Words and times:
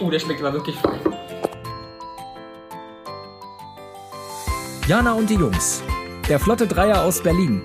Oh, 0.00 0.10
der 0.10 0.18
schmeckt 0.18 0.40
aber 0.40 0.52
wirklich 0.52 0.76
fein. 0.76 1.00
Jana 4.88 5.12
und 5.12 5.30
die 5.30 5.34
Jungs. 5.34 5.82
Der 6.28 6.40
Flotte 6.40 6.66
Dreier 6.66 7.04
aus 7.04 7.22
Berlin. 7.22 7.62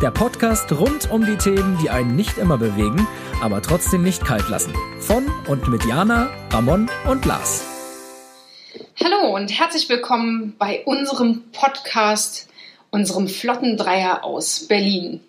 Der 0.00 0.10
Podcast 0.10 0.70
rund 0.72 1.10
um 1.10 1.24
die 1.24 1.36
Themen, 1.36 1.78
die 1.82 1.90
einen 1.90 2.16
nicht 2.16 2.38
immer 2.38 2.58
bewegen, 2.58 3.06
aber 3.40 3.62
trotzdem 3.62 4.02
nicht 4.02 4.24
kalt 4.24 4.48
lassen. 4.48 4.72
Von 5.00 5.30
und 5.48 5.68
mit 5.68 5.84
Jana, 5.84 6.30
Ramon 6.50 6.90
und 7.08 7.24
Lars. 7.24 7.64
Hallo 9.02 9.34
und 9.34 9.48
herzlich 9.50 9.88
willkommen 9.88 10.54
bei 10.58 10.82
unserem 10.84 11.44
Podcast, 11.52 12.48
unserem 12.90 13.28
Flottendreier 13.28 14.24
aus 14.24 14.66
Berlin. 14.66 15.20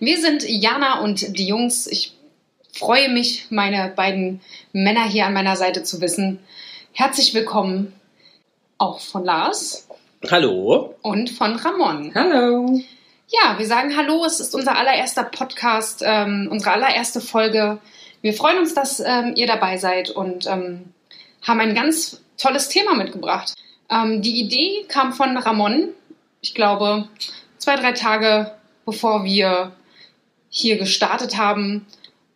Wir 0.00 0.18
sind 0.18 0.44
Jana 0.48 1.00
und 1.00 1.38
die 1.38 1.46
Jungs. 1.46 1.86
Ich 1.86 2.17
freue 2.72 3.08
mich, 3.08 3.46
meine 3.50 3.92
beiden 3.94 4.40
Männer 4.72 5.04
hier 5.04 5.26
an 5.26 5.32
meiner 5.32 5.56
Seite 5.56 5.82
zu 5.82 6.00
wissen. 6.00 6.38
Herzlich 6.92 7.34
willkommen 7.34 7.92
auch 8.78 9.00
von 9.00 9.24
Lars 9.24 9.88
Hallo. 10.30 10.94
und 11.02 11.30
von 11.30 11.56
Ramon. 11.56 12.12
Hallo. 12.14 12.80
Ja, 13.28 13.58
wir 13.58 13.66
sagen 13.66 13.96
Hallo. 13.96 14.24
Es 14.24 14.40
ist 14.40 14.54
unser 14.54 14.76
allererster 14.76 15.24
Podcast, 15.24 16.02
ähm, 16.04 16.48
unsere 16.50 16.72
allererste 16.72 17.20
Folge. 17.20 17.78
Wir 18.22 18.32
freuen 18.32 18.58
uns, 18.58 18.74
dass 18.74 19.00
ähm, 19.00 19.34
ihr 19.36 19.46
dabei 19.46 19.76
seid 19.76 20.10
und 20.10 20.46
ähm, 20.46 20.92
haben 21.42 21.60
ein 21.60 21.74
ganz 21.74 22.22
tolles 22.36 22.68
Thema 22.68 22.94
mitgebracht. 22.94 23.54
Ähm, 23.90 24.22
die 24.22 24.40
Idee 24.40 24.84
kam 24.88 25.12
von 25.12 25.36
Ramon, 25.36 25.90
ich 26.40 26.54
glaube, 26.54 27.08
zwei, 27.58 27.76
drei 27.76 27.92
Tage 27.92 28.52
bevor 28.88 29.22
wir 29.24 29.72
hier 30.48 30.78
gestartet 30.78 31.36
haben. 31.36 31.84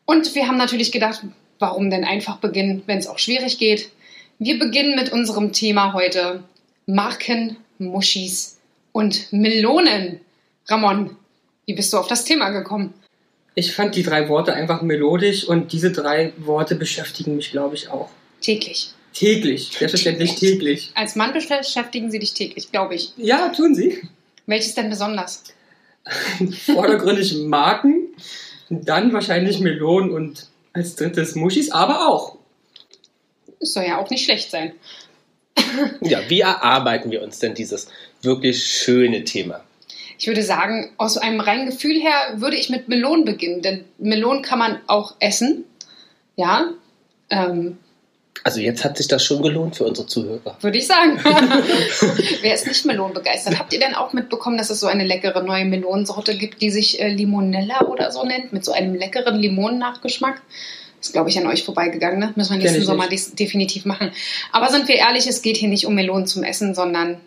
Und 0.04 0.34
wir 0.34 0.48
haben 0.48 0.56
natürlich 0.56 0.92
gedacht, 0.92 1.22
warum 1.58 1.90
denn 1.90 2.04
einfach 2.04 2.38
beginnen, 2.38 2.82
wenn 2.86 2.98
es 2.98 3.06
auch 3.06 3.18
schwierig 3.18 3.58
geht. 3.58 3.90
Wir 4.38 4.58
beginnen 4.58 4.96
mit 4.96 5.12
unserem 5.12 5.52
Thema 5.52 5.92
heute. 5.92 6.42
Marken, 6.86 7.56
Muschis 7.78 8.58
und 8.90 9.32
Melonen. 9.32 10.20
Ramon, 10.66 11.16
wie 11.66 11.74
bist 11.74 11.92
du 11.92 11.98
auf 11.98 12.08
das 12.08 12.24
Thema 12.24 12.50
gekommen? 12.50 12.92
Ich 13.54 13.74
fand 13.74 13.94
die 13.94 14.02
drei 14.02 14.28
Worte 14.28 14.54
einfach 14.54 14.82
melodisch 14.82 15.44
und 15.44 15.72
diese 15.72 15.92
drei 15.92 16.32
Worte 16.38 16.74
beschäftigen 16.74 17.36
mich, 17.36 17.50
glaube 17.50 17.74
ich, 17.74 17.90
auch. 17.90 18.08
Täglich. 18.40 18.92
Täglich, 19.12 19.72
selbstverständlich 19.78 20.36
täglich. 20.36 20.90
Als 20.94 21.16
Mann 21.16 21.34
beschäftigen 21.34 22.10
sie 22.10 22.18
dich 22.18 22.32
täglich, 22.32 22.70
glaube 22.70 22.94
ich. 22.94 23.12
Ja, 23.18 23.50
tun 23.50 23.74
sie. 23.74 24.00
Welches 24.46 24.74
denn 24.74 24.88
besonders? 24.88 25.44
Vordergründig 26.66 27.34
Marken, 27.44 28.01
dann 28.80 29.12
wahrscheinlich 29.12 29.60
Melonen 29.60 30.10
und 30.10 30.48
als 30.72 30.96
drittes 30.96 31.34
Muschis, 31.34 31.70
aber 31.70 32.08
auch. 32.08 32.36
Es 33.60 33.74
soll 33.74 33.84
ja 33.84 33.98
auch 33.98 34.10
nicht 34.10 34.24
schlecht 34.24 34.50
sein. 34.50 34.72
Ja, 36.00 36.20
wie 36.28 36.40
erarbeiten 36.40 37.10
wir 37.10 37.22
uns 37.22 37.38
denn 37.38 37.54
dieses 37.54 37.88
wirklich 38.20 38.64
schöne 38.64 39.24
Thema? 39.24 39.64
Ich 40.18 40.26
würde 40.26 40.42
sagen, 40.42 40.92
aus 40.98 41.16
einem 41.16 41.40
reinen 41.40 41.66
Gefühl 41.66 41.98
her 42.00 42.34
würde 42.36 42.56
ich 42.56 42.68
mit 42.68 42.88
Melonen 42.88 43.24
beginnen, 43.24 43.62
denn 43.62 43.84
Melonen 43.98 44.42
kann 44.42 44.58
man 44.58 44.80
auch 44.86 45.14
essen. 45.18 45.64
Ja, 46.36 46.72
ähm, 47.30 47.78
Also 48.44 48.60
jetzt 48.60 48.84
hat 48.84 48.96
sich 48.96 49.08
das 49.08 49.24
schon 49.24 49.42
gelohnt 49.42 49.76
für 49.76 49.84
unsere 49.84 50.06
Zuhörer. 50.06 50.56
würde 50.60 50.78
ich 50.78 50.86
sagen. 50.86 51.18
Wer 52.42 52.54
ist 52.54 52.66
nicht 52.66 52.84
melonenbegeistert? 52.84 53.58
Habt 53.58 53.72
ihr 53.72 53.80
denn 53.80 53.94
auch 53.94 54.12
mitbekommen, 54.12 54.58
dass 54.58 54.70
es 54.70 54.80
so 54.80 54.86
eine 54.86 55.04
leckere 55.04 55.42
neue 55.42 55.64
Melonensorte 55.64 56.36
gibt, 56.36 56.60
die 56.60 56.70
sich 56.70 57.00
äh, 57.00 57.08
Limonella 57.08 57.82
oder 57.86 58.10
so 58.10 58.24
nennt, 58.24 58.52
mit 58.52 58.64
so 58.64 58.72
einem 58.72 58.94
leckeren 58.94 59.38
Limonennachgeschmack? 59.38 60.42
Ist, 61.00 61.12
glaube 61.12 61.30
ich, 61.30 61.38
an 61.38 61.46
euch 61.46 61.64
vorbeigegangen. 61.64 62.18
Ne? 62.18 62.32
Müssen 62.36 62.52
wir 62.52 62.58
nächsten 62.58 62.84
Sommer 62.84 63.08
nicht. 63.08 63.38
definitiv 63.38 63.84
machen. 63.84 64.12
Aber 64.52 64.70
sind 64.70 64.88
wir 64.88 64.96
ehrlich, 64.96 65.26
es 65.26 65.42
geht 65.42 65.56
hier 65.56 65.68
nicht 65.68 65.86
um 65.86 65.94
Melonen 65.94 66.26
zum 66.26 66.44
Essen, 66.44 66.74
sondern 66.74 67.20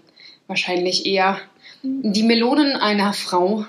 wahrscheinlich 0.48 1.06
eher 1.06 1.40
die 1.84 2.24
Melonen 2.24 2.76
einer 2.76 3.14
Frau 3.14 3.66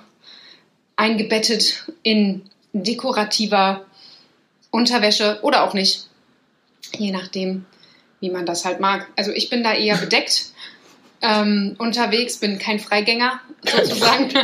eingebettet 0.96 1.84
in 2.02 2.42
dekorativer 2.72 3.84
Unterwäsche 4.70 5.38
oder 5.42 5.64
auch 5.64 5.74
nicht. 5.74 6.08
Je 6.98 7.10
nachdem, 7.10 7.64
wie 8.20 8.30
man 8.30 8.46
das 8.46 8.64
halt 8.64 8.80
mag. 8.80 9.08
Also 9.16 9.32
ich 9.32 9.50
bin 9.50 9.62
da 9.62 9.74
eher 9.74 9.96
bedeckt 9.96 10.50
ähm, 11.22 11.76
unterwegs, 11.78 12.38
bin 12.38 12.58
kein 12.58 12.78
Freigänger 12.78 13.40
sozusagen. 13.64 14.30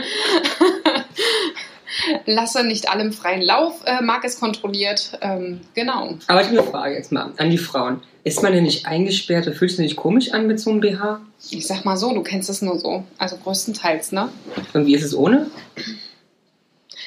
Lasse 2.24 2.64
nicht 2.64 2.88
allem 2.88 3.12
freien 3.12 3.42
Lauf, 3.42 3.82
äh, 3.84 4.02
mag 4.02 4.24
es 4.24 4.40
kontrolliert. 4.40 5.18
Ähm, 5.20 5.60
genau. 5.74 6.14
Aber 6.26 6.40
ich 6.40 6.46
habe 6.48 6.58
eine 6.58 6.62
Frage 6.62 6.94
jetzt 6.94 7.12
mal 7.12 7.32
an 7.36 7.50
die 7.50 7.58
Frauen. 7.58 8.02
Ist 8.24 8.42
man 8.42 8.52
denn 8.52 8.64
nicht 8.64 8.86
eingesperrt? 8.86 9.46
oder 9.46 9.56
Fühlst 9.56 9.76
du 9.76 9.82
dich 9.82 9.90
nicht 9.92 10.00
komisch 10.00 10.32
an 10.32 10.46
mit 10.46 10.58
so 10.58 10.70
einem 10.70 10.80
BH? 10.80 11.20
Ich 11.50 11.66
sag 11.66 11.84
mal 11.84 11.96
so, 11.96 12.14
du 12.14 12.22
kennst 12.22 12.48
es 12.48 12.62
nur 12.62 12.78
so. 12.78 13.04
Also 13.19 13.36
größtenteils, 13.36 14.12
ne? 14.12 14.30
Und 14.72 14.86
wie 14.86 14.94
ist 14.94 15.02
es 15.02 15.14
ohne? 15.14 15.50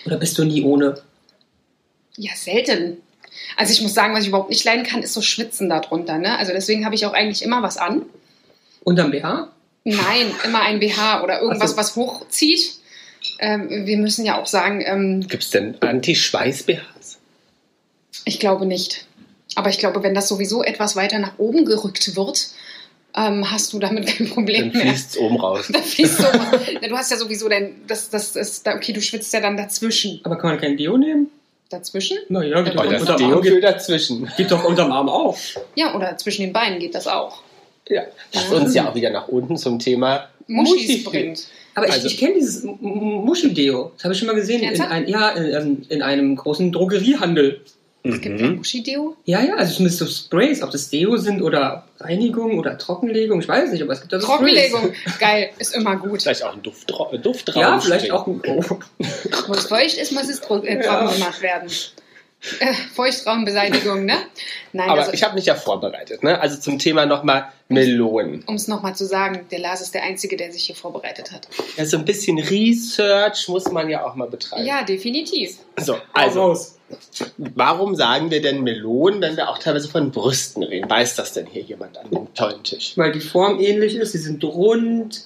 Oder 0.05 0.17
bist 0.17 0.37
du 0.37 0.43
nie 0.43 0.61
ohne? 0.61 1.01
Ja, 2.17 2.31
selten. 2.35 2.97
Also 3.57 3.73
ich 3.73 3.81
muss 3.81 3.93
sagen, 3.93 4.13
was 4.13 4.23
ich 4.23 4.29
überhaupt 4.29 4.49
nicht 4.49 4.63
leiden 4.63 4.85
kann, 4.85 5.03
ist 5.03 5.13
so 5.13 5.21
Schwitzen 5.21 5.69
darunter, 5.69 6.17
ne? 6.17 6.37
Also 6.37 6.51
deswegen 6.51 6.85
habe 6.85 6.95
ich 6.95 7.05
auch 7.05 7.13
eigentlich 7.13 7.43
immer 7.43 7.61
was 7.61 7.77
an. 7.77 8.03
Unterm 8.83 9.11
BH? 9.11 9.49
Nein, 9.83 10.33
immer 10.43 10.61
ein 10.61 10.79
BH 10.79 11.23
oder 11.23 11.41
irgendwas, 11.41 11.71
so. 11.71 11.77
was 11.77 11.95
hochzieht. 11.95 12.79
Ähm, 13.39 13.85
wir 13.85 13.97
müssen 13.97 14.25
ja 14.25 14.39
auch 14.39 14.45
sagen, 14.45 14.81
ähm, 14.85 15.27
Gibt 15.27 15.43
es 15.43 15.49
denn 15.49 15.75
Anti-Schweiß-BHs? 15.81 17.17
ich 18.25 18.39
glaube 18.39 18.65
nicht. 18.65 19.05
Aber 19.55 19.69
ich 19.69 19.79
glaube, 19.79 20.03
wenn 20.03 20.13
das 20.13 20.27
sowieso 20.27 20.63
etwas 20.63 20.95
weiter 20.95 21.19
nach 21.19 21.37
oben 21.37 21.65
gerückt 21.65 22.15
wird, 22.15 22.47
ähm, 23.15 23.49
hast 23.49 23.71
du 23.71 23.79
damit 23.79 24.07
kein 24.07 24.29
Problem 24.29 24.71
Dann 24.71 24.83
mehr. 24.83 24.91
fließt 24.93 25.11
es 25.11 25.17
oben 25.17 25.37
raus. 25.39 25.69
Da 25.71 25.81
fließt 25.81 26.17
so. 26.17 26.23
Ja, 26.81 26.87
du 26.89 26.97
hast 26.97 27.11
ja 27.11 27.17
sowieso 27.17 27.47
dein, 27.47 27.75
das, 27.87 28.09
das 28.09 28.35
ist, 28.35 28.67
okay, 28.67 28.91
du 28.91 29.01
schwitzt 29.01 29.31
ja 29.33 29.39
dann 29.39 29.55
dazwischen. 29.55 30.19
Aber 30.23 30.37
kann 30.37 30.49
man 30.49 30.59
kein 30.59 30.75
Deo 30.75 30.97
nehmen? 30.97 31.29
Dazwischen? 31.69 32.17
Naja, 32.29 32.61
geht 32.61 32.75
Ja, 32.75 32.83
doch 32.83 33.05
das 33.05 33.15
Deo 33.17 33.27
Arm. 33.35 33.43
für 33.43 33.51
Geht, 33.55 33.63
dazwischen. 33.63 34.29
geht 34.37 34.51
doch 34.51 34.63
unterm 34.63 34.91
Arm 34.91 35.09
auch. 35.09 35.35
Ja, 35.75 35.95
oder 35.95 36.15
zwischen 36.17 36.43
den 36.43 36.53
Beinen 36.53 36.79
geht 36.79 36.93
das 36.93 37.07
auch. 37.07 37.41
Ja, 37.87 38.03
das 38.31 38.49
uns 38.51 38.73
ja 38.75 38.89
auch 38.89 38.95
wieder 38.95 39.09
nach 39.09 39.27
unten 39.27 39.57
zum 39.57 39.79
Thema 39.79 40.27
Muschis 40.47 40.73
Muschi 40.87 40.97
bringt. 41.03 41.47
Aber 41.73 41.87
Also- 41.87 42.07
ich, 42.07 42.13
ich 42.13 42.19
kenne 42.19 42.35
dieses 42.35 42.63
M- 42.63 42.77
M- 42.81 43.25
Muschel-Deo. 43.25 43.91
Das 43.95 44.03
habe 44.05 44.13
ich 44.13 44.19
schon 44.19 44.27
mal 44.27 44.35
gesehen. 44.35 44.63
In, 44.63 44.79
ein, 44.81 45.07
ja, 45.07 45.29
in, 45.31 45.85
in 45.89 46.01
einem 46.01 46.35
großen 46.35 46.71
Drogeriehandel. 46.71 47.61
Es 48.07 48.21
gibt 48.21 48.39
ja 48.39 48.47
Mhm. 48.47 48.57
Muschi-Deo. 48.57 49.15
Ja, 49.25 49.41
ja, 49.41 49.55
also 49.55 49.73
zumindest 49.75 49.99
so 49.99 50.05
Sprays, 50.05 50.61
ob 50.61 50.69
das 50.71 50.89
Deo 50.89 51.17
sind 51.17 51.41
oder 51.41 51.85
Reinigung 51.99 52.59
oder 52.59 52.77
Trockenlegung, 52.77 53.41
ich 53.41 53.47
weiß 53.47 53.71
nicht, 53.71 53.81
aber 53.81 53.93
es 53.93 54.01
gibt 54.01 54.13
da 54.13 54.19
so 54.19 54.27
Trockenlegung. 54.27 54.93
Geil, 55.19 55.49
ist 55.57 55.75
immer 55.75 55.95
gut. 55.95 56.21
Vielleicht 56.21 56.43
auch 56.43 56.53
ein 56.53 56.61
Duft, 56.61 56.89
Duftraum. 56.89 57.33
Sprays. 57.35 57.55
Ja, 57.55 57.79
vielleicht 57.79 58.11
auch 58.11 58.27
ein 58.27 58.41
oh. 58.47 58.61
Wo 59.47 59.53
es 59.53 59.65
feucht 59.65 59.97
ist, 59.97 60.11
muss 60.11 60.29
es 60.29 60.39
äh, 60.39 60.83
Ja. 60.83 60.99
trocken 60.99 61.13
gemacht 61.19 61.41
werden. 61.41 61.69
Äh, 62.59 62.73
Feuchtraumbeseitigung, 62.93 64.05
ne? 64.05 64.17
Nein, 64.73 64.89
Aber 64.89 65.01
also, 65.01 65.13
ich 65.13 65.23
habe 65.23 65.35
mich 65.35 65.45
ja 65.45 65.55
vorbereitet. 65.55 66.23
Ne? 66.23 66.39
Also 66.39 66.59
zum 66.59 66.79
Thema 66.79 67.05
nochmal 67.05 67.51
Melonen. 67.69 68.43
um 68.45 68.55
es 68.55 68.67
nochmal 68.67 68.95
zu 68.95 69.05
sagen, 69.05 69.47
der 69.51 69.59
Lars 69.59 69.81
ist 69.81 69.93
der 69.93 70.03
Einzige, 70.03 70.37
der 70.37 70.51
sich 70.51 70.65
hier 70.65 70.75
vorbereitet 70.75 71.31
hat. 71.31 71.47
Ja, 71.77 71.85
so 71.85 71.97
ein 71.97 72.05
bisschen 72.05 72.37
Research 72.37 73.47
muss 73.47 73.71
man 73.71 73.89
ja 73.89 74.05
auch 74.05 74.15
mal 74.15 74.27
betreiben. 74.27 74.65
Ja, 74.65 74.83
definitiv. 74.83 75.57
So, 75.77 75.97
Also, 76.13 76.55
warum 77.37 77.95
sagen 77.95 78.29
wir 78.31 78.41
denn 78.41 78.61
Melonen, 78.61 79.21
wenn 79.21 79.37
wir 79.37 79.49
auch 79.49 79.57
teilweise 79.57 79.89
von 79.89 80.11
Brüsten 80.11 80.63
reden? 80.63 80.89
Weiß 80.89 81.15
das 81.15 81.33
denn 81.33 81.47
hier 81.47 81.63
jemand 81.63 81.97
an 81.97 82.09
dem 82.09 82.33
tollen 82.33 82.63
Tisch? 82.63 82.93
Weil 82.95 83.11
die 83.11 83.21
Form 83.21 83.59
ähnlich 83.59 83.95
ist, 83.95 84.11
sie 84.11 84.19
sind 84.19 84.43
rund 84.43 85.25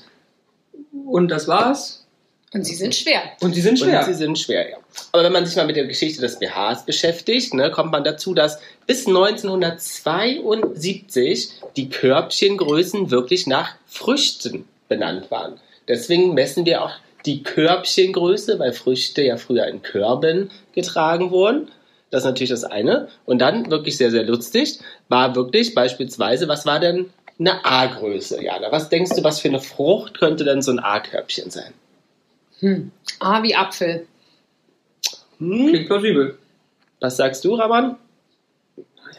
und 1.06 1.30
das 1.30 1.48
war's. 1.48 2.06
Und 2.52 2.66
sie 2.66 2.74
sind 2.74 2.96
schwer. 2.96 3.22
Und 3.42 3.54
sie 3.54 3.62
sind 3.62 3.78
schwer. 3.78 4.00
Und 4.00 4.06
sie 4.06 4.16
sind 4.16 4.40
schwer, 4.40 4.72
ja. 4.72 4.78
Aber 5.12 5.24
wenn 5.24 5.32
man 5.32 5.46
sich 5.46 5.56
mal 5.56 5.68
mit 5.68 5.76
der 5.76 5.86
Geschichte 5.86 6.20
des 6.20 6.40
BHs 6.40 6.84
beschäftigt, 6.84 7.54
ne, 7.54 7.70
kommt 7.70 7.92
man 7.92 8.04
dazu, 8.04 8.34
dass 8.34 8.60
bis 8.88 9.06
1972 9.06 11.52
die 11.78 11.90
Körbchengrößen 11.90 13.12
wirklich 13.12 13.46
nach 13.46 13.76
Früchten 13.86 14.68
benannt 14.88 15.30
waren. 15.30 15.60
Deswegen 15.88 16.34
messen 16.34 16.66
wir 16.66 16.84
auch 16.84 16.94
die 17.26 17.44
Körbchengröße, 17.44 18.58
weil 18.58 18.74
Früchte 18.74 19.22
ja 19.22 19.38
früher 19.38 19.68
in 19.68 19.84
Körben 19.84 20.50
getragen 20.74 21.30
wurden. 21.30 21.68
Das 22.10 22.24
ist 22.24 22.26
natürlich 22.26 22.50
das 22.50 22.64
eine. 22.64 23.10
Und 23.26 23.38
dann 23.40 23.70
wirklich 23.70 23.98
sehr, 23.98 24.10
sehr 24.10 24.24
lustig 24.24 24.80
war 25.08 25.36
wirklich 25.36 25.76
beispielsweise, 25.76 26.48
was 26.48 26.66
war 26.66 26.80
denn 26.80 27.12
eine 27.38 27.64
A-Größe, 27.64 28.44
Jana? 28.44 28.72
Was 28.72 28.90
denkst 28.90 29.12
du, 29.16 29.24
was 29.24 29.40
für 29.40 29.50
eine 29.50 29.62
Frucht 29.62 30.18
könnte 30.18 30.44
denn 30.44 30.64
so 30.64 30.72
ein 30.72 30.80
A-Körbchen 30.80 31.52
sein? 31.52 31.76
Hm. 32.60 32.92
A 33.20 33.42
wie 33.44 33.56
Apfel. 33.56 34.06
Hm? 35.40 35.68
Klingt 35.70 35.88
plausibel. 35.88 36.38
Was 37.00 37.18
sagst 37.18 37.44
du, 37.46 37.56
Raman? 37.56 37.96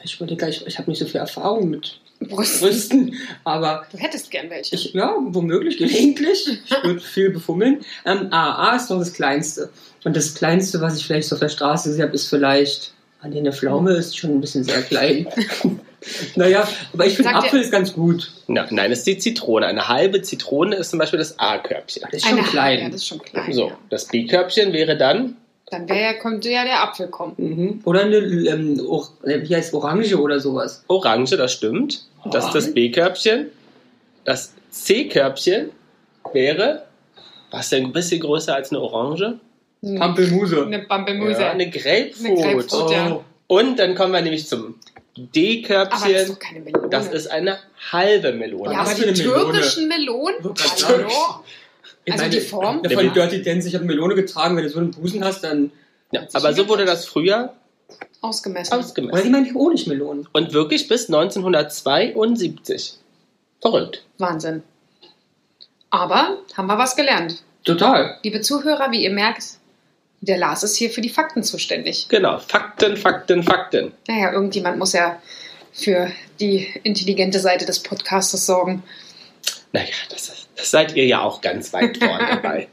Ich 0.04 0.16
überlege, 0.16 0.48
ich, 0.48 0.66
ich 0.66 0.78
habe 0.78 0.90
nicht 0.90 0.98
so 0.98 1.06
viel 1.06 1.20
Erfahrung 1.20 1.68
mit 1.70 2.00
Brust. 2.20 2.60
Brüsten, 2.60 3.14
aber 3.44 3.86
Du 3.90 3.98
hättest 3.98 4.30
gern 4.30 4.48
welche. 4.50 4.74
ich, 4.74 4.92
ja, 4.92 5.14
womöglich, 5.18 5.78
gelegentlich. 5.78 6.46
Ich 6.64 6.84
würde 6.84 7.00
viel 7.00 7.30
befummeln. 7.30 7.80
Ähm, 8.04 8.28
A, 8.30 8.70
A 8.70 8.76
ist 8.76 8.90
doch 8.90 8.98
das 8.98 9.12
Kleinste. 9.12 9.70
Und 10.04 10.16
das 10.16 10.34
Kleinste, 10.34 10.80
was 10.80 10.96
ich 10.98 11.06
vielleicht 11.06 11.28
so 11.28 11.36
auf 11.36 11.40
der 11.40 11.48
Straße 11.48 11.88
gesehen 11.88 12.04
habe, 12.04 12.14
ist 12.14 12.28
vielleicht 12.28 12.94
Ah, 13.22 13.28
nee, 13.28 13.38
eine 13.38 13.52
Pflaume 13.52 13.92
ist 13.92 14.16
schon 14.16 14.30
ein 14.30 14.40
bisschen 14.40 14.64
sehr 14.64 14.82
klein. 14.82 15.26
naja, 16.36 16.66
aber 16.92 17.06
ich 17.06 17.14
finde 17.16 17.34
Apfel 17.34 17.60
ist 17.60 17.70
ganz 17.72 17.92
gut. 17.92 18.30
Na, 18.46 18.66
nein, 18.70 18.90
das 18.90 19.00
ist 19.00 19.06
die 19.06 19.18
Zitrone. 19.18 19.66
Eine 19.66 19.88
halbe 19.88 20.22
Zitrone 20.22 20.76
ist 20.76 20.90
zum 20.90 20.98
Beispiel 20.98 21.18
das 21.18 21.38
A-Körbchen. 21.38 22.02
Das 22.10 22.14
ist 22.14 22.26
schon 22.28 22.38
Eine- 22.38 22.46
klein. 22.48 22.78
Ja, 22.80 22.86
das 22.86 22.94
ist 22.96 23.06
schon 23.06 23.22
klein. 23.22 23.52
So, 23.52 23.68
Ja. 23.68 23.78
das 23.90 24.06
B-Körbchen 24.06 24.72
wäre 24.72 24.96
dann, 24.96 25.36
Dann 25.70 25.88
wär, 25.88 26.00
ja- 26.00 26.14
könnte 26.14 26.50
ja 26.50 26.64
der 26.64 26.82
Apfel 26.82 27.08
kommen. 27.08 27.34
Mhm. 27.36 27.80
Oder 27.84 28.00
eine, 28.02 28.16
ähm, 28.16 28.80
Or 28.86 29.08
äh, 29.24 29.40
wie 29.48 29.54
heißt 29.54 29.72
Orange 29.74 30.14
oder 30.18 30.40
sowas. 30.40 30.84
Orange, 30.88 31.36
das 31.36 31.52
stimmt. 31.52 32.04
Das 32.30 32.46
ist 32.46 32.54
das 32.54 32.74
B-Körbchen. 32.74 33.46
Das 34.24 34.52
C-Körbchen 34.70 35.70
wäre, 36.32 36.84
was 37.50 37.68
denn 37.70 37.84
ein 37.84 37.92
bisschen 37.92 38.20
größer 38.20 38.54
als 38.54 38.70
eine 38.70 38.80
Orange? 38.80 39.38
Pampelmuse. 39.96 40.64
Eine 40.66 40.80
Pampelmuse. 40.80 41.40
Ja, 41.40 41.50
eine 41.52 41.70
Grapefruit. 41.70 42.26
Eine 42.26 42.54
Grapefruit. 42.56 42.70
Gut, 42.82 42.90
ja. 42.92 43.20
Und 43.46 43.78
dann 43.78 43.94
kommen 43.94 44.12
wir 44.12 44.20
nämlich 44.20 44.46
zum 44.46 44.74
das 45.16 45.24
D-Körbchen. 45.32 46.36
Melone. 46.64 46.88
Das 46.90 47.08
ist 47.08 47.30
eine 47.30 47.58
halbe 47.92 48.32
Melone. 48.32 48.72
ja, 48.72 48.80
aber 48.80 48.94
die 48.94 49.02
eine 49.02 49.12
Melone? 49.12 49.52
türkischen 49.52 49.88
Melonen? 49.88 50.36
Hallo? 50.42 51.44
Ich 52.04 52.12
Also 52.14 52.28
die 52.28 52.40
Form? 52.40 52.82
Ja, 52.84 52.90
von. 52.90 53.12
Dirty 53.12 53.42
Dance, 53.42 53.68
ich 53.68 53.74
habe 53.74 53.84
Melone 53.84 54.14
getragen, 54.14 54.56
wenn 54.56 54.64
du 54.64 54.70
so 54.70 54.78
einen 54.78 54.90
Busen 54.90 55.24
hast, 55.24 55.44
dann. 55.44 55.70
Ja, 56.12 56.26
aber 56.32 56.52
so 56.54 56.68
wurde 56.68 56.84
das 56.84 57.04
früher 57.04 57.54
Ausgemessen. 58.20 58.74
Oder 58.74 58.84
ausgemessen. 58.84 59.22
die 59.24 59.30
meinen 59.30 59.44
die 59.44 59.54
Honigmelonen. 59.54 60.28
Und 60.32 60.52
wirklich 60.52 60.88
bis 60.88 61.08
1972. 61.08 62.98
Verrückt. 63.60 64.04
Wahnsinn. 64.18 64.62
Aber 65.90 66.38
haben 66.56 66.66
wir 66.66 66.78
was 66.78 66.96
gelernt. 66.96 67.42
Total. 67.64 68.18
Liebe 68.22 68.40
Zuhörer, 68.40 68.90
wie 68.90 69.02
ihr 69.04 69.10
merkt, 69.10 69.44
der 70.20 70.36
Lars 70.36 70.62
ist 70.62 70.76
hier 70.76 70.90
für 70.90 71.00
die 71.00 71.08
Fakten 71.08 71.42
zuständig. 71.42 72.06
Genau. 72.08 72.38
Fakten, 72.38 72.96
Fakten, 72.96 73.42
Fakten. 73.42 73.92
Naja, 74.08 74.32
irgendjemand 74.32 74.78
muss 74.78 74.92
ja 74.92 75.20
für 75.72 76.10
die 76.40 76.68
intelligente 76.82 77.40
Seite 77.40 77.64
des 77.64 77.80
Podcastes 77.82 78.44
sorgen. 78.46 78.82
Naja, 79.72 79.86
das, 80.10 80.46
das 80.56 80.70
seid 80.70 80.96
ihr 80.96 81.06
ja 81.06 81.22
auch 81.22 81.40
ganz 81.40 81.72
weit 81.72 81.96
vorne 81.98 82.26
dabei. 82.30 82.68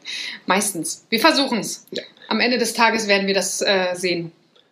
Meistens. 0.45 1.05
Wir 1.09 1.19
versuchen 1.19 1.59
es. 1.59 1.85
Ja. 1.91 2.03
Am 2.27 2.39
Ende 2.39 2.57
des 2.57 2.73
Tages 2.73 3.07
werden 3.07 3.27
wir 3.27 3.33
das 3.33 3.61
äh, 3.61 3.93
sehen. 3.93 4.31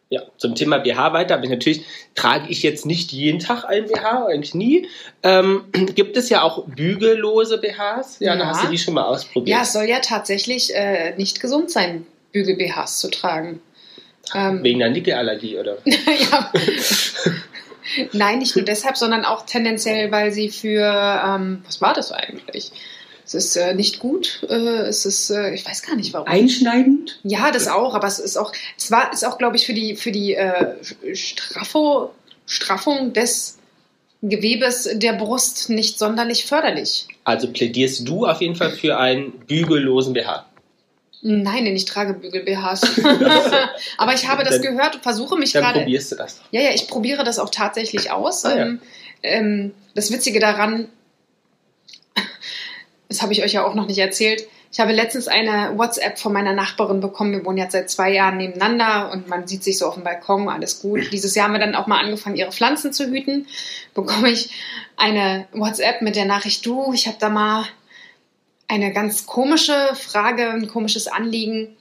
Ja, 0.10 0.21
zum 0.38 0.54
Thema 0.54 0.78
BH 0.80 1.13
weiter, 1.13 1.36
aber 1.36 1.45
ich 1.45 1.50
natürlich 1.50 1.83
trage 2.13 2.45
ich 2.50 2.62
jetzt 2.62 2.86
nicht 2.86 3.12
jeden 3.12 3.39
Tag 3.39 3.63
einen 3.66 3.88
BH, 3.88 4.28
eigentlich 4.28 4.54
nie. 4.54 4.88
Ähm, 5.24 5.66
gibt 5.95 6.16
es 6.18 6.30
ja 6.30 6.42
auch 6.44 6.66
bügellose 6.68 7.57
BHs? 7.57 8.18
Ja, 8.19 8.36
da 8.36 8.39
Ja. 8.44 8.45
hast 8.50 8.63
du 8.66 8.68
die 8.68 8.78
schon 8.78 8.94
mal 8.95 9.04
ausprobiert. 9.04 9.56
Ja, 9.57 9.63
es 9.63 9.74
soll 9.74 9.86
ja 9.86 10.00
tatsächlich 10.00 10.75
äh, 10.75 11.16
nicht 11.16 11.42
gesund 11.42 11.71
sein, 11.71 12.06
Bügel-BHs 12.36 13.00
zu 13.00 13.10
tragen. 13.10 13.62
Ähm, 14.34 14.64
Wegen 14.64 14.80
der 14.80 14.90
Nickelallergie, 14.90 15.58
oder? 15.58 15.78
ja. 15.86 16.52
Nein, 18.12 18.40
nicht 18.40 18.56
nur 18.56 18.66
deshalb, 18.66 18.98
sondern 18.98 19.24
auch 19.24 19.46
tendenziell, 19.46 20.12
weil 20.12 20.32
sie 20.32 20.50
für, 20.50 20.84
ähm, 21.26 21.62
was 21.66 21.82
war 21.82 21.94
das 21.94 22.12
eigentlich? 22.12 22.72
Es 23.26 23.34
ist 23.34 23.56
äh, 23.56 23.74
nicht 23.74 24.00
gut, 24.00 24.46
äh, 24.50 24.54
es 24.54 25.06
ist, 25.06 25.30
äh, 25.30 25.54
ich 25.54 25.66
weiß 25.66 25.84
gar 25.84 25.96
nicht 25.96 26.14
warum. 26.14 26.28
Einschneidend? 26.28 27.20
ja, 27.24 27.52
das 27.52 27.68
auch, 27.68 27.96
aber 27.96 28.08
es 28.08 28.20
ist 28.20 28.38
auch, 28.38 28.52
es 28.78 28.92
war, 28.92 29.12
ist 29.14 29.26
auch, 29.26 29.38
glaube 29.38 29.56
ich, 29.56 29.66
für 29.66 29.74
die, 29.74 29.96
für 29.96 30.12
die 30.12 30.36
äh, 30.36 30.76
Straffo, 31.14 32.12
Straffung 32.46 33.14
des 33.14 33.58
Gewebes 34.22 34.90
der 34.94 35.14
Brust 35.14 35.70
nicht 35.70 35.98
sonderlich 35.98 36.46
förderlich. 36.46 37.08
Also 37.24 37.52
plädierst 37.52 38.08
du 38.08 38.26
auf 38.26 38.42
jeden 38.42 38.56
Fall 38.56 38.72
für 38.72 38.98
einen 38.98 39.31
bügellosen 39.31 40.14
BH. 40.14 40.46
Nein, 41.27 41.66
denn 41.66 41.75
ich 41.75 41.86
trage 41.86 42.13
Bügel-BHs. 42.13 43.01
aber 43.98 44.13
ich 44.13 44.27
habe 44.27 44.44
das 44.44 44.62
Dann- 44.62 44.75
gehört 44.75 44.94
und 44.94 45.01
versuche 45.01 45.36
mich 45.36 45.54
Dann 45.54 45.63
gerade. 45.63 45.80
probierst 45.80 46.12
du 46.12 46.16
das. 46.18 46.39
Ja, 46.51 46.62
ja, 46.62 46.69
ich 46.69 46.88
probiere 46.88 47.24
das 47.24 47.39
auch 47.39 47.50
tatsächlich 47.50 48.12
aus. 48.12 48.45
Ah, 48.45 48.56
ja. 48.56 48.66
ähm, 48.66 48.81
ähm, 49.24 49.74
das 49.95 50.12
Witzige 50.12 50.39
daran, 50.39 50.88
das 53.10 53.24
habe 53.24 53.33
ich 53.33 53.44
euch 53.44 53.54
ja 53.54 53.66
auch 53.66 53.74
noch 53.74 53.88
nicht 53.88 53.98
erzählt. 53.98 54.45
Ich 54.72 54.80
habe 54.80 54.92
letztens 54.92 55.27
eine 55.27 55.75
WhatsApp 55.77 56.19
von 56.19 56.31
meiner 56.31 56.54
Nachbarin 56.54 57.00
bekommen. 57.00 57.31
Wir 57.31 57.44
wohnen 57.44 57.57
jetzt 57.57 57.71
seit 57.71 57.89
zwei 57.89 58.12
Jahren 58.12 58.38
nebeneinander 58.38 59.12
und 59.12 59.28
man 59.28 59.48
sieht 59.48 59.63
sich 59.63 59.80
so 59.80 59.88
auf 59.88 59.95
dem 59.95 60.04
Balkon, 60.04 60.48
alles 60.48 60.80
gut. 60.80 61.07
Dieses 61.12 61.33
Jahr 61.33 61.48
haben 61.48 61.54
wir 61.54 61.60
dann 61.60 61.74
auch 61.74 61.88
mal 61.88 62.04
angefangen, 62.04 62.36
ihre 62.36 62.51
Pflanzen 62.51 62.94
zu 62.94 63.07
hüten. 63.07 63.48
Bekomme 63.95 64.30
ich 64.30 64.51
eine 64.95 65.48
WhatsApp 65.54 66.04
mit 66.04 66.16
der 66.16 66.25
Nachricht, 66.25 66.63
du, 66.68 66.94
ich 66.94 67.07
habe 67.07 67.18
da 67.19 67.30
mal 67.30 67.66
eine 68.68 68.94
ganz 68.94 69.26
komische 69.26 69.96
Frage, 69.96 70.50
ein 70.50 70.68
komisches 70.68 71.08
Anliegen. 71.08 71.76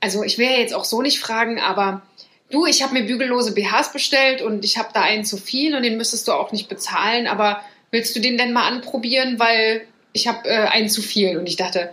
Also 0.00 0.22
ich 0.22 0.38
will 0.38 0.46
ja 0.46 0.58
jetzt 0.58 0.74
auch 0.74 0.84
so 0.84 1.02
nicht 1.02 1.20
fragen, 1.20 1.60
aber 1.60 2.02
du, 2.50 2.66
ich 2.66 2.82
habe 2.82 2.94
mir 2.94 3.04
bügellose 3.04 3.52
BHs 3.52 3.92
bestellt 3.92 4.42
und 4.42 4.64
ich 4.64 4.78
habe 4.78 4.88
da 4.92 5.02
einen 5.02 5.24
zu 5.24 5.36
viel 5.36 5.74
und 5.74 5.82
den 5.82 5.96
müsstest 5.96 6.28
du 6.28 6.32
auch 6.32 6.52
nicht 6.52 6.68
bezahlen, 6.68 7.26
aber 7.26 7.60
willst 7.90 8.16
du 8.16 8.20
den 8.20 8.38
denn 8.38 8.52
mal 8.52 8.66
anprobieren, 8.66 9.38
weil 9.38 9.86
ich 10.12 10.26
habe 10.26 10.48
äh, 10.48 10.66
einen 10.68 10.88
zu 10.88 11.02
viel. 11.02 11.38
Und 11.38 11.48
ich 11.48 11.56
dachte, 11.56 11.92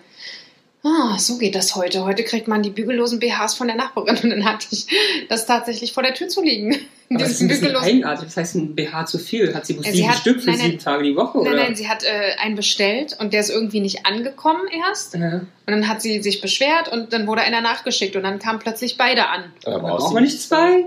ah, 0.83 1.17
so 1.17 1.37
geht 1.37 1.55
das 1.55 1.75
heute. 1.75 2.05
Heute 2.05 2.23
kriegt 2.23 2.47
man 2.47 2.63
die 2.63 2.69
bügellosen 2.69 3.19
BHs 3.19 3.53
von 3.55 3.67
der 3.67 3.75
Nachbarin 3.75 4.17
und 4.23 4.29
dann 4.29 4.45
hatte 4.45 4.67
ich 4.71 4.87
das 5.29 5.45
tatsächlich 5.45 5.93
vor 5.93 6.03
der 6.03 6.13
Tür 6.13 6.27
zu 6.29 6.41
liegen. 6.41 6.75
Aber 7.09 7.19
das 7.19 7.31
ist 7.31 7.41
ein 7.41 7.47
bisschen 7.47 7.65
bügellosen 7.67 7.89
eigenartig. 7.89 8.25
Das 8.25 8.37
heißt, 8.37 8.55
ein 8.55 8.75
BH 8.75 9.05
zu 9.07 9.17
viel. 9.17 9.53
Hat 9.55 9.65
sie 9.65 9.73
bloß 9.73 9.85
Ja, 9.85 9.91
sie 9.91 9.97
sieben 9.97 10.09
hat- 10.09 10.17
Stück 10.17 10.41
für 10.41 10.49
nein, 10.51 10.57
nein. 10.59 10.67
sieben 10.71 10.79
Tage 10.83 11.03
die 11.03 11.15
Woche? 11.15 11.39
Nein, 11.39 11.53
oder? 11.53 11.63
nein, 11.63 11.75
sie 11.75 11.87
hat 11.89 12.03
äh, 12.03 12.07
einen 12.39 12.55
bestellt 12.55 13.17
und 13.19 13.33
der 13.33 13.41
ist 13.41 13.49
irgendwie 13.49 13.79
nicht 13.81 14.05
angekommen 14.05 14.61
erst. 14.87 15.15
Ja. 15.15 15.33
Und 15.39 15.47
dann 15.65 15.87
hat 15.87 16.01
sie 16.01 16.21
sich 16.21 16.39
beschwert 16.41 16.87
und 16.91 17.11
dann 17.13 17.25
wurde 17.27 17.41
einer 17.41 17.61
nachgeschickt 17.61 18.15
und 18.15 18.23
dann 18.23 18.39
kamen 18.39 18.59
plötzlich 18.59 18.97
beide 18.97 19.27
an. 19.27 19.45
Aber 19.65 19.79
braucht 19.79 20.09
du 20.11 20.13
man 20.13 20.23
nicht 20.23 20.39
zwei? 20.41 20.85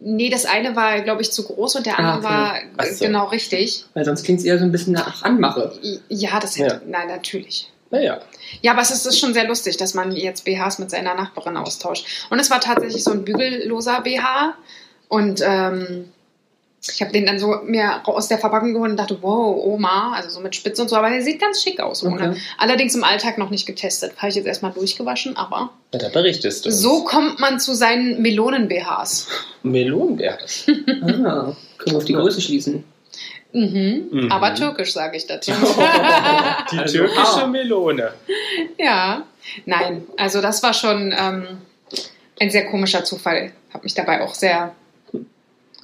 Nee, 0.00 0.30
das 0.30 0.44
eine 0.46 0.76
war, 0.76 1.00
glaube 1.00 1.22
ich, 1.22 1.32
zu 1.32 1.42
groß 1.44 1.74
und 1.74 1.86
der 1.86 1.98
Ah, 1.98 2.14
andere 2.14 2.18
okay. 2.18 2.66
war 2.78 2.86
äh, 2.86 2.92
so. 2.94 3.04
genau 3.04 3.26
richtig. 3.26 3.84
Weil 3.94 4.04
sonst 4.04 4.22
klingt 4.22 4.38
es 4.38 4.46
eher 4.46 4.56
so 4.58 4.64
ein 4.64 4.70
bisschen 4.70 4.92
nach 4.92 5.22
Anmache. 5.24 5.72
Ja, 6.08 6.38
das 6.38 6.56
hätte. 6.56 6.82
Nein, 6.86 7.08
natürlich. 7.08 7.68
Naja. 7.92 8.20
Ja, 8.62 8.72
aber 8.72 8.80
es 8.80 8.90
ist, 8.90 9.06
ist 9.06 9.18
schon 9.18 9.34
sehr 9.34 9.46
lustig, 9.46 9.76
dass 9.76 9.92
man 9.92 10.16
jetzt 10.16 10.46
BHs 10.46 10.78
mit 10.78 10.90
seiner 10.90 11.14
Nachbarin 11.14 11.58
austauscht. 11.58 12.06
Und 12.30 12.38
es 12.38 12.50
war 12.50 12.58
tatsächlich 12.58 13.04
so 13.04 13.10
ein 13.12 13.22
bügelloser 13.22 14.00
BH. 14.00 14.54
Und 15.08 15.42
ähm, 15.44 16.06
ich 16.90 17.02
habe 17.02 17.12
den 17.12 17.26
dann 17.26 17.38
so 17.38 17.54
mir 17.64 18.00
aus 18.08 18.28
der 18.28 18.38
Verpackung 18.38 18.72
geholt 18.72 18.90
und 18.92 18.96
dachte, 18.96 19.18
wow, 19.20 19.54
Oma, 19.62 20.14
also 20.16 20.30
so 20.30 20.40
mit 20.40 20.56
Spitze 20.56 20.80
und 20.80 20.88
so, 20.88 20.96
aber 20.96 21.10
der 21.10 21.22
sieht 21.22 21.38
ganz 21.38 21.62
schick 21.62 21.80
aus. 21.80 22.02
Ohne. 22.02 22.30
Okay. 22.30 22.40
Allerdings 22.56 22.94
im 22.94 23.04
Alltag 23.04 23.36
noch 23.36 23.50
nicht 23.50 23.66
getestet. 23.66 24.14
Habe 24.16 24.30
ich 24.30 24.36
jetzt 24.36 24.46
erstmal 24.46 24.72
durchgewaschen, 24.72 25.36
aber 25.36 25.70
Na, 25.92 25.98
da 25.98 26.08
berichtest 26.08 26.64
du. 26.64 26.72
so 26.72 27.04
kommt 27.04 27.40
man 27.40 27.60
zu 27.60 27.74
seinen 27.74 28.22
Melonen-BHs. 28.22 29.28
Melonenbeer. 29.62 30.38
Ah, 31.02 31.54
können 31.76 31.94
wir 31.94 31.96
auf 31.98 32.04
die 32.04 32.14
Größe 32.14 32.40
schließen. 32.40 32.84
Mhm. 33.52 34.08
Mhm. 34.10 34.32
Aber 34.32 34.54
türkisch, 34.54 34.92
sage 34.92 35.16
ich 35.16 35.26
dazu. 35.26 35.52
Die 36.72 36.78
Also, 36.78 36.98
türkische. 36.98 37.46
Melone. 37.46 38.12
Ja, 38.78 39.24
nein, 39.66 40.04
also 40.16 40.40
das 40.40 40.62
war 40.62 40.72
schon 40.74 41.14
ähm, 41.16 41.46
ein 42.40 42.50
sehr 42.50 42.66
komischer 42.66 43.04
Zufall. 43.04 43.52
Habe 43.72 43.84
mich 43.84 43.94
dabei 43.94 44.22
auch 44.22 44.34
sehr 44.34 44.74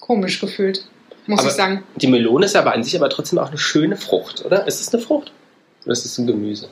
komisch 0.00 0.40
gefühlt, 0.40 0.84
muss 1.26 1.40
Aber- 1.40 1.48
ich 1.48 1.54
sagen. 1.54 1.84
Die 1.96 2.06
Melone 2.06 2.46
ist 2.46 2.56
aber 2.56 2.72
an 2.72 2.82
sich 2.84 2.96
aber 2.96 3.10
trotzdem 3.10 3.38
auch 3.38 3.48
eine 3.48 3.58
schöne 3.58 3.96
Frucht, 3.96 4.44
oder? 4.44 4.66
Ist 4.66 4.80
es 4.80 4.92
eine 4.94 5.02
Frucht? 5.02 5.32
Oder 5.84 5.92
ist 5.92 6.04
es 6.04 6.16
ein 6.18 6.26
Gemüse? 6.26 6.68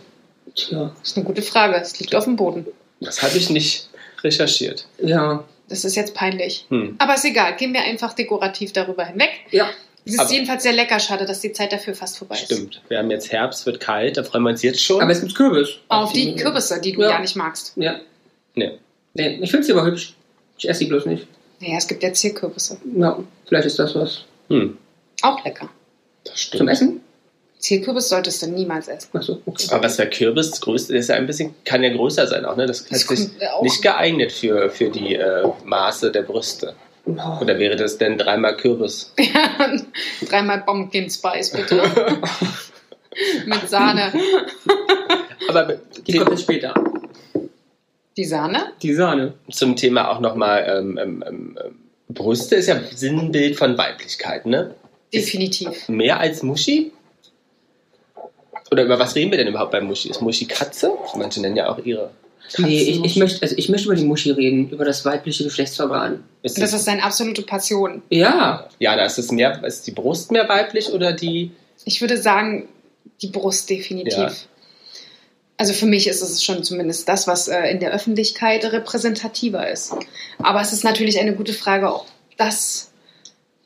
Tja, 0.54 0.92
Das 0.98 1.10
ist 1.10 1.16
eine 1.16 1.26
gute 1.26 1.42
Frage. 1.42 1.74
Es 1.76 1.98
liegt 2.00 2.14
auf 2.14 2.24
dem 2.24 2.36
Boden. 2.36 2.66
Das 3.00 3.22
habe 3.22 3.36
ich 3.36 3.50
nicht 3.50 3.88
recherchiert. 4.22 4.86
ja. 5.02 5.44
Das 5.68 5.84
ist 5.84 5.96
jetzt 5.96 6.14
peinlich. 6.14 6.64
Hm. 6.68 6.94
Aber 6.98 7.14
ist 7.16 7.24
egal, 7.24 7.56
gehen 7.56 7.72
wir 7.74 7.80
einfach 7.82 8.12
dekorativ 8.12 8.72
darüber 8.72 9.04
hinweg. 9.04 9.30
Ja. 9.50 9.66
Es 10.06 10.14
ist 10.14 10.20
Aber- 10.20 10.30
jedenfalls 10.32 10.62
sehr 10.62 10.72
lecker, 10.72 10.98
schade, 11.00 11.26
dass 11.26 11.40
die 11.40 11.52
Zeit 11.52 11.72
dafür 11.72 11.94
fast 11.94 12.16
vorbei 12.18 12.36
ist. 12.36 12.44
Stimmt. 12.44 12.80
Wir 12.88 12.98
haben 12.98 13.10
jetzt 13.10 13.30
Herbst, 13.32 13.66
wird 13.66 13.80
kalt, 13.80 14.16
da 14.16 14.22
freuen 14.22 14.44
wir 14.44 14.50
uns 14.50 14.62
jetzt 14.62 14.80
schon. 14.82 15.02
Aber 15.02 15.10
es 15.10 15.20
gibt 15.20 15.34
Kürbis. 15.34 15.68
Auf 15.88 16.12
die 16.12 16.34
Kürbisse, 16.36 16.80
die 16.80 16.92
du 16.92 17.02
Ja. 17.02 17.10
ja, 17.10 17.18
nicht 17.18 17.34
magst. 17.36 17.72
Ja. 17.76 17.96
Nee. 18.54 18.78
Nee, 19.14 19.38
ich 19.42 19.50
finde 19.50 19.66
sie 19.66 19.72
aber 19.72 19.84
hübsch. 19.84 20.14
Ich 20.58 20.68
esse 20.68 20.78
sie 20.80 20.84
bloß 20.86 21.06
nicht. 21.06 21.26
Naja, 21.60 21.76
es 21.78 21.86
gibt 21.88 22.02
ja 22.02 22.12
Zierkürbisse. 22.12 22.78
Ja, 22.96 23.18
vielleicht 23.46 23.66
ist 23.66 23.78
das 23.78 23.94
was. 23.94 24.24
Hm. 24.48 24.78
Auch 25.22 25.44
lecker. 25.44 25.68
Das 26.24 26.40
stimmt. 26.40 26.58
Zum 26.58 26.68
Essen? 26.68 27.00
Zierkürbis 27.58 28.08
solltest 28.10 28.42
du 28.42 28.46
niemals 28.48 28.86
essen. 28.88 29.08
Achso, 29.14 29.40
okay. 29.46 29.66
Aber 29.70 29.84
was 29.84 29.96
der 29.96 30.08
Kürbis 30.10 30.50
das 30.50 30.60
größte 30.60 30.96
ist 30.96 31.08
ja 31.08 31.16
ein 31.16 31.26
bisschen, 31.26 31.54
kann 31.64 31.82
ja 31.82 31.90
größer 31.90 32.26
sein 32.26 32.44
auch, 32.44 32.54
ne? 32.56 32.66
Das 32.66 32.84
Das 32.86 33.08
auch- 33.08 33.62
nicht 33.62 33.82
geeignet 33.82 34.30
für, 34.30 34.68
für 34.70 34.90
die 34.90 35.14
äh, 35.16 35.42
Maße 35.64 36.12
der 36.12 36.22
Brüste. 36.22 36.74
Oh. 37.06 37.40
Oder 37.40 37.58
wäre 37.58 37.76
das 37.76 37.98
denn 37.98 38.18
dreimal 38.18 38.56
Kürbis? 38.56 39.14
Dreimal 40.28 40.62
Pumpkin 40.62 41.08
Spice, 41.08 41.52
bitte. 41.52 41.80
Mit 43.46 43.68
Sahne. 43.68 44.12
Aber 45.48 45.78
Die 46.06 46.18
kommt 46.18 46.30
jetzt 46.30 46.42
später. 46.42 46.74
Die 48.16 48.24
Sahne? 48.24 48.72
Die 48.82 48.92
Sahne. 48.94 49.34
zum 49.50 49.76
Thema 49.76 50.10
auch 50.10 50.20
nochmal, 50.20 50.66
ähm, 50.68 50.98
ähm, 51.00 51.24
ähm, 51.28 51.58
Brüste 52.08 52.56
ist 52.56 52.66
ja 52.66 52.80
Sinnbild 52.94 53.56
von 53.56 53.78
Weiblichkeit, 53.78 54.46
ne? 54.46 54.74
Definitiv. 55.12 55.88
Mehr 55.88 56.18
als 56.18 56.42
Muschi? 56.42 56.92
Oder 58.70 58.84
über 58.84 58.98
was 58.98 59.14
reden 59.14 59.30
wir 59.30 59.38
denn 59.38 59.48
überhaupt 59.48 59.70
bei 59.70 59.80
Muschi? 59.80 60.10
Ist 60.10 60.22
Muschi 60.22 60.46
Katze? 60.46 60.92
Manche 61.16 61.40
nennen 61.40 61.56
ja 61.56 61.68
auch 61.68 61.78
ihre 61.78 62.10
Nee, 62.58 62.82
ich, 62.82 63.04
ich, 63.04 63.16
möchte, 63.16 63.42
also 63.42 63.54
ich 63.56 63.68
möchte 63.68 63.86
über 63.86 63.96
die 63.96 64.04
Muschi 64.04 64.30
reden, 64.30 64.70
über 64.70 64.84
das 64.84 65.04
weibliche 65.04 65.44
Geschlechtsorgan. 65.44 66.22
Ist 66.42 66.56
Das 66.58 66.70
es, 66.70 66.80
ist 66.80 66.84
seine 66.84 67.02
absolute 67.02 67.42
Passion. 67.42 68.02
Ja, 68.10 68.68
ja, 68.78 68.96
da 68.96 69.04
ist 69.04 69.18
es 69.18 69.30
mehr, 69.32 69.62
ist 69.64 69.86
die 69.86 69.90
Brust 69.92 70.30
mehr 70.30 70.48
weiblich 70.48 70.90
oder 70.92 71.12
die? 71.12 71.50
Ich 71.84 72.00
würde 72.00 72.16
sagen, 72.20 72.68
die 73.20 73.28
Brust 73.28 73.68
definitiv. 73.68 74.16
Ja. 74.16 74.32
Also 75.58 75.72
für 75.72 75.86
mich 75.86 76.06
ist 76.06 76.22
es 76.22 76.44
schon 76.44 76.62
zumindest 76.64 77.08
das, 77.08 77.26
was 77.26 77.48
äh, 77.48 77.70
in 77.70 77.80
der 77.80 77.92
Öffentlichkeit 77.92 78.64
repräsentativer 78.64 79.68
ist. 79.70 79.94
Aber 80.38 80.60
es 80.60 80.72
ist 80.72 80.84
natürlich 80.84 81.18
eine 81.18 81.34
gute 81.34 81.54
Frage, 81.54 81.92
ob 81.94 82.06
das 82.36 82.90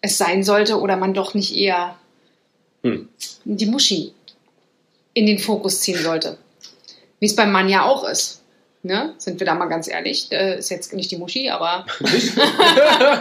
es 0.00 0.16
sein 0.16 0.42
sollte 0.44 0.80
oder 0.80 0.96
man 0.96 1.14
doch 1.14 1.34
nicht 1.34 1.54
eher 1.54 1.96
Hm. 2.82 3.08
die 3.44 3.66
Muschi 3.66 4.12
in 5.12 5.26
den 5.26 5.38
Fokus 5.38 5.80
ziehen 5.80 5.98
sollte. 6.02 6.38
Wie 7.18 7.26
es 7.26 7.36
beim 7.36 7.52
Mann 7.52 7.68
ja 7.68 7.84
auch 7.84 8.08
ist. 8.08 8.39
Ne? 8.82 9.14
Sind 9.18 9.40
wir 9.40 9.46
da 9.46 9.54
mal 9.54 9.66
ganz 9.66 9.88
ehrlich. 9.88 10.32
Äh, 10.32 10.58
ist 10.58 10.70
jetzt 10.70 10.92
nicht 10.94 11.10
die 11.10 11.16
Muschi, 11.18 11.50
aber 11.50 11.84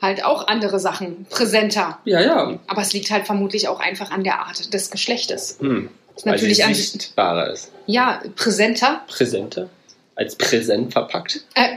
halt 0.00 0.24
auch 0.24 0.46
andere 0.46 0.78
Sachen 0.80 1.26
präsenter. 1.28 1.98
ja, 2.04 2.20
ja. 2.20 2.58
Aber 2.66 2.82
es 2.82 2.92
liegt 2.92 3.10
halt 3.10 3.26
vermutlich 3.26 3.68
auch 3.68 3.80
einfach 3.80 4.10
an 4.10 4.24
der 4.24 4.40
Art 4.40 4.72
des 4.72 4.90
Geschlechtes. 4.90 5.58
Hm. 5.60 5.90
Ist 6.16 6.24
Weil 6.26 6.32
natürlich 6.32 6.56
sie 6.56 6.62
an 6.64 6.74
sichtbarer 6.74 7.50
ist. 7.52 7.70
ja 7.86 8.20
präsenter, 8.36 9.02
Präsenter. 9.06 9.68
Als 10.16 10.34
Präsent 10.34 10.92
verpackt. 10.92 11.42
äh, 11.54 11.76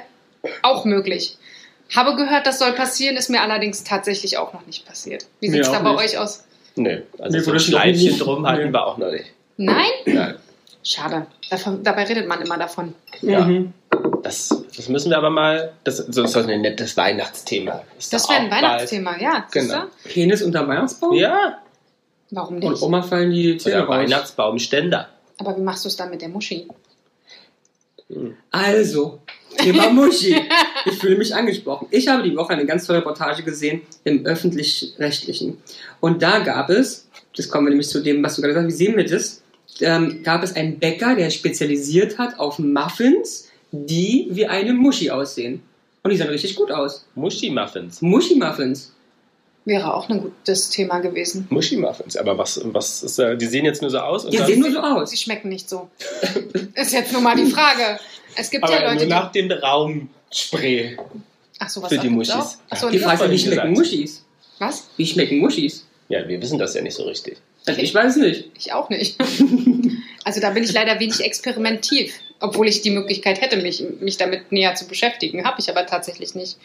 auch 0.63 0.85
möglich. 0.85 1.37
Habe 1.95 2.15
gehört, 2.15 2.47
das 2.47 2.57
soll 2.57 2.71
passieren, 2.71 3.17
ist 3.17 3.29
mir 3.29 3.41
allerdings 3.41 3.83
tatsächlich 3.83 4.37
auch 4.37 4.53
noch 4.53 4.65
nicht 4.65 4.85
passiert. 4.85 5.27
Wie 5.41 5.49
sieht 5.49 5.61
es 5.61 5.69
da 5.71 5.79
bei 5.79 5.91
nicht. 5.91 6.13
euch 6.13 6.17
aus? 6.17 6.45
Nö, 6.75 7.01
also 7.19 7.37
Nee, 7.37 7.43
so 7.43 7.51
ein 7.51 7.59
Schleifchen 7.59 8.17
drum 8.17 8.47
hatten 8.47 8.67
Nee. 8.67 8.71
wir 8.73 8.85
auch 8.87 8.97
noch 8.97 9.11
nicht. 9.11 9.25
Nein? 9.57 9.91
Nein. 10.05 10.35
Schade. 10.83 11.27
Davon, 11.49 11.83
dabei 11.83 12.03
redet 12.05 12.27
man 12.27 12.41
immer 12.41 12.57
davon. 12.57 12.93
Ja. 13.21 13.45
Mhm. 13.45 13.73
Das, 14.23 14.49
das 14.75 14.87
müssen 14.89 15.09
wir 15.09 15.17
aber 15.17 15.29
mal. 15.29 15.73
Das, 15.83 15.97
so 15.97 16.23
ist 16.23 16.35
ein 16.37 16.61
nettes 16.61 16.95
Weihnachtsthema. 16.97 17.83
Ist 17.97 18.13
Das 18.13 18.27
wäre 18.29 18.39
ein 18.39 18.45
auch 18.47 18.49
bald- 18.51 18.63
Weihnachtsthema, 18.63 19.19
ja. 19.19 19.47
Genau. 19.51 19.83
Penis 20.05 20.41
unter 20.41 20.67
Weihnachtsbaum? 20.67 21.13
Ja, 21.15 21.57
Warum 22.33 22.55
Und 22.55 22.71
nicht? 22.71 22.81
Oma 22.81 23.01
fallen 23.01 23.29
die 23.31 23.57
Zähne 23.57 23.77
oder 23.83 23.85
raus. 23.87 23.97
Weihnachtsbaumständer. 23.97 25.09
Aber 25.39 25.57
wie 25.57 25.61
machst 25.61 25.83
du 25.83 25.89
es 25.89 25.97
dann 25.97 26.09
mit 26.09 26.21
der 26.21 26.29
Muschi? 26.29 26.65
Hm. 28.07 28.35
Also, 28.51 29.19
Thema 29.57 29.89
Muschi. 29.93 30.35
Ich 30.85 30.97
fühle 30.97 31.17
mich 31.17 31.35
angesprochen. 31.35 31.87
Ich 31.91 32.07
habe 32.07 32.23
die 32.23 32.35
Woche 32.37 32.53
eine 32.53 32.65
ganz 32.65 32.87
tolle 32.87 32.99
Reportage 32.99 33.43
gesehen 33.43 33.81
im 34.05 34.25
Öffentlich-Rechtlichen. 34.25 35.57
Und 35.99 36.21
da 36.21 36.39
gab 36.39 36.69
es, 36.69 37.09
das 37.35 37.49
kommen 37.49 37.65
wir 37.67 37.71
nämlich 37.71 37.89
zu 37.89 38.01
dem, 38.01 38.23
was 38.23 38.35
du 38.35 38.41
gerade 38.41 38.53
gesagt 38.53 38.71
hast, 38.71 38.79
wie 38.79 38.85
sehen 38.85 38.95
wir 38.97 39.05
das? 39.05 39.40
Ähm, 39.79 40.21
gab 40.23 40.43
es 40.43 40.55
einen 40.55 40.79
Bäcker, 40.79 41.15
der 41.15 41.29
spezialisiert 41.29 42.17
hat 42.17 42.39
auf 42.39 42.59
Muffins, 42.59 43.47
die 43.71 44.27
wie 44.31 44.45
eine 44.47 44.73
Muschi 44.73 45.09
aussehen. 45.11 45.63
Und 46.03 46.11
die 46.11 46.17
sahen 46.17 46.29
richtig 46.29 46.55
gut 46.55 46.71
aus. 46.71 47.05
Muschi-Muffins. 47.15 48.01
Muschi-Muffins. 48.01 48.91
Wäre 49.65 49.93
auch 49.93 50.09
ein 50.09 50.19
gutes 50.21 50.69
Thema 50.71 50.99
gewesen. 50.99 51.45
Muschi-Muffins. 51.51 52.17
Aber 52.17 52.37
was, 52.37 52.59
was 52.65 53.03
ist, 53.03 53.19
äh, 53.19 53.37
die 53.37 53.45
sehen 53.45 53.65
jetzt 53.65 53.81
nur 53.83 53.91
so 53.91 53.99
aus? 53.99 54.25
und 54.25 54.33
Die 54.33 54.39
sehen 54.39 54.59
nur 54.59 54.71
so 54.71 54.79
aus. 54.79 55.11
Sie 55.11 55.17
schmecken 55.17 55.49
nicht 55.49 55.69
so. 55.69 55.89
ist 56.73 56.93
jetzt 56.93 57.13
nur 57.13 57.21
mal 57.21 57.35
die 57.35 57.45
Frage. 57.45 57.99
Es 58.35 58.49
gibt 58.49 58.63
aber 58.63 58.73
ja 58.73 58.81
Leute, 58.85 58.95
nur 58.95 59.03
die. 59.05 59.09
nach 59.09 59.31
dem 59.31 59.51
Raumspray. 59.51 60.97
Ach 61.59 61.69
so, 61.69 61.83
was 61.83 61.89
für 61.93 61.99
die 61.99 62.09
Muschis. 62.09 62.57
Ach 62.69 62.77
so, 62.77 62.89
Die 62.89 62.97
Frage 62.97 63.23
ist, 63.25 63.31
wie 63.31 63.37
schmecken 63.39 63.73
gesagt. 63.75 63.77
Muschis? 63.77 64.25
was? 64.57 64.87
Wie 64.97 65.05
schmecken 65.05 65.37
Muschis? 65.39 65.85
Ja, 66.09 66.27
wir 66.27 66.41
wissen 66.41 66.57
das 66.57 66.73
ja 66.73 66.81
nicht 66.81 66.95
so 66.95 67.03
richtig. 67.03 67.37
Also 67.65 67.81
ich 67.81 67.93
weiß 67.93 68.17
nicht. 68.17 68.45
Ich 68.57 68.73
auch 68.73 68.89
nicht. 68.89 69.17
Also 70.23 70.39
da 70.39 70.51
bin 70.51 70.63
ich 70.63 70.71
leider 70.71 70.99
wenig 70.99 71.21
experimentiv, 71.21 72.13
obwohl 72.39 72.67
ich 72.67 72.81
die 72.81 72.91
Möglichkeit 72.91 73.41
hätte, 73.41 73.57
mich, 73.57 73.83
mich 73.99 74.17
damit 74.17 74.51
näher 74.51 74.75
zu 74.75 74.85
beschäftigen. 74.87 75.45
Habe 75.45 75.59
ich 75.59 75.67
aber 75.69 75.87
tatsächlich 75.87 76.35
nicht. 76.35 76.57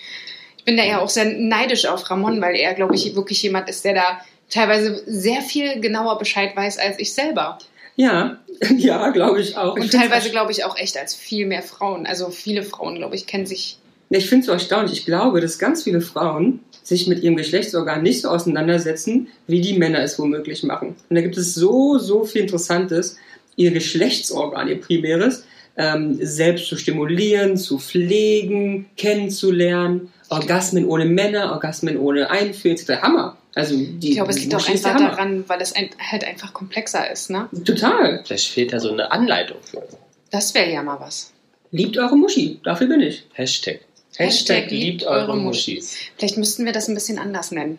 Ich 0.59 0.65
bin 0.65 0.77
da 0.77 0.83
eher 0.83 1.01
auch 1.01 1.09
sehr 1.09 1.25
neidisch 1.25 1.87
auf 1.87 2.11
Ramon, 2.11 2.43
weil 2.43 2.55
er, 2.55 2.75
glaube 2.75 2.95
ich, 2.95 3.15
wirklich 3.15 3.43
jemand 3.43 3.71
ist, 3.71 3.83
der 3.85 3.95
da 3.95 4.21
teilweise 4.51 5.03
sehr 5.07 5.41
viel 5.41 5.81
genauer 5.81 6.19
Bescheid 6.19 6.55
weiß 6.55 6.79
als 6.79 6.99
ich 6.99 7.15
selber. 7.15 7.59
Ja, 7.97 8.39
ja, 8.77 9.09
glaube 9.09 9.41
ich 9.41 9.57
auch. 9.57 9.77
Ich 9.77 9.85
Und 9.85 9.91
find's 9.91 9.97
teilweise, 9.97 10.31
glaube 10.31 10.53
ich, 10.53 10.65
auch 10.65 10.77
echt 10.77 10.97
als 10.99 11.15
viel 11.15 11.47
mehr 11.47 11.63
Frauen. 11.63 12.07
Also 12.07 12.31
viele 12.31 12.63
Frauen, 12.63 12.97
glaube 12.97 13.17
ich, 13.17 13.27
kennen 13.27 13.47
sich. 13.47 13.79
Ja, 14.11 14.19
Ich 14.19 14.29
finde 14.29 14.41
es 14.41 14.47
so 14.47 14.53
erstaunlich. 14.53 14.99
Ich 14.99 15.07
glaube, 15.07 15.41
dass 15.41 15.59
ganz 15.59 15.83
viele 15.83 16.01
Frauen 16.01 16.61
sich 16.87 17.09
mit 17.09 17.23
ihrem 17.23 17.37
Geschlechtsorgan 17.37 18.03
nicht 18.03 18.21
so 18.21 18.29
auseinandersetzen, 18.29 19.27
wie 19.49 19.61
die 19.61 19.77
Männer 19.77 20.01
es 20.03 20.19
womöglich 20.21 20.63
machen. 20.63 20.95
Und 21.09 21.17
da 21.17 21.21
gibt 21.21 21.37
es 21.37 21.55
so, 21.55 21.99
so 21.99 22.25
viel 22.25 22.43
Interessantes, 22.43 23.17
ihr 23.57 23.73
Geschlechtsorgan, 23.73 24.69
ihr 24.69 24.81
primäres, 24.81 25.45
ähm, 25.77 26.17
selbst 26.21 26.69
zu 26.69 26.77
stimulieren, 26.77 27.57
zu 27.57 27.81
pflegen, 27.81 28.87
kennenzulernen. 28.97 30.13
Orgasmen 30.29 30.87
ohne 30.87 31.07
Männer, 31.07 31.53
Orgasmen 31.53 31.99
ohne 31.99 32.31
Einfühl, 32.31 32.77
der 32.77 33.03
Hammer. 33.03 33.37
Also 33.55 33.75
die 33.77 34.11
Ich 34.11 34.15
glaube, 34.15 34.31
es 34.31 34.39
liegt 34.39 34.55
auch 34.55 34.69
einfach 34.69 34.95
Hammer. 34.95 35.11
daran, 35.11 35.45
weil 35.49 35.61
es 35.61 35.75
ein, 35.75 35.91
halt 35.99 36.25
einfach 36.25 36.53
komplexer 36.53 37.11
ist. 37.11 37.31
Ne? 37.31 37.49
Total. 37.65 38.23
Vielleicht 38.25 38.49
fehlt 38.49 38.73
da 38.73 38.79
so 38.79 38.93
eine 38.93 39.11
Anleitung 39.11 39.59
für. 39.63 39.83
Das 40.31 40.55
wäre 40.55 40.71
ja 40.71 40.83
mal 40.83 41.01
was. 41.01 41.33
Liebt 41.73 41.99
eure 41.99 42.17
Muschi. 42.17 42.61
Dafür 42.63 42.87
bin 42.87 43.01
ich. 43.01 43.25
Hashtag. 43.33 43.81
Hashtag 44.17 44.71
liebt 44.71 45.05
eure 45.05 45.37
Muschis. 45.37 45.97
Vielleicht 46.17 46.39
müssten 46.39 46.65
wir 46.65 46.73
das 46.73 46.89
ein 46.89 46.95
bisschen 46.95 47.19
anders 47.19 47.51
nennen. 47.51 47.79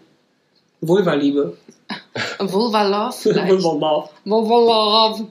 Vulva-Liebe. 0.81 1.57
Vulva-Love. 2.39 3.25
Vulva 4.25 5.07
Love. 5.07 5.27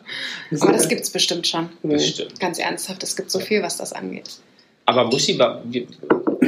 Das 0.51 0.63
Aber 0.63 0.73
das 0.73 0.89
gibt's 0.89 1.11
bestimmt 1.11 1.47
schon. 1.47 1.69
Das 1.83 2.07
stimmt. 2.07 2.41
Ganz 2.41 2.59
ernsthaft, 2.59 3.03
es 3.03 3.17
gibt 3.17 3.31
so 3.31 3.39
viel, 3.39 3.63
was 3.63 3.77
das 3.77 3.93
angeht. 3.93 4.31
Aber 4.87 5.05
Muschi 5.05 5.39
war, 5.39 5.63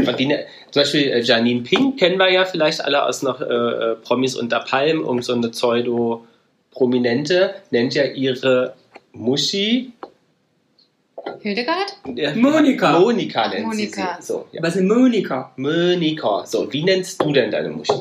eine, 0.07 0.47
zum 0.71 0.83
Beispiel 0.83 1.11
äh, 1.11 1.21
Janine 1.21 1.63
Pink 1.63 1.99
kennen 1.99 2.19
wir 2.19 2.31
ja 2.31 2.45
vielleicht 2.45 2.85
alle 2.85 3.05
aus 3.05 3.23
noch 3.23 3.41
äh, 3.41 3.45
äh, 3.45 3.97
Promis 3.97 4.37
unter 4.37 4.61
Palm, 4.61 5.05
um 5.05 5.21
so 5.23 5.35
eine 5.35 5.49
Pseudo-Prominente, 5.49 7.55
nennt 7.71 7.95
ja 7.95 8.05
ihre 8.05 8.75
Muschi. 9.13 9.93
Hildegard? 11.41 11.97
Monika. 12.37 12.99
Monika 12.99 13.49
nennt 13.49 13.67
Monika. 13.67 14.17
sie 14.19 14.23
sie. 14.23 14.27
So, 14.33 14.47
ja. 14.53 14.63
Was 14.63 14.77
ist 14.77 14.83
Monika? 14.85 15.53
Monika. 15.57 16.45
So, 16.47 16.73
wie 16.73 16.83
nennst 16.85 17.21
du 17.23 17.33
denn 17.33 17.51
deine 17.51 17.69
Muschi? 17.71 17.93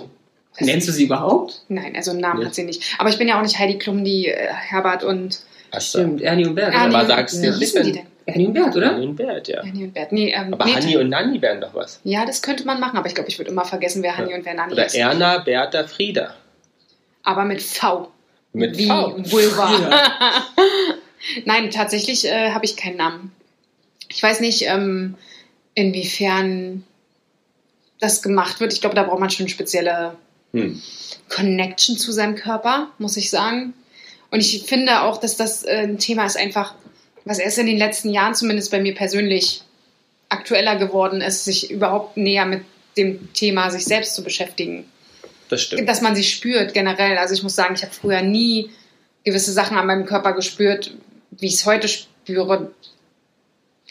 Nennst 0.59 0.87
du 0.87 0.91
sie 0.91 1.03
überhaupt? 1.03 1.61
Nein, 1.67 1.95
also 1.95 2.11
einen 2.11 2.21
Namen 2.21 2.39
Nee. 2.39 2.45
hat 2.47 2.55
sie 2.55 2.63
nicht. 2.63 2.95
Aber 2.97 3.09
ich 3.09 3.17
bin 3.17 3.27
ja 3.27 3.37
auch 3.37 3.43
nicht 3.43 3.59
Heidi 3.59 3.77
Klum, 3.77 4.03
die 4.03 4.27
äh, 4.27 4.47
Herbert 4.51 5.03
und 5.03 5.39
Achso. 5.69 5.99
Stimmt, 5.99 6.21
Ernie 6.21 6.47
und 6.47 6.55
Bert. 6.55 6.73
Ernie 6.73 6.87
oder? 6.89 6.97
aber 6.99 7.07
sagst 7.07 7.37
du 7.37 7.41
Wie 7.53 7.59
hießen 7.59 7.83
die 7.83 7.91
denn? 7.91 8.05
Ernie 8.25 8.47
und 8.47 8.53
Bert, 8.53 8.75
oder? 8.75 8.91
Ernie 8.93 9.05
und 9.07 9.15
Bert, 9.15 9.47
ja. 9.47 9.57
Ernie 9.63 9.83
und 9.83 9.93
Bert. 9.93 10.11
Nee, 10.11 10.33
ähm, 10.33 10.53
Aber 10.53 10.65
nee, 10.65 10.73
Hanni 10.73 10.97
und 10.97 11.09
Nanni 11.09 11.41
wären 11.41 11.61
doch 11.61 11.73
was. 11.75 11.99
Ja, 12.03 12.25
das 12.25 12.41
könnte 12.41 12.65
man 12.65 12.79
machen, 12.79 12.97
aber 12.97 13.07
ich 13.07 13.15
glaube, 13.15 13.29
ich 13.29 13.37
würde 13.37 13.51
immer 13.51 13.65
vergessen, 13.65 14.01
wer 14.01 14.17
Hanni 14.17 14.33
und 14.33 14.45
wer 14.45 14.53
Nanni 14.55 14.73
Oder 14.73 14.85
ist. 14.87 14.95
Erna, 14.95 15.37
Bertha, 15.39 15.85
Frieda. 15.85 16.33
Aber 17.23 17.43
mit 17.45 17.61
V. 17.61 18.07
Mit 18.53 18.77
Wie 18.77 18.87
V. 18.87 19.15
Vulva. 19.17 19.69
Nein, 21.45 21.71
tatsächlich 21.71 22.25
äh, 22.25 22.51
habe 22.51 22.65
ich 22.65 22.75
keinen 22.75 22.97
Namen. 22.97 23.31
Ich 24.09 24.21
weiß 24.21 24.39
nicht, 24.39 24.63
ähm, 24.63 25.15
inwiefern 25.75 26.83
das 27.99 28.21
gemacht 28.21 28.59
wird. 28.59 28.73
Ich 28.73 28.81
glaube, 28.81 28.95
da 28.95 29.03
braucht 29.03 29.19
man 29.19 29.29
schon 29.29 29.49
spezielle 29.49 30.15
Hm. 30.53 30.81
Connection 31.29 31.97
zu 31.97 32.11
seinem 32.11 32.35
Körper, 32.35 32.89
muss 32.97 33.17
ich 33.17 33.29
sagen. 33.29 33.73
Und 34.31 34.39
ich 34.39 34.63
finde 34.63 35.01
auch, 35.01 35.17
dass 35.17 35.37
das 35.37 35.63
äh, 35.63 35.83
ein 35.83 35.99
Thema 35.99 36.25
ist 36.25 36.37
einfach, 36.37 36.73
was 37.25 37.39
erst 37.39 37.57
in 37.57 37.67
den 37.67 37.77
letzten 37.77 38.09
Jahren 38.09 38.35
zumindest 38.35 38.71
bei 38.71 38.81
mir 38.81 38.95
persönlich 38.95 39.61
aktueller 40.29 40.77
geworden 40.77 41.21
ist, 41.21 41.45
sich 41.45 41.71
überhaupt 41.71 42.17
näher 42.17 42.45
mit 42.45 42.63
dem 42.97 43.31
Thema 43.33 43.69
sich 43.69 43.85
selbst 43.85 44.15
zu 44.15 44.23
beschäftigen. 44.23 44.85
Das 45.49 45.61
stimmt. 45.61 45.87
Dass 45.87 46.01
man 46.01 46.15
sie 46.15 46.23
spürt 46.23 46.73
generell. 46.73 47.17
Also 47.17 47.33
ich 47.33 47.43
muss 47.43 47.55
sagen, 47.55 47.75
ich 47.75 47.83
habe 47.83 47.93
früher 47.93 48.21
nie 48.21 48.69
gewisse 49.23 49.51
Sachen 49.51 49.77
an 49.77 49.87
meinem 49.87 50.05
Körper 50.05 50.33
gespürt, 50.33 50.93
wie 51.31 51.47
ich 51.47 51.55
es 51.55 51.65
heute 51.65 51.87
spüre. 51.87 52.71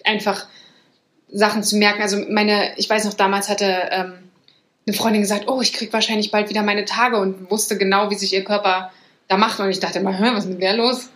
Einfach 0.04 0.46
Sachen 1.30 1.62
zu 1.62 1.76
merken. 1.76 2.02
Also 2.02 2.24
meine, 2.28 2.76
ich 2.76 2.88
weiß 2.88 3.04
noch, 3.04 3.14
damals 3.14 3.48
hatte 3.48 3.88
ähm, 3.90 4.14
eine 4.86 4.96
Freundin 4.96 5.22
gesagt, 5.22 5.48
oh, 5.48 5.60
ich 5.60 5.72
krieg 5.72 5.92
wahrscheinlich 5.92 6.30
bald 6.30 6.48
wieder 6.48 6.62
meine 6.62 6.84
Tage 6.84 7.18
und 7.18 7.50
wusste 7.50 7.76
genau, 7.76 8.10
wie 8.10 8.14
sich 8.14 8.32
ihr 8.32 8.44
Körper 8.44 8.92
da 9.28 9.36
macht. 9.36 9.58
Und 9.58 9.70
ich 9.70 9.80
dachte 9.80 9.98
immer, 9.98 10.18
was 10.20 10.44
ist 10.44 10.50
mit 10.50 10.62
der 10.62 10.76
los? 10.76 11.10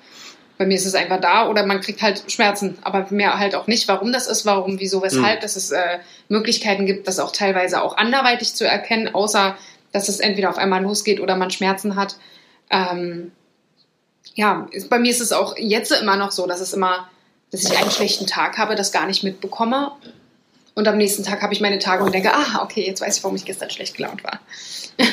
Bei 0.59 0.67
mir 0.67 0.75
ist 0.75 0.85
es 0.85 0.95
einfach 0.95 1.21
da 1.21 1.49
oder 1.49 1.65
man 1.65 1.81
kriegt 1.81 2.03
halt 2.03 2.31
Schmerzen, 2.31 2.77
aber 2.83 3.07
mehr 3.11 3.39
halt 3.39 3.55
auch 3.55 3.67
nicht, 3.67 3.89
warum 3.89 4.12
das 4.12 4.27
ist, 4.27 4.45
warum, 4.45 4.79
wieso, 4.79 5.03
weshalb, 5.03 5.39
Mhm. 5.39 5.43
dass 5.43 5.57
es 5.57 5.71
äh, 5.71 6.00
Möglichkeiten 6.29 6.85
gibt, 6.85 7.09
das 7.09 7.19
auch 7.19 7.33
teilweise 7.33 7.83
auch 7.83 7.97
anderweitig 7.97 8.55
zu 8.55 8.67
erkennen, 8.67 9.15
außer 9.15 9.57
dass 9.93 10.11
es 10.11 10.21
entweder 10.21 10.50
auf 10.50 10.59
einmal 10.59 10.83
losgeht 10.83 11.21
oder 11.21 11.35
man 11.37 11.50
Schmerzen 11.50 11.97
hat. 11.97 12.17
Ähm, 12.71 13.33
ja, 14.35 14.67
bei 14.89 14.99
mir 14.99 15.11
ist 15.11 15.21
es 15.21 15.33
auch 15.33 15.57
jetzt 15.57 15.93
immer 15.93 16.17
noch 16.17 16.31
so, 16.31 16.47
dass 16.47 16.61
es 16.61 16.73
immer, 16.73 17.09
dass 17.51 17.65
ich 17.65 17.77
einen 17.77 17.91
schlechten 17.91 18.27
Tag 18.27 18.59
habe, 18.59 18.75
das 18.75 18.93
gar 18.93 19.07
nicht 19.07 19.23
mitbekomme. 19.23 19.93
Und 20.75 20.87
am 20.89 20.97
nächsten 20.97 21.25
Tag 21.25 21.43
habe 21.43 21.53
ich 21.53 21.61
meine 21.61 21.79
Tage 21.79 22.05
und 22.05 22.15
denke, 22.15 22.33
ah, 22.33 22.63
okay, 22.63 22.85
jetzt 22.87 23.01
weiß 23.01 23.19
ich, 23.19 23.25
warum 23.25 23.37
ich 23.37 23.45
gestern 23.45 23.71
schlecht 23.71 23.97
gelaunt 23.97 24.23
war. 24.25 24.41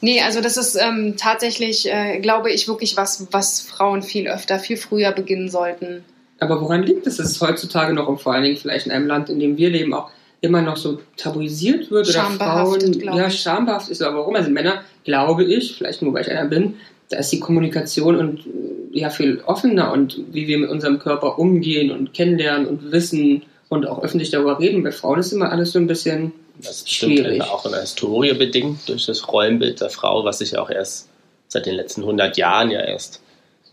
nee, 0.00 0.20
also 0.20 0.40
das 0.40 0.56
ist 0.56 0.76
ähm, 0.76 1.16
tatsächlich, 1.16 1.90
äh, 1.90 2.20
glaube 2.20 2.50
ich, 2.50 2.68
wirklich 2.68 2.96
was, 2.96 3.26
was 3.30 3.60
Frauen 3.60 4.02
viel 4.02 4.28
öfter, 4.28 4.58
viel 4.58 4.76
früher 4.76 5.12
beginnen 5.12 5.50
sollten. 5.50 6.04
Aber 6.38 6.60
woran 6.60 6.82
liegt 6.82 7.06
es, 7.06 7.16
dass 7.16 7.26
es 7.26 7.40
heutzutage 7.40 7.94
noch 7.94 8.08
und 8.08 8.20
vor 8.20 8.34
allen 8.34 8.42
Dingen 8.42 8.56
vielleicht 8.56 8.86
in 8.86 8.92
einem 8.92 9.06
Land, 9.06 9.30
in 9.30 9.40
dem 9.40 9.56
wir 9.56 9.70
leben, 9.70 9.94
auch 9.94 10.10
immer 10.42 10.60
noch 10.60 10.76
so 10.76 10.98
tabuisiert 11.16 11.90
wird 11.90 12.08
oder 12.08 12.24
Frauen 12.24 13.00
ja 13.00 13.28
ich. 13.28 13.40
schambehaft 13.40 13.88
ist. 13.88 14.02
Aber 14.02 14.18
warum? 14.18 14.34
Also 14.34 14.50
Männer, 14.50 14.82
glaube 15.04 15.44
ich, 15.44 15.76
vielleicht 15.76 16.02
nur 16.02 16.12
weil 16.12 16.22
ich 16.22 16.30
einer 16.30 16.46
bin, 16.46 16.74
da 17.12 17.18
ist 17.18 17.30
die 17.30 17.40
Kommunikation 17.40 18.16
und 18.16 18.46
äh, 18.46 18.98
ja 18.98 19.10
viel 19.10 19.42
offener 19.46 19.92
und 19.92 20.18
wie 20.32 20.46
wir 20.46 20.58
mit 20.58 20.70
unserem 20.70 20.98
Körper 20.98 21.38
umgehen 21.38 21.90
und 21.90 22.14
kennenlernen 22.14 22.66
und 22.66 22.92
wissen 22.92 23.42
und 23.68 23.86
auch 23.86 24.02
öffentlich 24.02 24.30
darüber 24.30 24.58
reden. 24.58 24.82
Bei 24.82 24.92
Frauen 24.92 25.18
ist 25.18 25.32
immer 25.32 25.50
alles 25.50 25.72
so 25.72 25.78
ein 25.78 25.86
bisschen 25.86 26.32
Das 26.58 26.76
ist 26.76 26.84
bestimmt 26.84 27.18
Schwierig. 27.18 27.42
auch 27.42 27.64
in 27.64 27.72
der 27.72 27.80
Historie 27.80 28.34
bedingt 28.34 28.88
durch 28.88 29.06
das 29.06 29.28
Rollenbild 29.28 29.80
der 29.80 29.90
Frau, 29.90 30.24
was 30.24 30.38
sich 30.38 30.52
ja 30.52 30.62
auch 30.62 30.70
erst 30.70 31.08
seit 31.48 31.66
den 31.66 31.74
letzten 31.74 32.02
100 32.02 32.36
Jahren 32.36 32.70
ja 32.70 32.80
erst 32.80 33.20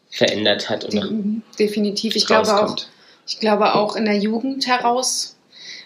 verändert 0.10 0.69
hat 0.69 0.86
und 0.86 0.93
De 0.93 1.67
definitiv. 1.67 2.15
Ich 2.15 2.25
glaube 2.25 2.63
auch, 2.63 2.75
ich 3.27 3.39
glaube 3.39 3.75
auch 3.75 3.96
in 3.96 4.05
der 4.05 4.17
Jugend 4.17 4.67
heraus, 4.67 5.36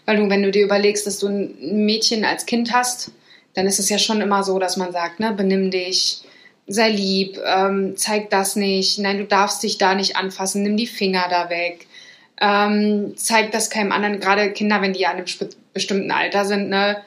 weil 0.06 0.18
du, 0.18 0.30
wenn 0.30 0.44
du 0.44 0.52
dir 0.52 0.64
überlegst, 0.64 1.06
dass 1.06 1.20
du 1.20 1.28
ein 1.28 1.86
Mädchen 1.86 2.26
als 2.26 2.46
Kind 2.46 2.72
hast, 2.74 3.12
dann 3.54 3.68
ist 3.68 3.80
es 3.80 3.90
ja 3.90 3.98
schon 3.98 4.22
immer 4.22 4.44
so, 4.44 4.60
dass 4.60 4.78
man 4.78 4.92
sagt, 4.92 5.20
ne, 5.20 5.34
benimm 5.36 5.72
dich, 5.72 6.22
sei 6.68 6.90
lieb, 6.90 7.40
ähm, 7.46 7.96
zeig 7.98 8.30
das 8.30 8.56
nicht, 8.56 9.00
nein, 9.00 9.18
du 9.18 9.26
darfst 9.26 9.64
dich 9.64 9.78
da 9.78 9.96
nicht 9.96 10.16
anfassen, 10.16 10.64
nimm 10.64 10.78
die 10.78 10.88
Finger 10.88 11.26
da 11.30 11.50
weg, 11.50 11.88
ähm, 12.40 13.14
zeig 13.16 13.52
das 13.52 13.70
keinem 13.70 13.92
anderen, 13.92 14.20
gerade 14.20 14.52
Kinder, 14.52 14.82
wenn 14.82 14.94
die 14.94 15.02
ja 15.02 15.12
in 15.12 15.18
einem 15.18 15.26
bestimmten 15.74 16.12
Alter 16.12 16.46
sind, 16.46 16.70
ne, 16.70 16.98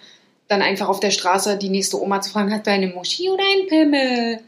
dann 0.48 0.62
einfach 0.62 0.88
auf 0.88 1.00
der 1.00 1.10
Straße 1.10 1.56
die 1.56 1.70
nächste 1.70 2.00
Oma 2.00 2.20
zu 2.20 2.30
fragen, 2.30 2.52
hat 2.52 2.66
du 2.66 2.70
eine 2.70 2.88
Muschi 2.88 3.30
oder 3.30 3.42
ein 3.42 3.66
Pimmel? 3.68 4.40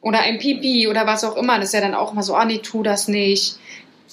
Oder 0.00 0.20
ein 0.20 0.38
Pipi 0.38 0.86
oder 0.86 1.04
was 1.06 1.24
auch 1.24 1.36
immer. 1.36 1.56
Das 1.58 1.70
ist 1.70 1.74
ja 1.74 1.80
dann 1.80 1.94
auch 1.94 2.12
immer 2.12 2.22
so, 2.22 2.36
ah 2.36 2.44
nee, 2.44 2.58
tu 2.58 2.84
das 2.84 3.08
nicht. 3.08 3.58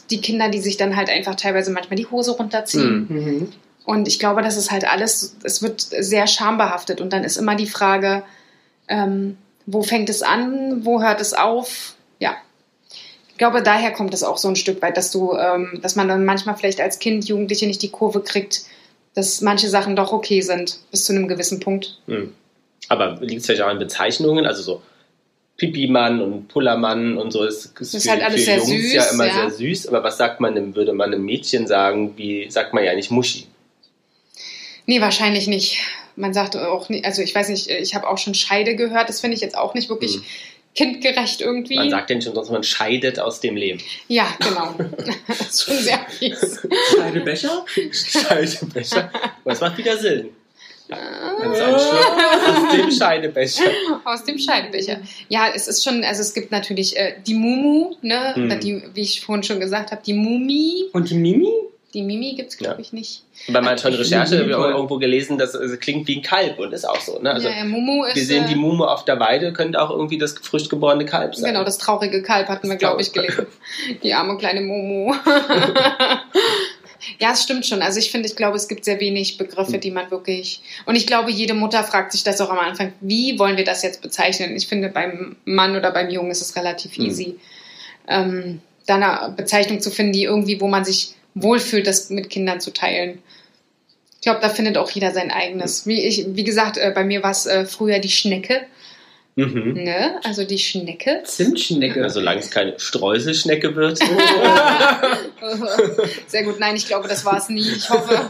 Die 0.10 0.22
Kinder, 0.22 0.50
die 0.50 0.60
sich 0.60 0.76
dann 0.76 0.96
halt 0.96 1.10
einfach 1.10 1.36
teilweise 1.36 1.72
manchmal 1.72 1.98
die 1.98 2.08
Hose 2.08 2.32
runterziehen. 2.32 3.08
Hm. 3.08 3.26
mhm. 3.26 3.54
Und 3.86 4.08
ich 4.08 4.18
glaube, 4.18 4.42
das 4.42 4.56
ist 4.56 4.72
halt 4.72 4.90
alles, 4.90 5.36
es 5.44 5.62
wird 5.62 5.82
sehr 5.82 6.26
schambehaftet. 6.26 7.02
Und 7.02 7.12
dann 7.12 7.24
ist 7.24 7.38
immer 7.38 7.56
die 7.56 7.68
Frage, 7.68 8.24
ähm, 8.88 9.38
wo 9.66 9.84
fängt 9.84 10.10
es 10.10 10.22
an, 10.22 10.86
wo 10.86 11.02
hört 11.02 11.22
es 11.22 11.34
auf? 11.34 11.96
Ja. 12.20 12.36
Ich 13.30 13.38
glaube, 13.38 13.64
daher 13.64 13.92
kommt 13.92 14.14
es 14.14 14.24
auch 14.24 14.38
so 14.38 14.48
ein 14.48 14.56
Stück 14.56 14.82
weit, 14.82 14.98
dass 14.98 15.12
du, 15.12 15.34
ähm, 15.34 15.80
dass 15.82 15.96
man 15.96 16.08
dann 16.08 16.26
manchmal 16.26 16.56
vielleicht 16.56 16.82
als 16.82 17.00
Kind, 17.00 17.26
Jugendliche 17.26 17.68
nicht 17.68 17.82
die 17.82 17.90
Kurve 17.90 18.22
kriegt, 18.22 18.62
dass 19.16 19.42
manche 19.42 19.70
Sachen 19.70 19.96
doch 19.96 20.12
okay 20.12 20.42
sind, 20.42 20.80
bis 20.92 21.06
zu 21.06 21.14
einem 21.14 21.28
gewissen 21.28 21.60
Punkt. 21.60 22.00
Hm. 22.08 22.34
Aber 22.90 23.18
liegt 23.22 23.42
es 23.42 23.46
vielleicht 23.46 23.62
auch 23.62 23.70
an 23.70 23.80
Bezeichnungen? 23.80 24.46
Also 24.46 24.62
so 24.62 24.82
Pipi-Mann 25.58 26.22
und 26.22 26.48
Pullermann 26.48 27.18
und 27.18 27.32
so 27.32 27.44
ist, 27.44 27.80
ist, 27.80 27.94
Ist 27.94 28.04
für, 28.04 28.12
halt 28.12 28.24
alles 28.24 28.40
für 28.40 28.46
sehr 28.46 28.58
Jungs 28.58 28.70
süß, 28.70 28.94
ja 28.94 29.06
immer 29.12 29.28
ja. 29.28 29.34
sehr 29.34 29.52
süß. 29.52 29.88
Aber 29.88 30.04
was 30.04 30.18
sagt 30.18 30.40
man 30.40 30.56
denn, 30.56 30.76
würde 30.76 30.94
man 30.94 31.14
einem 31.14 31.24
Mädchen 31.24 31.68
sagen, 31.68 32.18
wie 32.18 32.50
sagt 32.50 32.74
man 32.74 32.84
ja 32.84 32.94
nicht 32.96 33.12
Muschi? 33.12 33.48
Nee, 34.86 35.00
wahrscheinlich 35.00 35.48
nicht. 35.48 35.78
Man 36.16 36.34
sagt 36.34 36.56
auch 36.56 36.90
nicht, 36.90 37.06
also 37.06 37.22
ich 37.22 37.34
weiß 37.34 37.50
nicht, 37.50 37.70
ich 37.70 37.96
habe 37.96 38.08
auch 38.08 38.18
schon 38.18 38.34
Scheide 38.34 38.76
gehört, 38.76 39.10
das 39.10 39.22
finde 39.22 39.36
ich 39.36 39.42
jetzt 39.42 39.58
auch 39.58 39.74
nicht 39.74 39.90
wirklich 39.90 40.16
Hm. 40.16 40.24
kindgerecht 40.76 41.42
irgendwie. 41.42 41.76
Man 41.76 41.90
sagt 41.90 42.10
ja 42.10 42.16
nicht 42.16 42.28
umsonst, 42.28 42.52
man 42.52 42.64
scheidet 42.64 43.20
aus 43.20 43.40
dem 43.40 43.56
Leben. 43.56 43.80
ja, 44.08 44.28
genau. 44.40 44.74
das 45.28 45.40
ist 45.50 45.64
schon 45.66 45.78
sehr 45.78 46.00
fies. 46.10 46.62
Scheidebecher. 46.92 47.66
Aber 49.44 49.54
es 49.54 49.62
macht 49.62 49.78
wieder 49.78 49.98
Sinn. 49.98 50.30
Ah. 50.92 51.32
Aus 51.42 52.76
dem 52.76 52.92
Scheidebecher. 52.92 53.64
Aus 54.04 54.24
dem 54.26 54.38
Scheibenbecher. 54.38 55.00
Ja, 55.30 55.48
es 55.56 55.68
ist 55.68 55.84
schon, 55.84 56.04
also 56.04 56.22
es 56.22 56.34
gibt 56.34 56.52
natürlich 56.52 56.96
äh, 56.98 57.16
die 57.26 57.34
Mumu, 57.34 57.96
ne, 58.02 58.34
Mhm. 58.36 58.60
die, 58.60 58.84
wie 58.94 59.02
ich 59.02 59.22
vorhin 59.22 59.44
schon 59.44 59.60
gesagt 59.60 59.92
habe, 59.92 60.02
die 60.06 60.14
Mumi. 60.14 60.86
Und 60.94 61.10
die 61.10 61.16
Mimi? 61.16 61.50
Die 61.94 62.02
Mimi 62.02 62.34
gibt 62.34 62.50
es, 62.50 62.58
glaube 62.58 62.76
Ja. 62.76 62.80
ich, 62.82 62.92
nicht. 62.92 63.22
Bei 63.50 63.62
meiner 63.62 63.78
tollen 63.78 63.94
Ich 63.94 64.00
Recherche 64.02 64.40
habe 64.40 64.50
ich 64.50 64.56
auch 64.56 64.68
irgendwo 64.68 64.98
gelesen, 64.98 65.38
dass 65.38 65.54
es 65.54 65.80
klingt 65.80 66.08
wie 66.08 66.18
ein 66.18 66.22
Kalb 66.24 66.58
und 66.58 66.74
ist 66.74 66.86
auch 66.86 67.00
so. 67.00 67.20
Ne? 67.20 67.32
Also 67.32 67.50
ja, 67.50 67.58
ja, 67.58 67.66
Mumu 67.66 68.04
ist. 68.06 68.16
wir 68.16 68.26
sehen 68.26 68.48
die 68.48 68.54
äh, 68.54 68.58
Mumu 68.58 68.86
auf 68.86 69.06
der 69.06 69.20
Weide, 69.20 69.54
könnte 69.54 69.80
auch 69.80 69.92
irgendwie 69.92 70.18
das 70.18 70.34
frisch 70.42 70.70
geborene 70.70 71.06
Kalb 71.06 71.36
sein. 71.36 71.54
Genau, 71.54 71.64
das 71.64 71.78
traurige 71.78 72.24
Kalb 72.24 72.48
hatten 72.48 72.68
wir, 72.68 72.78
glaube 72.78 73.02
ich, 73.02 73.14
gelesen. 73.14 73.46
Die 74.02 74.14
arme 74.14 74.38
kleine 74.38 74.62
Momo. 74.62 75.14
ja, 77.20 77.32
es 77.34 77.44
stimmt 77.44 77.66
schon. 77.66 77.82
Also 77.82 78.00
ich 78.00 78.12
finde, 78.12 78.28
ich 78.28 78.36
glaube, 78.36 78.58
es 78.58 78.68
gibt 78.68 78.86
sehr 78.86 79.00
wenig 79.00 79.38
Begriffe, 79.38 79.78
die 79.78 79.92
man 79.92 80.10
wirklich. 80.12 80.62
Und 80.86 80.96
ich 80.96 81.08
glaube, 81.08 81.32
jede 81.32 81.54
Mutter 81.54 81.84
fragt 81.84 82.12
sich 82.12 82.24
das 82.24 82.40
auch 82.42 82.50
am 82.50 82.60
Anfang, 82.60 82.94
wie 83.02 83.38
wollen 83.40 83.58
wir 83.58 83.66
das 83.66 83.84
jetzt 83.84 84.02
bezeichnen? 84.02 84.56
Ich 84.56 84.68
finde, 84.68 84.90
beim 84.90 85.36
Mann 85.46 85.76
oder 85.76 85.92
beim 85.92 86.10
Jungen 86.10 86.32
ist 86.32 86.42
es 86.42 86.56
relativ 86.56 86.96
Hm. 86.96 87.06
easy, 87.06 87.36
ähm, 88.08 88.62
da 88.86 88.96
eine 88.96 89.34
Bezeichnung 89.36 89.80
zu 89.80 89.92
finden, 89.92 90.14
die 90.14 90.24
irgendwie, 90.24 90.60
wo 90.60 90.68
man 90.68 90.84
sich 90.86 91.14
wohlfühlt, 91.36 91.88
das 91.88 92.10
mit 92.10 92.30
Kindern 92.30 92.60
zu 92.62 92.72
teilen. 92.72 93.20
Ich 94.16 94.22
glaube, 94.22 94.40
da 94.42 94.50
findet 94.50 94.78
auch 94.78 94.90
jeder 94.92 95.12
sein 95.12 95.32
eigenes. 95.32 95.86
Wie, 95.86 96.02
ich, 96.02 96.26
wie 96.30 96.44
gesagt, 96.44 96.78
äh, 96.78 96.92
bei 96.96 97.04
mir 97.04 97.24
war 97.24 97.32
es 97.32 97.46
äh, 97.46 97.66
früher 97.66 98.00
die 98.00 98.10
Schnecke. 98.10 98.62
Mhm. 99.36 99.74
Ne? 99.74 100.20
Also 100.24 100.44
die 100.46 100.60
Schnecke. 100.60 101.24
Zimtschnecke. 101.26 102.04
Also, 102.04 102.20
solange 102.20 102.40
es 102.40 102.52
keine 102.52 102.80
Streuselschnecke 102.80 103.76
wird. 103.76 104.00
Sehr 106.28 106.44
gut, 106.44 106.60
nein, 106.60 106.76
ich 106.76 106.86
glaube, 106.88 107.08
das 107.08 107.26
war 107.26 107.38
es 107.38 107.50
nie. 107.50 107.68
Ich 107.68 107.90
hoffe. 107.90 108.30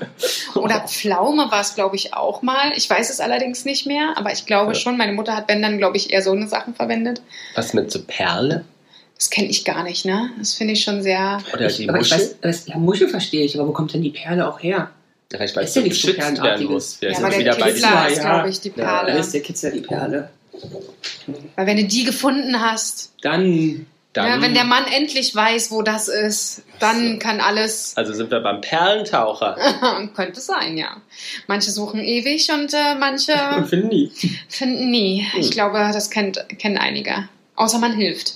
Oder 0.56 0.86
Pflaume 0.88 1.52
war 1.52 1.62
es, 1.62 1.76
glaube 1.76 1.96
ich, 1.96 2.14
auch 2.14 2.42
mal. 2.42 2.72
Ich 2.76 2.90
weiß 2.90 3.10
es 3.10 3.20
allerdings 3.20 3.66
nicht 3.66 3.86
mehr, 3.86 4.14
aber 4.16 4.32
ich 4.32 4.46
glaube 4.46 4.72
Ja. 4.74 4.80
schon, 4.80 4.98
meine 4.98 5.14
Mutter 5.14 5.36
hat, 5.36 5.50
wenn 5.50 5.62
dann, 5.62 5.78
glaube 5.78 5.98
ich, 5.98 6.12
eher 6.14 6.22
so 6.22 6.32
eine 6.32 6.48
Sachen 6.48 6.74
verwendet. 6.74 7.22
Was 7.56 7.74
mit 7.74 7.92
so 7.92 8.02
Perle? 8.06 8.64
Das 9.24 9.30
kenne 9.30 9.48
ich 9.48 9.64
gar 9.64 9.84
nicht, 9.84 10.04
ne? 10.04 10.32
Das 10.38 10.54
finde 10.54 10.74
ich 10.74 10.84
schon 10.84 11.02
sehr. 11.02 11.38
Oder 11.54 11.68
Ich, 11.68 11.78
die 11.78 11.88
aber 11.88 12.02
ich 12.02 12.10
Muschel? 12.12 12.18
weiß, 12.26 12.36
das, 12.42 12.68
ja, 12.68 12.78
Muschel 12.78 13.08
verstehe 13.08 13.46
ich, 13.46 13.58
aber 13.58 13.70
wo 13.70 13.72
kommt 13.72 13.94
denn 13.94 14.02
die 14.02 14.10
Perle 14.10 14.46
auch 14.46 14.62
her? 14.62 14.92
Vielleicht 15.32 15.56
weil 15.56 15.64
es 15.64 15.70
Ist 15.70 15.76
ja 15.78 15.82
so 15.82 15.88
nichts 15.88 16.02
so 16.02 16.08
geschützt 16.10 16.22
werden 16.26 16.36
Perlenartiges. 16.36 16.70
muss. 16.74 16.98
Ja, 17.00 17.14
sind 17.16 17.24
aber 17.24 17.30
der 17.32 17.40
wieder 17.40 17.56
bei 17.56 17.72
Kitzler 17.72 18.08
ist, 18.10 18.18
Ja. 18.18 18.24
glaube 18.34 18.50
ich, 18.50 18.60
die 18.60 18.68
Ja, 18.70 18.76
Dann 18.76 19.06
Perle. 19.06 19.20
ist 19.22 19.34
der 19.34 19.42
Kitzler 19.42 19.72
die 19.72 19.80
Perle. 19.80 20.30
Weil 21.56 21.66
wenn 21.68 21.78
du 21.78 21.86
die 21.86 22.04
gefunden 22.04 22.60
hast, 22.62 23.14
Dann, 23.22 23.86
Dann, 24.12 24.28
ja, 24.28 24.42
wenn 24.42 24.54
der 24.54 24.66
Mann 24.66 24.84
endlich 24.94 25.34
weiß, 25.34 25.72
wo 25.72 25.82
das 25.84 26.10
ist, 26.10 26.64
dann 26.80 27.14
So. 27.14 27.20
kann 27.20 27.40
alles. 27.40 27.94
also 27.96 28.14
sind 28.14 28.30
wir 28.30 28.42
beim 28.42 28.60
Perlentaucher. 28.60 29.56
Könnte 30.16 30.42
sein, 30.42 30.78
ja. 30.78 30.98
Manche 31.48 31.72
suchen 31.72 32.02
ewig 32.02 32.52
und 32.52 32.74
äh, 32.74 32.96
manche 33.00 33.32
und 33.58 33.68
finden 33.68 33.88
nie. 33.88 34.12
finden 34.50 34.92
nie. 34.92 35.26
Ich 35.40 35.46
Hm. 35.46 35.52
glaube, 35.52 35.78
das 35.94 36.10
kennt, 36.10 36.46
kennen 36.60 36.78
einige. 36.78 37.30
Außer 37.56 37.80
man 37.80 37.94
hilft. 37.94 38.34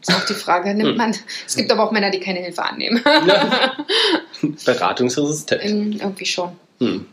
Ist 0.00 0.12
auch 0.14 0.24
die 0.26 0.34
Frage. 0.34 0.74
Nimmt 0.74 0.90
Hm. 0.90 0.96
man. 0.96 1.14
Es 1.46 1.56
gibt 1.56 1.70
aber 1.70 1.84
auch 1.84 1.92
Männer, 1.92 2.10
die 2.10 2.20
keine 2.20 2.40
Hilfe 2.40 2.62
annehmen. 2.64 3.02
Beratungsresistent. 4.64 5.64
Ähm, 5.64 5.92
Irgendwie 6.00 6.26
schon. 6.26 6.50
Hm. 6.78 7.06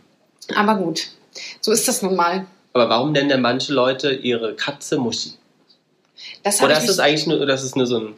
Aber 0.56 0.76
gut. 0.76 1.08
So 1.62 1.72
ist 1.72 1.88
das 1.88 2.02
nun 2.02 2.16
mal. 2.16 2.46
Aber 2.74 2.90
warum 2.90 3.12
nennen 3.12 3.30
denn 3.30 3.42
manche 3.42 3.74
Leute 3.74 4.12
ihre 4.12 4.56
Katze 4.56 4.98
Muschi? 4.98 5.32
Das 6.44 6.62
habe 6.62 6.72
Oder 6.72 6.80
ist 6.82 6.90
das 6.90 7.00
eigentlich 7.00 7.28
nur, 7.28 7.40
oder 7.42 7.54
ist 7.54 7.76
nur 7.76 7.86
so 7.86 7.98
ein. 8.00 8.14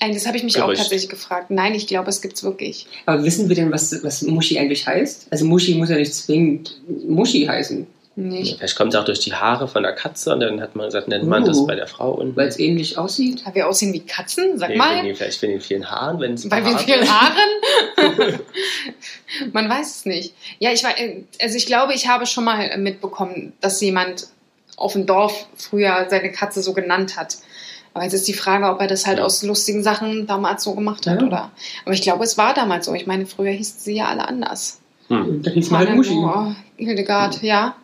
eigentlich- 0.00 0.16
das 0.22 0.26
hab 0.26 0.34
ich 0.34 0.42
mich 0.42 0.56
auch 0.60 0.66
Gerücht? 0.66 0.80
tatsächlich 0.82 1.08
gefragt. 1.10 1.50
Nein, 1.50 1.74
ich 1.74 1.86
glaube, 1.86 2.08
es 2.10 2.20
gibt 2.22 2.34
es 2.36 2.42
wirklich. 2.44 2.86
Aber 3.06 3.22
wissen 3.24 3.48
wir 3.48 3.56
denn, 3.56 3.70
was, 3.72 4.02
was 4.02 4.22
Muschi 4.22 4.58
eigentlich 4.58 4.86
heißt? 4.86 5.28
Also 5.30 5.44
Muschi 5.44 5.74
muss 5.74 5.90
ja 5.90 5.96
nicht 5.96 6.14
zwingend 6.14 6.80
Muschi 7.06 7.46
heißen, 7.46 7.86
Nicht. 8.18 8.56
Vielleicht 8.56 8.76
kommt 8.76 8.94
es 8.94 8.98
auch 9.00 9.04
durch 9.04 9.20
die 9.20 9.34
Haare 9.34 9.68
von 9.68 9.82
der 9.82 9.92
Katze 9.92 10.32
und 10.32 10.40
dann 10.40 10.58
hat 10.62 10.74
man 10.74 10.86
gesagt, 10.86 11.06
nennt 11.06 11.24
man 11.28 11.42
Oh. 11.42 11.46
das 11.48 11.66
bei 11.66 11.74
der 11.74 11.86
Frau 11.86 12.12
unten. 12.12 12.34
weil 12.34 12.48
es 12.48 12.58
ähnlich 12.58 12.96
aussieht. 12.96 13.44
Weil 13.44 13.54
wir 13.56 13.68
aussehen 13.68 13.92
wie 13.92 14.00
Katzen, 14.00 14.58
sag 14.58 14.70
Nee, 14.70 14.76
mal. 14.76 15.02
nee, 15.02 15.14
vielleicht 15.14 15.42
wegen 15.42 15.52
den 15.52 15.60
vielen 15.60 15.90
Haaren, 15.90 16.18
wenn 16.20 16.32
es 16.32 16.48
Bei 16.48 16.64
wie 16.64 16.70
behaart 16.70 16.82
vielen. 16.82 17.06
Haaren? 17.10 18.40
Man 19.52 19.68
weiß 19.68 19.96
es 19.98 20.06
nicht. 20.06 20.34
Ja, 20.58 20.72
ich 20.72 20.82
war, 20.84 20.92
also 21.42 21.56
ich 21.56 21.66
glaube, 21.66 21.92
ich 21.94 22.08
habe 22.08 22.26
schon 22.26 22.44
mal 22.44 22.76
mitbekommen, 22.78 23.52
dass 23.60 23.80
jemand 23.80 24.28
auf 24.76 24.92
dem 24.94 25.06
Dorf 25.06 25.46
früher 25.56 26.06
seine 26.08 26.32
Katze 26.32 26.62
so 26.62 26.72
genannt 26.72 27.16
hat. 27.16 27.36
Aber 27.94 28.04
jetzt 28.04 28.12
ist 28.14 28.28
die 28.28 28.34
Frage, 28.34 28.66
ob 28.66 28.80
er 28.80 28.86
das 28.88 29.06
halt 29.06 29.18
Ja. 29.18 29.24
aus 29.24 29.42
lustigen 29.42 29.82
Sachen 29.82 30.26
damals 30.26 30.64
so 30.64 30.74
gemacht 30.74 31.06
hat, 31.06 31.20
Ja. 31.20 31.26
oder? 31.26 31.50
Aber 31.84 31.94
ich 31.94 32.02
glaube, 32.02 32.24
es 32.24 32.36
war 32.36 32.52
damals 32.54 32.86
so. 32.86 32.94
Ich 32.94 33.06
meine, 33.06 33.26
früher 33.26 33.52
hießen 33.52 33.78
sie 33.80 33.94
ja 33.96 34.06
alle 34.06 34.28
anders. 34.28 34.80
Hm. 35.08 35.42
Da 35.42 35.50
hieß 35.50 35.70
man 35.70 35.86
halt 35.86 35.96
Muschi. 35.96 36.14
oh, 36.14 36.52
Hildegard, 36.76 37.42
ja. 37.42 37.76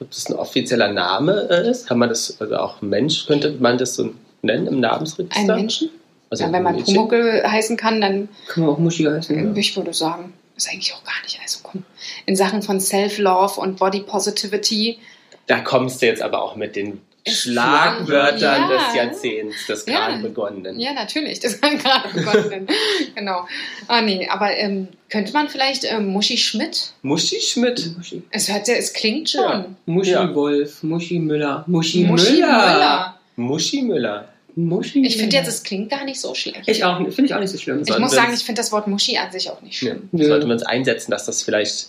Ob 0.00 0.10
das 0.10 0.28
ein 0.28 0.34
offizieller 0.34 0.92
Name 0.92 1.48
äh, 1.50 1.70
ist? 1.70 1.86
Kann 1.86 1.98
man 1.98 2.08
das, 2.08 2.40
also 2.40 2.56
auch 2.56 2.82
Mensch, 2.82 3.26
könnte 3.26 3.56
man 3.58 3.78
das 3.78 3.94
so 3.94 4.10
nennen 4.42 4.66
im 4.66 4.80
Namensregister? 4.80 5.40
Ein 5.40 5.46
Menschen? 5.46 5.90
Also 6.30 6.44
ja, 6.44 6.52
wenn 6.52 6.62
man 6.62 6.76
Mädchen? 6.76 6.94
Pumuckel 6.94 7.42
heißen 7.46 7.76
kann, 7.76 8.00
dann 8.00 8.28
Kann 8.48 8.64
man 8.64 8.74
auch 8.74 8.78
Muschi 8.78 9.04
heißen. 9.04 9.56
Ich 9.56 9.76
würde 9.76 9.92
sagen, 9.92 10.32
ist 10.56 10.70
eigentlich 10.70 10.94
auch 10.94 11.04
gar 11.04 11.20
nicht. 11.24 11.38
Also 11.42 11.60
komm, 11.62 11.84
in 12.26 12.36
Sachen 12.36 12.62
von 12.62 12.80
Self-Love 12.80 13.60
und 13.60 13.78
Body 13.78 14.00
Positivity, 14.00 14.98
Da 15.46 15.60
kommst 15.60 16.00
du 16.02 16.06
jetzt 16.06 16.22
aber 16.22 16.42
auch 16.42 16.56
mit 16.56 16.76
den 16.76 17.00
Schlagwörtern 17.28 18.40
ja. 18.40 18.68
des 18.68 18.94
Jahrzehnts, 18.94 19.66
des 19.66 19.86
Ja. 19.86 20.08
gerade 20.08 20.22
begonnenen. 20.22 20.80
ja 20.80 20.92
natürlich, 20.92 21.40
das 21.40 21.60
kann 21.60 21.78
gerade 21.78 22.08
begonnen. 22.12 22.66
genau. 23.14 23.46
Ah 23.88 24.00
nee, 24.02 24.28
aber 24.28 24.56
ähm, 24.56 24.88
könnte 25.08 25.32
man 25.32 25.48
vielleicht 25.48 25.84
ähm, 25.84 26.06
Muschi 26.06 26.36
Schmidt? 26.36 26.92
Muschi 27.02 27.40
Schmidt. 27.40 27.96
Muschi. 27.96 28.22
Es 28.30 28.52
hört 28.52 28.66
ja, 28.68 28.74
es 28.74 28.92
klingt 28.92 29.30
schon. 29.30 29.42
Ja. 29.42 29.66
Muschi 29.86 30.10
Ja. 30.10 30.34
Wolf, 30.34 30.82
Muschi 30.82 31.18
Müller, 31.18 31.64
Muschi, 31.66 32.04
Muschi 32.04 32.32
Müller. 32.32 32.46
Müller. 32.46 33.20
Muschi 33.36 33.82
Müller. 33.82 34.28
Muschi. 34.54 35.06
Ich 35.06 35.16
finde 35.16 35.36
jetzt, 35.36 35.48
es 35.48 35.62
klingt 35.62 35.90
gar 35.90 36.04
nicht 36.04 36.20
so 36.20 36.34
schlecht. 36.34 36.62
Ich 36.66 36.84
auch, 36.84 36.98
finde 36.98 37.24
ich 37.24 37.34
auch 37.34 37.40
nicht 37.40 37.50
so 37.50 37.56
schlimm. 37.58 37.82
Ich 37.86 37.98
muss 37.98 38.12
sagen, 38.12 38.34
ich 38.34 38.44
finde 38.44 38.60
das 38.60 38.70
Wort 38.72 38.86
Muschi 38.86 39.16
an 39.16 39.32
sich 39.32 39.48
auch 39.48 39.62
nicht 39.62 39.78
schlimm. 39.78 40.08
Ja. 40.12 40.26
Sollten 40.26 40.46
wir 40.48 40.52
uns 40.52 40.62
einsetzen, 40.62 41.10
dass 41.10 41.24
das 41.24 41.42
vielleicht 41.42 41.88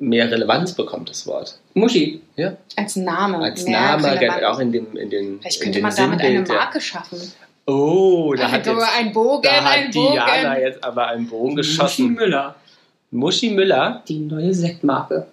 mehr 0.00 0.30
Relevanz 0.30 0.72
bekommt, 0.74 1.08
das 1.10 1.26
Wort. 1.26 1.58
Muschi. 1.74 2.20
Ja. 2.36 2.56
Als 2.76 2.96
Name. 2.96 3.38
Als 3.38 3.66
Name, 3.66 4.10
relevant. 4.20 4.44
auch 4.44 4.58
in 4.58 4.72
dem, 4.72 4.96
in 4.96 5.10
den, 5.10 5.40
Vielleicht 5.40 5.56
in 5.58 5.62
könnte 5.64 5.78
den 5.78 5.82
man 5.82 5.96
damit 5.96 6.20
eine. 6.20 6.40
Marke 6.42 6.80
schaffen. 6.80 7.20
Oh, 7.66 8.34
da 8.36 8.50
hat, 8.50 8.66
Also 8.68 8.80
jetzt, 8.80 8.90
ein 8.98 9.12
Bogen, 9.12 9.42
da 9.42 9.64
hat 9.64 9.78
ein 9.78 9.90
Bogen. 9.90 10.12
Diana 10.12 10.58
jetzt 10.60 10.84
aber 10.84 11.08
einen 11.08 11.28
Bogen 11.28 11.54
Muschi 11.56 11.68
geschossen. 11.70 12.12
Müller. 12.14 12.54
Muschi 13.10 13.50
Müller. 13.50 14.02
Die 14.08 14.18
neue 14.20 14.54
Sektmarke. 14.54 15.26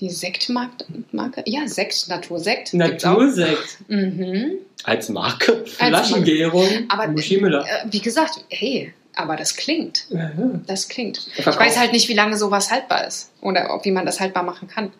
Die 0.00 0.10
Sektmarke? 0.10 0.84
Marke? 1.12 1.42
Ja, 1.46 1.66
Sekt, 1.68 2.08
Natursekt. 2.08 2.74
Natursekt. 2.74 3.78
Mhm. 3.88 4.54
Als 4.84 5.08
Marke. 5.08 5.64
Flaschengärung. 5.64 6.66
Aber 6.88 7.06
Muschi 7.08 7.40
Müller. 7.40 7.62
äh, 7.64 7.86
wie 7.90 8.00
gesagt, 8.00 8.44
hey, 8.48 8.92
aber 9.16 9.36
das 9.36 9.56
klingt. 9.56 10.06
Ja, 10.10 10.20
ja. 10.20 10.32
Das 10.66 10.88
klingt. 10.88 11.26
Ich 11.36 11.44
weiß 11.46 11.78
halt 11.78 11.92
nicht, 11.92 12.08
wie 12.08 12.14
lange 12.14 12.36
sowas 12.36 12.70
haltbar 12.70 13.06
ist. 13.06 13.30
Oder 13.40 13.74
ob, 13.74 13.84
wie 13.84 13.90
man 13.90 14.06
das 14.06 14.20
haltbar 14.20 14.42
machen 14.42 14.68
kann. 14.68 14.92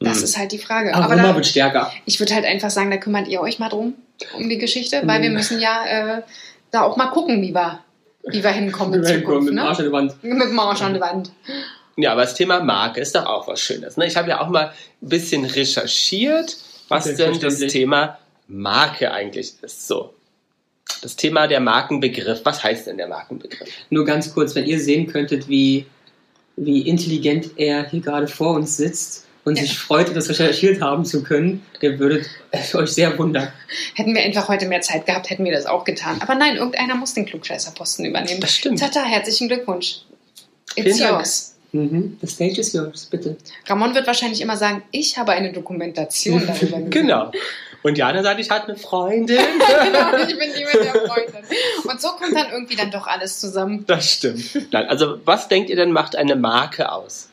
Das 0.00 0.18
Hm. 0.18 0.24
ist 0.24 0.38
halt 0.38 0.52
die 0.52 0.58
Frage. 0.58 0.94
Aroma 0.94 1.06
Aber 1.14 1.22
da, 1.22 1.34
wird 1.34 1.46
stärker. 1.46 1.90
ich 2.04 2.20
würde 2.20 2.34
halt 2.34 2.44
einfach 2.44 2.70
sagen, 2.70 2.90
da 2.90 2.96
kümmert 2.98 3.28
ihr 3.28 3.40
euch 3.40 3.58
mal 3.58 3.68
drum, 3.70 3.94
um 4.36 4.48
die 4.48 4.58
Geschichte, 4.58 5.02
weil 5.06 5.22
wir 5.22 5.30
Mhm. 5.30 5.36
müssen 5.36 5.58
ja 5.60 5.84
äh, 6.18 6.22
da 6.70 6.82
auch 6.82 6.96
mal 6.96 7.06
gucken, 7.06 7.40
wie 7.42 7.54
wir, 7.54 7.80
wie 8.28 8.42
wir 8.44 8.50
hinkommen 8.50 8.94
in 8.94 9.00
Mit 9.00 9.08
dem 9.08 9.20
Zukunft. 9.20 9.44
mit 9.50 9.52
dem 9.54 9.58
Arsch 9.58 9.78
Ne? 9.78 9.84
an 9.84 9.84
der 9.84 9.92
Wand. 9.92 10.24
Mit 10.24 10.48
dem 10.50 10.58
Arsch 10.58 10.82
an 10.82 10.92
der 10.92 11.02
Wand. 11.02 11.32
Ja, 11.96 12.12
aber 12.12 12.22
das 12.22 12.34
Thema 12.34 12.60
Marke 12.60 13.00
ist 13.00 13.14
doch 13.14 13.24
auch 13.24 13.48
was 13.48 13.58
Schönes. 13.60 13.96
Ne? 13.96 14.06
Ich 14.06 14.16
habe 14.16 14.28
ja 14.28 14.40
auch 14.42 14.48
mal 14.48 14.66
ein 15.02 15.08
bisschen 15.08 15.46
recherchiert, 15.46 16.58
was 16.88 17.04
denn 17.14 17.40
das. 17.40 17.58
Thema 17.58 18.18
Marke 18.48 19.10
eigentlich 19.12 19.54
ist. 19.62 19.88
So. 19.88 20.12
Das 21.02 21.16
Thema 21.16 21.46
der 21.46 21.60
Markenbegriff. 21.60 22.40
Was 22.44 22.62
heißt 22.62 22.86
denn 22.86 22.96
der 22.96 23.08
Markenbegriff? 23.08 23.68
Nur 23.90 24.04
ganz 24.04 24.32
kurz, 24.32 24.54
wenn 24.54 24.66
ihr 24.66 24.80
sehen 24.80 25.06
könntet, 25.06 25.48
wie, 25.48 25.86
wie 26.56 26.82
intelligent 26.82 27.50
er 27.56 27.88
hier 27.88 28.00
gerade 28.00 28.28
vor 28.28 28.54
uns 28.54 28.76
sitzt 28.76 29.24
und 29.44 29.56
Ja. 29.56 29.62
sich 29.62 29.78
freut, 29.78 30.14
das 30.16 30.28
recherchiert 30.28 30.80
haben 30.80 31.04
zu 31.04 31.22
können, 31.22 31.64
ihr 31.80 31.98
würdet 31.98 32.26
euch 32.74 32.90
sehr 32.90 33.16
wundern. 33.18 33.52
Hätten 33.94 34.14
wir 34.14 34.22
einfach 34.22 34.48
heute 34.48 34.66
mehr 34.66 34.80
Zeit 34.80 35.06
gehabt, 35.06 35.30
hätten 35.30 35.44
wir 35.44 35.52
das 35.52 35.66
auch 35.66 35.84
getan. 35.84 36.20
Aber 36.20 36.34
nein, 36.34 36.56
irgendeiner 36.56 36.94
muss 36.96 37.14
den 37.14 37.26
Klugscheißerposten 37.26 38.04
übernehmen. 38.04 38.40
Das 38.40 38.54
stimmt. 38.54 38.80
Tata, 38.80 39.04
herzlichen 39.04 39.48
Glückwunsch. 39.48 39.98
It's 40.76 40.96
Vielen 40.96 41.10
yours. 41.10 41.52
Mhm. 41.72 42.16
The 42.22 42.26
stage 42.26 42.60
is 42.60 42.72
yours, 42.72 43.06
bitte. 43.06 43.36
Ramon 43.66 43.94
wird 43.94 44.06
wahrscheinlich 44.06 44.40
immer 44.40 44.56
sagen, 44.56 44.82
ich 44.92 45.18
habe 45.18 45.32
eine 45.32 45.52
Dokumentation 45.52 46.44
darüber. 46.46 46.78
Genau. 46.90 47.30
Und 47.86 47.96
Jana 47.96 48.20
sagt, 48.20 48.40
ich 48.40 48.50
hatte 48.50 48.66
eine 48.66 48.76
Freundin. 48.76 49.36
genau, 49.84 50.16
ich 50.16 50.36
bin 50.36 50.50
die 50.58 50.64
mit 50.64 50.74
der 50.74 51.06
Freundin. 51.06 51.44
Und 51.84 52.00
so 52.00 52.08
kommt 52.08 52.34
dann 52.34 52.50
irgendwie 52.50 52.74
dann 52.74 52.90
doch 52.90 53.06
alles 53.06 53.38
zusammen. 53.38 53.84
Das 53.86 54.10
stimmt. 54.10 54.72
Nein, 54.72 54.88
also 54.88 55.20
was 55.24 55.46
denkt 55.46 55.70
ihr 55.70 55.76
denn 55.76 55.92
macht 55.92 56.16
eine 56.16 56.34
Marke 56.34 56.90
aus? 56.90 57.28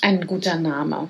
Ein 0.00 0.26
guter 0.26 0.56
Name. 0.56 1.08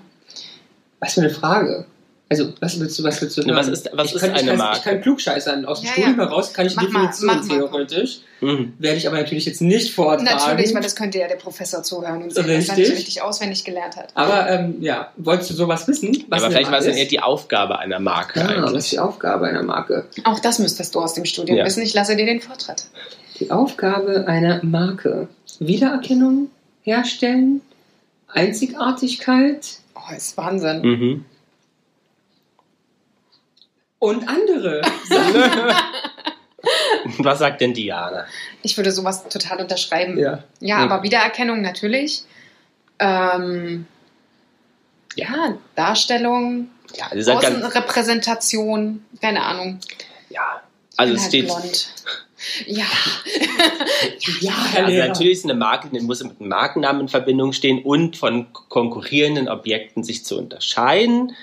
Was 1.01 1.15
für 1.15 1.23
eine 1.23 1.31
Frage. 1.31 1.87
Also, 2.31 2.53
was 2.61 2.79
willst 2.79 2.99
du, 2.99 3.05
was 3.05 3.23
willst 3.23 3.39
du 3.39 3.43
hören? 3.43 3.57
was 3.57 3.69
ist- 3.69 3.89
was 3.95 4.09
ich 4.11 4.17
ist 4.17 4.21
kann, 4.21 4.31
ich 4.33 4.37
eine 4.41 4.49
kann, 4.51 4.59
Marke? 4.59 4.79
Ich 4.79 4.85
kann 4.85 5.01
klugscheißern. 5.01 5.65
Aus 5.65 5.81
dem 5.81 5.87
Ja, 5.87 5.93
Studium 5.93 6.19
ja. 6.19 6.25
heraus 6.27 6.53
kann 6.53 6.67
ich 6.67 6.73
die 6.77 6.85
Mach 6.85 6.91
mal, 6.91 7.07
Definition 7.07 7.27
mach 7.27 7.45
mal. 7.45 7.57
theoretisch. 7.57 8.19
Mhm. 8.43 8.75
Werde 8.79 8.99
ich 8.99 9.09
aber 9.09 9.17
natürlich 9.17 9.47
jetzt 9.47 9.63
nicht 9.63 9.95
vortragen. 9.95 10.25
Natürlich, 10.25 10.75
weil 10.75 10.83
das 10.83 10.95
könnte 10.95 11.19
ja 11.19 11.27
der 11.27 11.37
Professor 11.37 11.83
zuhören 11.83 12.23
und 12.23 12.35
sehen, 12.35 12.43
dass 12.47 12.51
er 12.53 12.59
Richtig. 12.59 12.77
nicht 12.77 12.91
richtig 12.93 13.23
auswendig 13.23 13.65
gelernt 13.65 13.97
hat. 13.97 14.11
aber 14.15 14.49
ähm, 14.51 14.77
ja, 14.81 15.11
wolltest 15.17 15.51
du 15.51 15.55
sowas 15.55 15.89
wissen? 15.89 16.23
Was 16.29 16.43
aber 16.43 16.53
vielleicht 16.53 16.71
war 16.71 16.79
es 16.81 16.85
dann 16.85 16.95
eher 16.95 17.07
die 17.07 17.21
Aufgabe 17.21 17.79
einer 17.79 17.99
Marke 17.99 18.41
was 18.41 18.49
eigentlich. 18.51 18.75
ist 18.77 18.93
die 18.93 18.99
Aufgabe 18.99 19.47
einer 19.47 19.63
Marke? 19.63 20.05
Auch 20.25 20.39
das 20.39 20.59
müsstest 20.59 20.95
du 20.95 21.01
aus 21.01 21.15
dem 21.15 21.25
Studium 21.25 21.57
Ja. 21.59 21.65
wissen. 21.65 21.83
Ich 21.83 21.95
lasse 21.95 22.15
dir 22.15 22.27
den 22.27 22.41
Vortritt. 22.43 22.85
Die 23.41 23.51
Aufgabe 23.51 24.27
einer 24.29 24.63
Marke. 24.63 25.29
Wiedererkennung 25.61 26.51
herstellen, 26.83 27.63
Einzigartigkeit 28.29 29.67
Oh, 29.95 30.15
ist 30.17 30.37
Wahnsinn. 30.37 30.83
Mhm. 30.83 31.25
Und 33.99 34.29
andere. 34.29 34.83
Was 37.19 37.39
sagt 37.39 37.61
denn 37.61 37.73
Diana? 37.75 38.27
Ich 38.63 38.77
würde 38.77 38.93
sowas 38.93 39.29
total 39.29 39.61
unterschreiben. 39.61 40.19
ja. 40.19 40.43
Ja, 40.61 40.79
aber 40.79 41.03
Wiedererkennung 41.03 41.63
natürlich. 41.63 42.25
Ähm, 42.99 43.87
ja, 45.15 45.57
Darstellung, 45.75 46.69
Ja, 46.95 47.07
seid 47.23 47.41
ganz, 47.41 47.57
Außenrepräsentation, 47.57 49.05
keine 49.21 49.43
Ahnung. 49.45 49.79
ja. 50.31 50.63
Also 50.97 51.15
es 51.15 51.21
halt 51.23 51.29
steht, 51.31 51.47
blond. 51.47 51.95
Ja, 52.67 52.85
Ja, 54.41 54.53
Herr 54.73 54.87
also 54.87 54.99
natürlich 54.99 55.33
ist 55.39 55.45
eine 55.45 55.55
Marke, 55.55 55.89
die 55.93 56.01
muss 56.01 56.23
mit 56.25 56.41
einem 56.41 56.49
Markennamen 56.49 57.03
in 57.03 57.09
Verbindung 57.09 57.53
stehen 57.53 57.85
und 57.85 58.17
von 58.17 58.53
konkurrierenden 58.53 59.49
Objekten 59.49 60.03
sich 60.03 60.25
zu 60.25 60.37
unterscheiden 60.37 61.37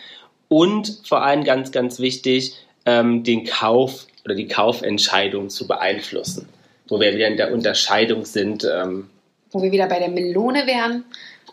und 0.48 1.02
vor 1.08 1.24
allem 1.24 1.44
ganz, 1.44 1.72
ganz 1.72 2.00
wichtig, 2.00 2.56
ähm, 2.86 3.24
den 3.24 3.46
Kauf 3.46 4.06
oder 4.26 4.36
die 4.36 4.48
Kaufentscheidung 4.48 5.50
zu 5.50 5.68
beeinflussen. 5.68 6.48
Wo 6.88 7.00
wir 7.00 7.16
wieder 7.16 7.28
in 7.28 7.38
der 7.38 7.52
Unterscheidung 7.52 8.26
sind, 8.26 8.64
ähm, 8.64 9.10
wo 9.52 9.62
wir 9.62 9.72
wieder 9.72 9.88
bei 9.88 10.00
der 10.00 10.10
Melone 10.10 10.68
wären. 10.68 11.04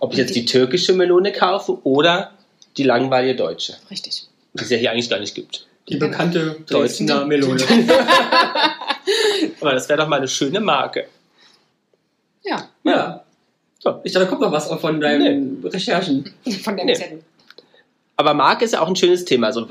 ob 0.01 0.13
ich 0.13 0.19
jetzt 0.19 0.35
die 0.35 0.45
türkische 0.45 0.93
Melone 0.93 1.33
kaufe 1.33 1.79
oder 1.87 2.33
die 2.77 2.83
langweilige 2.83 3.37
deutsche, 3.37 3.75
Richtig. 3.91 4.27
die 4.55 4.63
es 4.65 4.71
ja 4.71 4.77
hier 4.77 4.91
eigentlich 4.91 5.09
gar 5.09 5.21
nicht 5.21 5.35
gibt. 5.35 5.67
Die 5.89 5.97
bekannte. 5.97 6.57
Dresdner 6.67 7.25
Melone. 7.27 7.63
Aber 9.61 9.73
das 9.73 9.89
wäre 9.89 10.01
doch 10.01 10.09
mal 10.09 10.17
eine 10.17 10.29
schöne 10.29 10.61
Marke. 10.61 11.07
Ja, 12.45 12.69
ja. 12.85 13.25
So. 13.79 14.01
Ich 14.05 14.13
dachte, 14.13 14.27
da 14.27 14.31
kommt 14.31 14.43
noch 14.43 14.53
was 14.53 14.69
von 14.69 15.01
deinen 15.01 15.63
Recherchen. 15.65 16.33
von 16.63 16.77
dem 16.77 16.87
Nee. 16.87 16.95
Zettel. 16.95 17.23
Aber 18.23 18.35
Marke 18.35 18.65
ist 18.65 18.73
ja 18.73 18.81
auch 18.81 18.89
ein 18.89 18.97
schönes 18.97 19.25
Thema. 19.25 19.49
Also, 19.49 19.67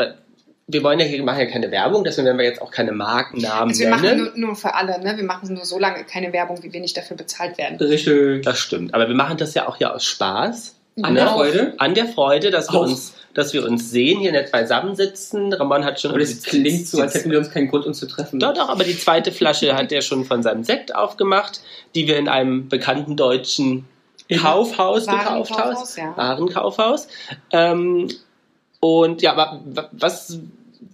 wir 0.68 0.84
wollen 0.84 1.00
ja 1.00 1.06
hier 1.06 1.22
machen 1.24 1.40
ja 1.40 1.46
keine 1.48 1.72
Werbung, 1.72 2.04
deswegen 2.04 2.26
werden 2.28 2.38
wir 2.38 2.46
jetzt 2.46 2.62
auch 2.62 2.72
keine 2.72 2.92
Markennamen 2.92 3.70
Also 3.70 3.82
wir 3.82 3.90
machen 3.90 4.04
nennen. 4.04 4.32
nur, 4.36 4.48
nur 4.48 4.56
für 4.56 4.74
alle, 4.74 5.02
ne? 5.02 5.18
Wir 5.18 5.24
machen 5.24 5.54
nur 5.54 5.66
so 5.66 5.78
lange 5.80 6.04
keine 6.06 6.32
Werbung, 6.34 6.62
wie 6.64 6.72
wir 6.72 6.80
nicht 6.80 6.96
dafür 6.96 7.18
bezahlt 7.18 7.58
werden. 7.58 7.78
Richtig. 7.78 8.44
Das 8.44 8.60
stimmt. 8.60 8.94
Aber 8.94 9.08
wir 9.08 9.16
machen 9.16 9.38
das 9.38 9.54
ja 9.54 9.68
auch 9.68 9.76
hier 9.78 9.94
aus 9.94 10.06
Spaß. 10.06 10.76
An 11.02 11.16
der 11.16 11.24
Genau. 11.24 11.38
Freude. 11.38 11.74
An 11.78 11.94
der 11.94 12.06
Freude, 12.06 12.52
dass 12.52 12.72
wir, 12.72 12.80
uns, 12.82 13.14
dass 13.34 13.54
wir 13.54 13.66
uns 13.66 13.90
sehen, 13.92 14.20
hier 14.20 14.34
nicht 14.34 14.52
beisammensitzen. 14.52 15.54
Ramon 15.54 15.86
hat 15.86 16.00
schon. 16.02 16.12
Und 16.12 16.20
es 16.22 16.44
klingt 16.44 16.86
so, 16.88 17.02
als 17.02 17.16
hätten 17.16 17.32
wir 17.32 17.40
uns 17.40 17.50
keinen 17.50 17.70
Grund, 17.70 17.86
uns 17.86 18.00
zu 18.00 18.08
treffen. 18.08 18.40
Doch, 18.40 18.54
doch, 18.54 18.70
aber 18.70 18.84
die 18.84 18.98
zweite 18.98 19.32
Flasche 19.32 19.74
hat 19.74 19.92
er 19.92 20.02
schon 20.02 20.26
von 20.26 20.44
seinem 20.44 20.64
Sekt 20.64 20.94
aufgemacht, 20.94 21.62
die 21.96 22.08
wir 22.08 22.18
in 22.18 22.28
einem 22.28 22.68
bekannten 22.68 23.16
deutschen 23.16 23.86
Kaufhaus 24.30 25.08
gekauft 25.08 25.52
haben. 25.52 25.60
Warenkaufhaus, 25.76 25.96
ja. 25.98 26.14
Warenkaufhaus. 26.16 27.08
Ähm, 27.52 28.08
und 28.82 29.22
ja, 29.22 29.62
was, 29.91 30.39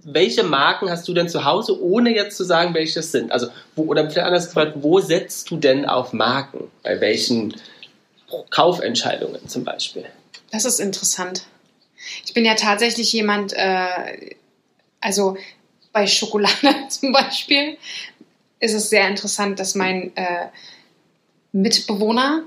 welche 0.04 0.44
Marken 0.44 0.90
hast 0.90 1.08
du 1.08 1.14
denn 1.14 1.30
zu 1.30 1.46
Hause, 1.46 1.82
ohne 1.82 2.14
jetzt 2.14 2.38
zu 2.38 2.44
sagen, 2.44 2.74
welche 2.74 3.00
es 3.00 3.12
sind? 3.12 3.32
Also, 3.32 3.48
wo, 3.76 3.84
oder 3.84 4.10
vielleicht 4.10 4.28
anders 4.28 4.48
gefragt, 4.48 4.74
wo 4.76 5.00
setzt 5.00 5.50
du 5.50 5.58
denn 5.58 5.86
auf 5.86 6.14
Marken? 6.14 6.70
Bei 6.84 7.00
welchen 7.00 7.56
Kaufentscheidungen 8.50 9.48
zum 9.48 9.64
Beispiel? 9.64 10.06
Das 10.52 10.66
ist 10.66 10.80
interessant. 10.80 11.44
Ich 12.26 12.34
bin 12.34 12.46
ja 12.46 12.56
tatsächlich 12.56 13.12
jemand, 13.14 13.54
äh, 13.54 14.36
also 15.00 15.38
bei 15.94 16.08
Schokolade 16.08 16.76
zum 16.90 17.14
Beispiel 17.14 17.78
ist 18.60 18.74
es 18.74 18.90
sehr 18.90 19.08
interessant, 19.08 19.60
dass 19.60 19.76
mein 19.76 20.16
äh, 20.16 20.48
Mitbewohner 21.54 22.44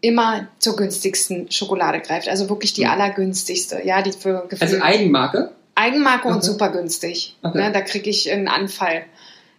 immer 0.00 0.48
zur 0.58 0.76
günstigsten 0.76 1.50
Schokolade 1.50 2.00
greift. 2.00 2.28
Also 2.28 2.48
wirklich 2.48 2.72
die 2.72 2.84
Mhm. 2.84 2.90
allergünstigste. 2.90 3.82
Ja, 3.84 4.02
die 4.02 4.12
für 4.12 4.46
Gefühl 4.48 4.66
Also 4.68 4.82
Eigenmarke. 4.82 5.50
Eigenmarke 5.74 6.28
und 6.28 6.36
Okay. 6.38 6.46
super 6.46 6.70
günstig. 6.70 7.36
Okay. 7.42 7.58
Ne, 7.58 7.72
da 7.72 7.80
kriege 7.80 8.08
ich 8.10 8.30
einen 8.30 8.48
Anfall. 8.48 9.04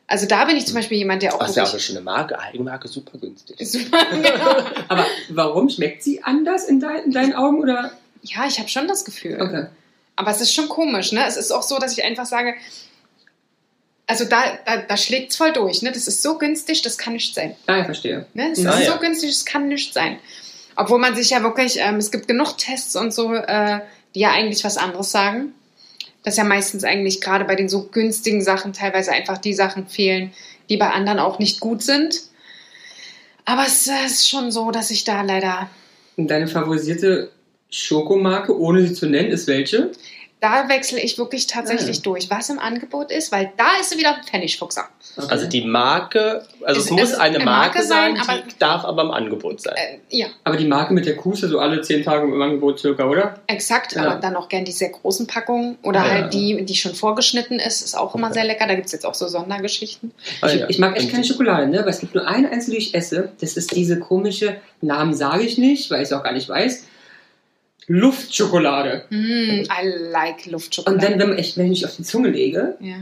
Also 0.07 0.25
da 0.25 0.43
bin 0.45 0.57
ich 0.57 0.65
zum 0.65 0.75
Beispiel 0.75 0.97
jemand, 0.97 1.21
der 1.23 1.33
auch 1.35 1.39
Das 1.39 1.51
ist 1.51 1.55
ja 1.55 1.63
auch 1.63 1.71
eine 1.71 1.79
schöne 1.79 2.01
Marke, 2.01 2.37
Eigenmarke, 2.39 2.87
super 2.87 3.17
günstig. 3.17 3.55
super, 3.67 3.97
genau. 4.11 4.55
Aber 4.89 5.05
warum 5.29 5.69
schmeckt 5.69 6.03
sie 6.03 6.21
anders 6.23 6.65
in, 6.65 6.79
dein, 6.79 7.03
in 7.05 7.11
deinen 7.11 7.33
Augen? 7.33 7.59
Oder? 7.61 7.91
Ja, 8.23 8.45
ich 8.47 8.59
habe 8.59 8.67
schon 8.69 8.87
das 8.87 9.05
Gefühl. 9.05 9.41
Okay. 9.41 9.65
Aber 10.17 10.31
es 10.31 10.41
ist 10.41 10.53
schon 10.53 10.67
komisch, 10.69 11.11
ne? 11.13 11.23
Es 11.27 11.37
ist 11.37 11.51
auch 11.51 11.63
so, 11.63 11.79
dass 11.79 11.93
ich 11.97 12.03
einfach 12.03 12.25
sage, 12.25 12.53
also 14.11 14.25
da, 14.25 14.43
da, 14.65 14.77
da 14.81 14.97
schlägt 14.97 15.31
es 15.31 15.37
voll 15.37 15.53
durch, 15.53 15.81
ne? 15.83 15.91
Das 15.93 16.05
ist 16.05 16.21
so 16.21 16.37
günstig, 16.37 16.81
das 16.81 16.97
kann 16.97 17.13
nicht 17.13 17.33
sein. 17.33 17.55
Ah, 17.67 17.79
ich 17.79 17.85
verstehe. 17.85 18.25
Ne? 18.33 18.51
Es 18.51 18.65
Ah, 18.65 18.77
ist 18.77 18.85
ja. 18.85 18.91
so 18.91 18.99
günstig, 18.99 19.29
das 19.29 19.45
kann 19.45 19.69
nicht 19.69 19.93
sein. 19.93 20.17
Obwohl 20.75 20.99
man 20.99 21.15
sich 21.15 21.29
ja 21.29 21.41
wirklich, 21.43 21.77
ähm, 21.79 21.95
es 21.95 22.11
gibt 22.11 22.27
genug 22.27 22.57
Tests 22.57 22.97
und 22.97 23.13
so, 23.13 23.33
äh, 23.33 23.79
die 24.13 24.19
ja 24.19 24.31
eigentlich 24.31 24.65
was 24.65 24.75
anderes 24.75 25.11
sagen. 25.11 25.53
Dass 26.23 26.35
ja 26.35 26.43
meistens 26.43 26.83
eigentlich 26.83 27.21
gerade 27.21 27.45
bei 27.45 27.55
den 27.55 27.69
so 27.69 27.83
günstigen 27.87 28.43
Sachen 28.43 28.73
teilweise 28.73 29.13
einfach 29.13 29.37
die 29.37 29.53
Sachen 29.53 29.87
fehlen, 29.87 30.33
die 30.69 30.75
bei 30.75 30.89
anderen 30.89 31.19
auch 31.19 31.39
nicht 31.39 31.61
gut 31.61 31.81
sind. 31.81 32.21
Aber 33.45 33.63
es 33.65 33.87
ist 33.87 34.27
schon 34.29 34.51
so, 34.51 34.71
dass 34.71 34.91
ich 34.91 35.05
da 35.05 35.21
leider 35.21 35.69
deine 36.17 36.47
favorisierte 36.49 37.31
Schokomarke, 37.69 38.59
ohne 38.59 38.85
sie 38.85 38.93
zu 38.93 39.05
nennen, 39.05 39.31
ist 39.31 39.47
welche? 39.47 39.91
Da 40.41 40.67
wechsle 40.69 40.99
ich 40.99 41.17
wirklich 41.19 41.45
tatsächlich 41.47 41.99
Ah. 41.99 42.01
durch, 42.03 42.29
was 42.31 42.49
im 42.49 42.57
Angebot 42.57 43.11
ist, 43.11 43.31
weil 43.31 43.51
da 43.57 43.79
ist 43.79 43.91
sie 43.91 43.97
wieder 43.99 44.15
ein 44.17 44.23
Pfennigfuchser. 44.23 44.85
Okay. 45.15 45.27
Also 45.29 45.47
die 45.47 45.63
Marke, 45.63 46.43
also 46.63 46.79
es, 46.79 46.85
Es- 46.87 46.91
muss 46.91 47.01
es- 47.11 47.13
eine 47.19 47.37
Marke, 47.39 47.45
Marke 47.77 47.83
sein, 47.83 48.15
sein, 48.15 48.19
aber- 48.27 48.41
die 48.49 48.57
darf 48.57 48.83
aber 48.83 49.03
im 49.03 49.11
Angebot 49.11 49.61
sein. 49.61 49.75
Äh, 49.77 49.97
ja, 50.09 50.27
Aber 50.43 50.57
die 50.57 50.65
Marke 50.65 50.93
mit 50.95 51.05
der 51.05 51.15
Kuh 51.15 51.33
ist 51.33 51.43
ja 51.43 51.47
so 51.47 51.59
alle 51.59 51.81
zehn 51.81 52.03
Tage 52.03 52.23
im 52.25 52.41
Angebot 52.41 52.79
circa, 52.79 53.05
oder? 53.07 53.35
exakt, 53.47 53.93
Ja. 53.93 54.01
aber 54.03 54.19
dann 54.19 54.35
auch 54.35 54.49
gern 54.49 54.65
die 54.65 54.71
sehr 54.71 54.89
großen 54.89 55.27
Packungen 55.27 55.77
oder 55.83 55.99
Ja. 56.03 56.09
halt 56.11 56.33
die, 56.33 56.65
die 56.65 56.75
schon 56.75 56.95
vorgeschnitten 56.95 57.59
ist, 57.59 57.81
ist 57.83 57.95
auch 57.95 58.15
immer 58.15 58.33
sehr 58.33 58.43
lecker. 58.43 58.65
Da 58.65 58.73
gibt 58.73 58.87
es 58.87 58.93
jetzt 58.93 59.05
auch 59.05 59.13
so 59.13 59.27
Sondergeschichten. 59.27 60.11
Ah, 60.41 60.47
ich, 60.47 60.59
ja. 60.59 60.69
ich 60.69 60.79
mag 60.79 60.97
echt 60.97 61.11
keine 61.11 61.23
Schokolade, 61.23 61.67
ne? 61.67 61.81
Weil 61.83 61.89
es 61.89 61.99
gibt 61.99 62.15
nur 62.15 62.27
eine 62.27 62.49
einzige, 62.49 62.77
die 62.77 62.83
ich 62.83 62.95
esse. 62.95 63.31
Das 63.41 63.57
ist 63.57 63.75
diese 63.75 63.99
komische, 63.99 64.55
Namen 64.81 65.13
sage 65.13 65.43
ich 65.43 65.59
nicht, 65.59 65.91
weil 65.91 66.01
ich 66.01 66.07
es 66.09 66.13
auch 66.13 66.23
gar 66.23 66.33
nicht 66.33 66.49
weiß. 66.49 66.85
Luftschokolade. 67.91 69.03
Mm, 69.09 69.63
I 69.63 69.87
like 70.11 70.45
Und 70.45 70.51
Luftschokolade. 70.53 71.17
dann, 71.17 71.19
wenn, 71.19 71.37
echt, 71.37 71.57
wenn 71.57 71.71
ich 71.71 71.85
auf 71.85 71.95
die 71.95 72.03
Zunge 72.03 72.29
lege 72.29 72.75
ja. 72.79 72.95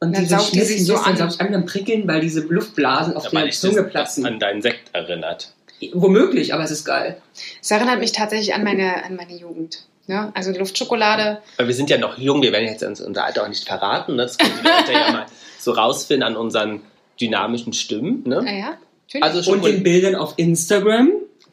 und 0.00 0.14
Dann 0.14 0.22
diese 0.22 0.36
saugt 0.38 0.54
die 0.54 0.60
sich 0.60 0.76
Schnitzen 0.76 0.86
so 0.86 0.94
ist, 0.94 1.02
dann 1.04 1.12
an. 1.12 1.18
saug 1.18 1.30
ich 1.34 1.40
an, 1.40 1.52
dann 1.52 1.66
prickeln, 1.66 2.08
weil 2.08 2.20
diese 2.20 2.40
Luftblasen 2.40 3.16
auf 3.16 3.28
der 3.28 3.46
ich 3.46 3.58
Zunge 3.58 3.82
das 3.82 3.90
platzen. 3.90 4.26
an 4.26 4.38
deinen 4.38 4.62
Sekt 4.62 4.90
erinnert. 4.94 5.52
Womöglich, 5.92 6.54
aber 6.54 6.64
es 6.64 6.70
ist 6.70 6.84
geil. 6.84 7.20
Es 7.62 7.70
erinnert 7.70 8.00
mich 8.00 8.12
tatsächlich 8.12 8.54
an 8.54 8.64
meine, 8.64 9.04
an 9.04 9.14
meine 9.16 9.36
Jugend. 9.36 9.84
Ja, 10.08 10.32
also 10.34 10.50
Luftschokolade. 10.52 11.38
Weil 11.58 11.66
wir 11.68 11.74
sind 11.74 11.90
ja 11.90 11.98
noch 11.98 12.16
jung, 12.18 12.40
wir 12.42 12.50
werden 12.52 12.66
jetzt 12.66 12.82
uns 12.82 13.00
unser 13.00 13.24
Alter 13.26 13.44
auch 13.44 13.48
nicht 13.48 13.66
verraten. 13.68 14.16
Ne? 14.16 14.22
Das 14.22 14.38
können 14.38 14.54
die 14.60 14.66
Leute 14.66 14.92
ja 14.92 15.12
mal 15.12 15.26
so 15.58 15.72
rausfinden 15.72 16.26
an 16.26 16.36
unseren 16.36 16.80
dynamischen 17.20 17.74
Stimmen. 17.74 18.22
Ne? 18.26 18.42
Naja, 18.42 18.78
natürlich. 19.06 19.22
Also 19.22 19.52
Und 19.52 19.64
den 19.64 19.82
Bildern 19.82 20.14
auf 20.14 20.34
Instagram. 20.36 21.10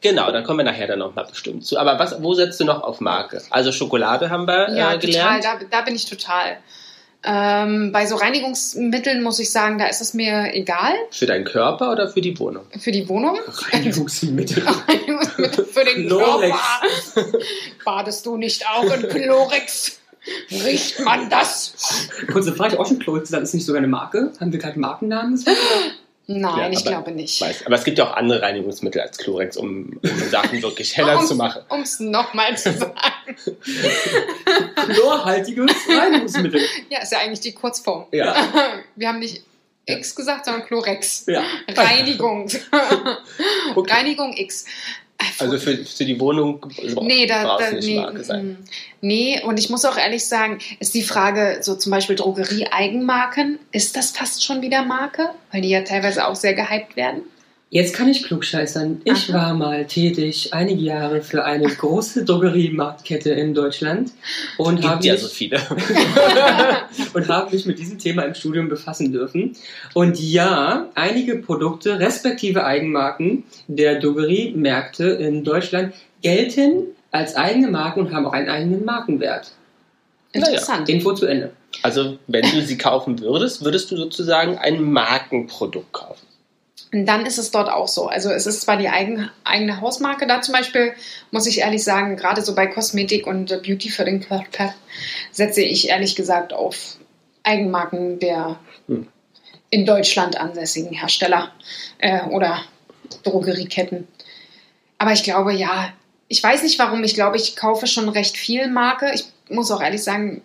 Genau, 0.08 0.30
da 0.30 0.42
kommen 0.42 0.58
wir 0.58 0.64
nachher 0.64 0.86
dann 0.86 0.98
nochmal 0.98 1.26
bestimmt 1.26 1.64
zu. 1.66 1.78
Aber 1.78 1.98
was, 1.98 2.22
wo 2.22 2.34
setzt 2.34 2.60
du 2.60 2.64
noch 2.64 2.82
auf 2.82 3.00
Marke? 3.00 3.42
Also 3.50 3.72
Schokolade 3.72 4.30
haben 4.30 4.46
wir 4.46 4.74
ja, 4.74 4.94
äh, 4.94 4.98
gelernt. 4.98 5.44
total. 5.44 5.58
Da, 5.60 5.78
da 5.78 5.80
bin 5.82 5.94
ich 5.94 6.08
total. 6.08 6.58
Ähm, 7.24 7.90
bei 7.90 8.06
so 8.06 8.14
Reinigungsmitteln 8.14 9.22
muss 9.22 9.40
ich 9.40 9.50
sagen, 9.50 9.78
da 9.78 9.86
ist 9.86 10.00
es 10.00 10.14
mir 10.14 10.54
egal. 10.54 10.94
Für 11.10 11.26
deinen 11.26 11.44
Körper 11.44 11.90
oder 11.90 12.08
für 12.08 12.20
die 12.20 12.38
Wohnung? 12.38 12.66
Für 12.78 12.92
die 12.92 13.08
Wohnung. 13.08 13.38
Reinigungsmittel. 13.72 14.62
Reinigungsmittel 14.88 15.64
für 15.64 15.84
den 15.84 16.06
Chlorex. 16.06 16.56
Körper. 17.14 17.38
Badest 17.84 18.26
du 18.26 18.36
nicht 18.36 18.64
auch 18.68 18.84
in 18.84 19.08
Chlorex? 19.08 19.98
Riecht 20.50 21.00
man 21.00 21.30
das? 21.30 22.08
Kurze 22.32 22.52
Frage, 22.52 22.78
auch 22.78 22.86
schon 22.86 22.98
Chloe, 22.98 23.20
das 23.20 23.30
ist 23.30 23.54
nicht 23.54 23.64
sogar 23.64 23.78
eine 23.78 23.88
Marke? 23.88 24.32
Haben 24.40 24.52
wir 24.52 24.58
gerade 24.58 24.78
Markennamen? 24.78 25.42
Nein, 26.28 26.58
Ja, 26.58 26.70
ich 26.70 26.84
glaube 26.84 27.12
nicht. 27.12 27.40
Weiß. 27.40 27.66
Aber 27.66 27.76
es 27.76 27.84
gibt 27.84 27.98
ja 27.98 28.08
auch 28.10 28.16
andere 28.16 28.42
Reinigungsmittel 28.42 29.00
als 29.00 29.16
Chlorex, 29.18 29.56
um, 29.56 30.00
um 30.02 30.28
Sachen 30.28 30.60
wirklich 30.60 30.96
heller 30.96 31.24
zu 31.24 31.36
machen. 31.36 31.62
Um 31.68 31.82
es 31.82 32.00
nochmal 32.00 32.58
zu 32.58 32.72
sagen. 32.72 33.36
Chlorhaltiges 34.74 35.72
Reinigungsmittel. 35.88 36.60
Ja, 36.88 37.00
ist 37.00 37.12
ja 37.12 37.18
eigentlich 37.18 37.40
die 37.40 37.52
Kurzform. 37.52 38.06
Ja. 38.10 38.34
Wir 38.96 39.08
haben 39.08 39.20
nicht 39.20 39.44
X 39.84 40.16
gesagt, 40.16 40.46
sondern 40.46 40.66
Chlorex. 40.66 41.24
Ja. 41.26 41.44
Reinigung. 41.68 42.48
Okay. 43.74 43.92
Reinigung 43.92 44.32
X. 44.36 44.64
Also 45.38 45.58
für, 45.58 45.76
für 45.78 46.04
die 46.04 46.18
Wohnung 46.20 46.66
Nee, 47.02 47.26
da, 47.26 47.58
da 47.58 47.70
nee, 47.72 47.96
Marke 47.96 48.24
sein. 48.24 48.46
mm, 48.46 48.56
nee, 49.00 49.42
und 49.44 49.58
ich 49.58 49.70
muss 49.70 49.84
auch 49.84 49.96
ehrlich 49.96 50.24
sagen, 50.26 50.58
ist 50.78 50.94
die 50.94 51.02
Frage, 51.02 51.58
so 51.62 51.74
zum 51.74 51.90
Beispiel 51.90 52.16
Drogerie-Eigenmarken, 52.16 53.58
ist 53.72 53.96
das 53.96 54.10
fast 54.10 54.44
schon 54.44 54.62
wieder 54.62 54.84
Marke? 54.84 55.30
Weil 55.52 55.62
die 55.62 55.70
ja 55.70 55.82
teilweise 55.82 56.26
auch 56.26 56.34
sehr 56.34 56.54
gehypt 56.54 56.96
werden. 56.96 57.22
Jetzt 57.68 57.94
kann 57.94 58.08
ich 58.08 58.22
klugscheißern. 58.22 59.00
Ich 59.04 59.28
Aha. 59.28 59.38
war 59.38 59.54
mal 59.54 59.86
tätig 59.86 60.54
einige 60.54 60.82
Jahre 60.82 61.20
für 61.20 61.44
eine 61.44 61.66
große 61.66 62.24
Drogeriemarktkette 62.24 63.30
in 63.30 63.54
Deutschland 63.54 64.12
und 64.56 64.84
habe 64.84 65.02
Gibt 65.02 65.04
ja 65.06 65.12
mich, 65.14 65.22
so 65.22 65.28
viele. 65.28 65.60
und 67.14 67.28
habe 67.28 67.52
mich 67.52 67.66
mit 67.66 67.80
diesem 67.80 67.98
Thema 67.98 68.22
im 68.22 68.34
Studium 68.34 68.68
befassen 68.68 69.10
dürfen. 69.10 69.56
Und 69.94 70.20
ja, 70.20 70.88
einige 70.94 71.38
Produkte, 71.38 71.98
respektive 71.98 72.64
Eigenmarken 72.64 73.42
der 73.66 73.98
Drogeriemärkte 73.98 75.04
in 75.04 75.42
Deutschland 75.42 75.92
gelten 76.22 76.84
als 77.10 77.34
eigene 77.34 77.68
Marken 77.68 78.00
und 78.00 78.12
haben 78.12 78.26
auch 78.26 78.32
einen 78.32 78.48
eigenen 78.48 78.84
Markenwert. 78.84 79.50
Interessant. 80.30 80.88
Info 80.88 81.14
zu 81.14 81.26
Ende. 81.26 81.50
Also 81.82 82.18
wenn 82.28 82.48
du 82.48 82.62
sie 82.62 82.78
kaufen 82.78 83.18
würdest, 83.18 83.64
würdest 83.64 83.90
du 83.90 83.96
sozusagen 83.96 84.56
ein 84.56 84.82
Markenprodukt 84.82 85.92
kaufen. 85.92 86.26
Und 86.92 87.06
dann 87.06 87.26
ist 87.26 87.38
es 87.38 87.50
dort 87.50 87.68
auch 87.68 87.88
so. 87.88 88.06
Also 88.06 88.30
es 88.30 88.46
ist 88.46 88.62
zwar 88.62 88.76
die 88.76 88.88
eigen, 88.88 89.30
eigene 89.44 89.80
Hausmarke, 89.80 90.26
da 90.26 90.40
zum 90.40 90.54
Beispiel 90.54 90.92
muss 91.30 91.46
ich 91.46 91.58
ehrlich 91.58 91.82
sagen, 91.82 92.16
gerade 92.16 92.42
so 92.42 92.54
bei 92.54 92.66
Kosmetik 92.66 93.26
und 93.26 93.48
Beauty 93.62 93.90
für 93.90 94.04
den 94.04 94.20
Körper 94.20 94.74
setze 95.32 95.62
ich 95.62 95.88
ehrlich 95.88 96.14
gesagt 96.14 96.52
auf 96.52 96.96
Eigenmarken 97.42 98.18
der 98.18 98.58
Hm. 98.88 99.08
in 99.70 99.84
Deutschland 99.84 100.38
ansässigen 100.38 100.92
Hersteller 100.92 101.50
äh, 101.98 102.22
oder 102.26 102.62
Drogerieketten. 103.24 104.06
Aber 104.98 105.12
ich 105.12 105.24
glaube, 105.24 105.52
ja, 105.52 105.92
ich 106.28 106.42
weiß 106.42 106.62
nicht 106.62 106.78
warum, 106.78 107.04
ich 107.04 107.14
glaube, 107.14 107.36
ich 107.36 107.56
kaufe 107.56 107.86
schon 107.86 108.08
recht 108.08 108.36
viel 108.36 108.68
Marke. 108.68 109.10
Ich 109.14 109.24
muss 109.48 109.70
auch 109.70 109.82
ehrlich 109.82 110.02
sagen, 110.02 110.42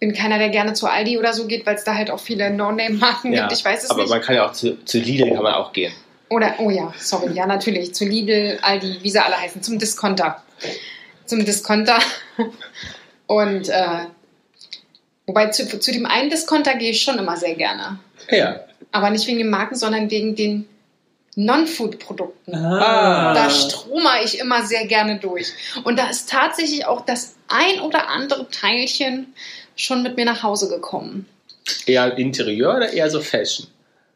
bin 0.00 0.14
keiner, 0.14 0.38
der 0.38 0.48
gerne 0.50 0.74
zu 0.74 0.86
Aldi 0.86 1.18
oder 1.18 1.32
so 1.32 1.46
geht, 1.46 1.66
weil 1.66 1.74
es 1.74 1.84
da 1.84 1.94
halt 1.94 2.10
auch 2.10 2.20
viele 2.20 2.50
No-Name-Marken 2.50 3.32
gibt. 3.32 3.52
Ich 3.52 3.64
weiß 3.64 3.84
es 3.84 3.90
aber 3.90 4.02
nicht. 4.02 4.10
man 4.10 4.20
kann 4.20 4.36
ja 4.36 4.46
auch 4.46 4.52
zu, 4.52 4.82
zu 4.84 4.98
Lidl 4.98 5.34
kann 5.34 5.42
man 5.42 5.54
auch 5.54 5.72
gehen. 5.72 5.92
Oder, 6.30 6.54
oh 6.58 6.70
ja, 6.70 6.92
sorry, 6.98 7.32
ja, 7.32 7.46
natürlich. 7.46 7.94
Zu 7.94 8.04
Lidl, 8.04 8.58
Aldi, 8.62 8.98
wie 9.02 9.10
sie 9.10 9.18
alle 9.18 9.40
heißen, 9.40 9.62
zum 9.62 9.78
Discounter. 9.78 10.42
Zum 11.24 11.44
Discounter. 11.44 11.98
Und, 13.26 13.68
äh, 13.68 14.06
wobei 15.26 15.46
zu, 15.48 15.80
zu 15.80 15.92
dem 15.92 16.06
einen 16.06 16.30
Discounter 16.30 16.74
gehe 16.74 16.90
ich 16.90 17.02
schon 17.02 17.18
immer 17.18 17.36
sehr 17.36 17.54
gerne. 17.54 17.98
Ja. 18.30 18.60
Aber 18.92 19.10
nicht 19.10 19.26
wegen 19.26 19.38
den 19.38 19.50
Marken, 19.50 19.74
sondern 19.74 20.10
wegen 20.10 20.36
den 20.36 20.68
Non-Food-Produkten. 21.34 22.54
Ah. 22.54 23.32
Da 23.32 23.48
strome 23.48 24.22
ich 24.24 24.38
immer 24.38 24.64
sehr 24.66 24.86
gerne 24.86 25.18
durch. 25.18 25.52
Und 25.84 25.98
da 25.98 26.08
ist 26.08 26.28
tatsächlich 26.28 26.84
auch 26.84 27.02
das 27.04 27.36
ein 27.48 27.80
oder 27.80 28.08
andere 28.08 28.48
Teilchen 28.50 29.34
schon 29.78 30.02
mit 30.02 30.16
mir 30.16 30.26
nach 30.26 30.42
Hause 30.42 30.68
gekommen. 30.68 31.26
Eher 31.86 32.18
Interieur 32.18 32.76
oder 32.76 32.92
eher 32.92 33.10
so 33.10 33.20
Fashion? 33.20 33.66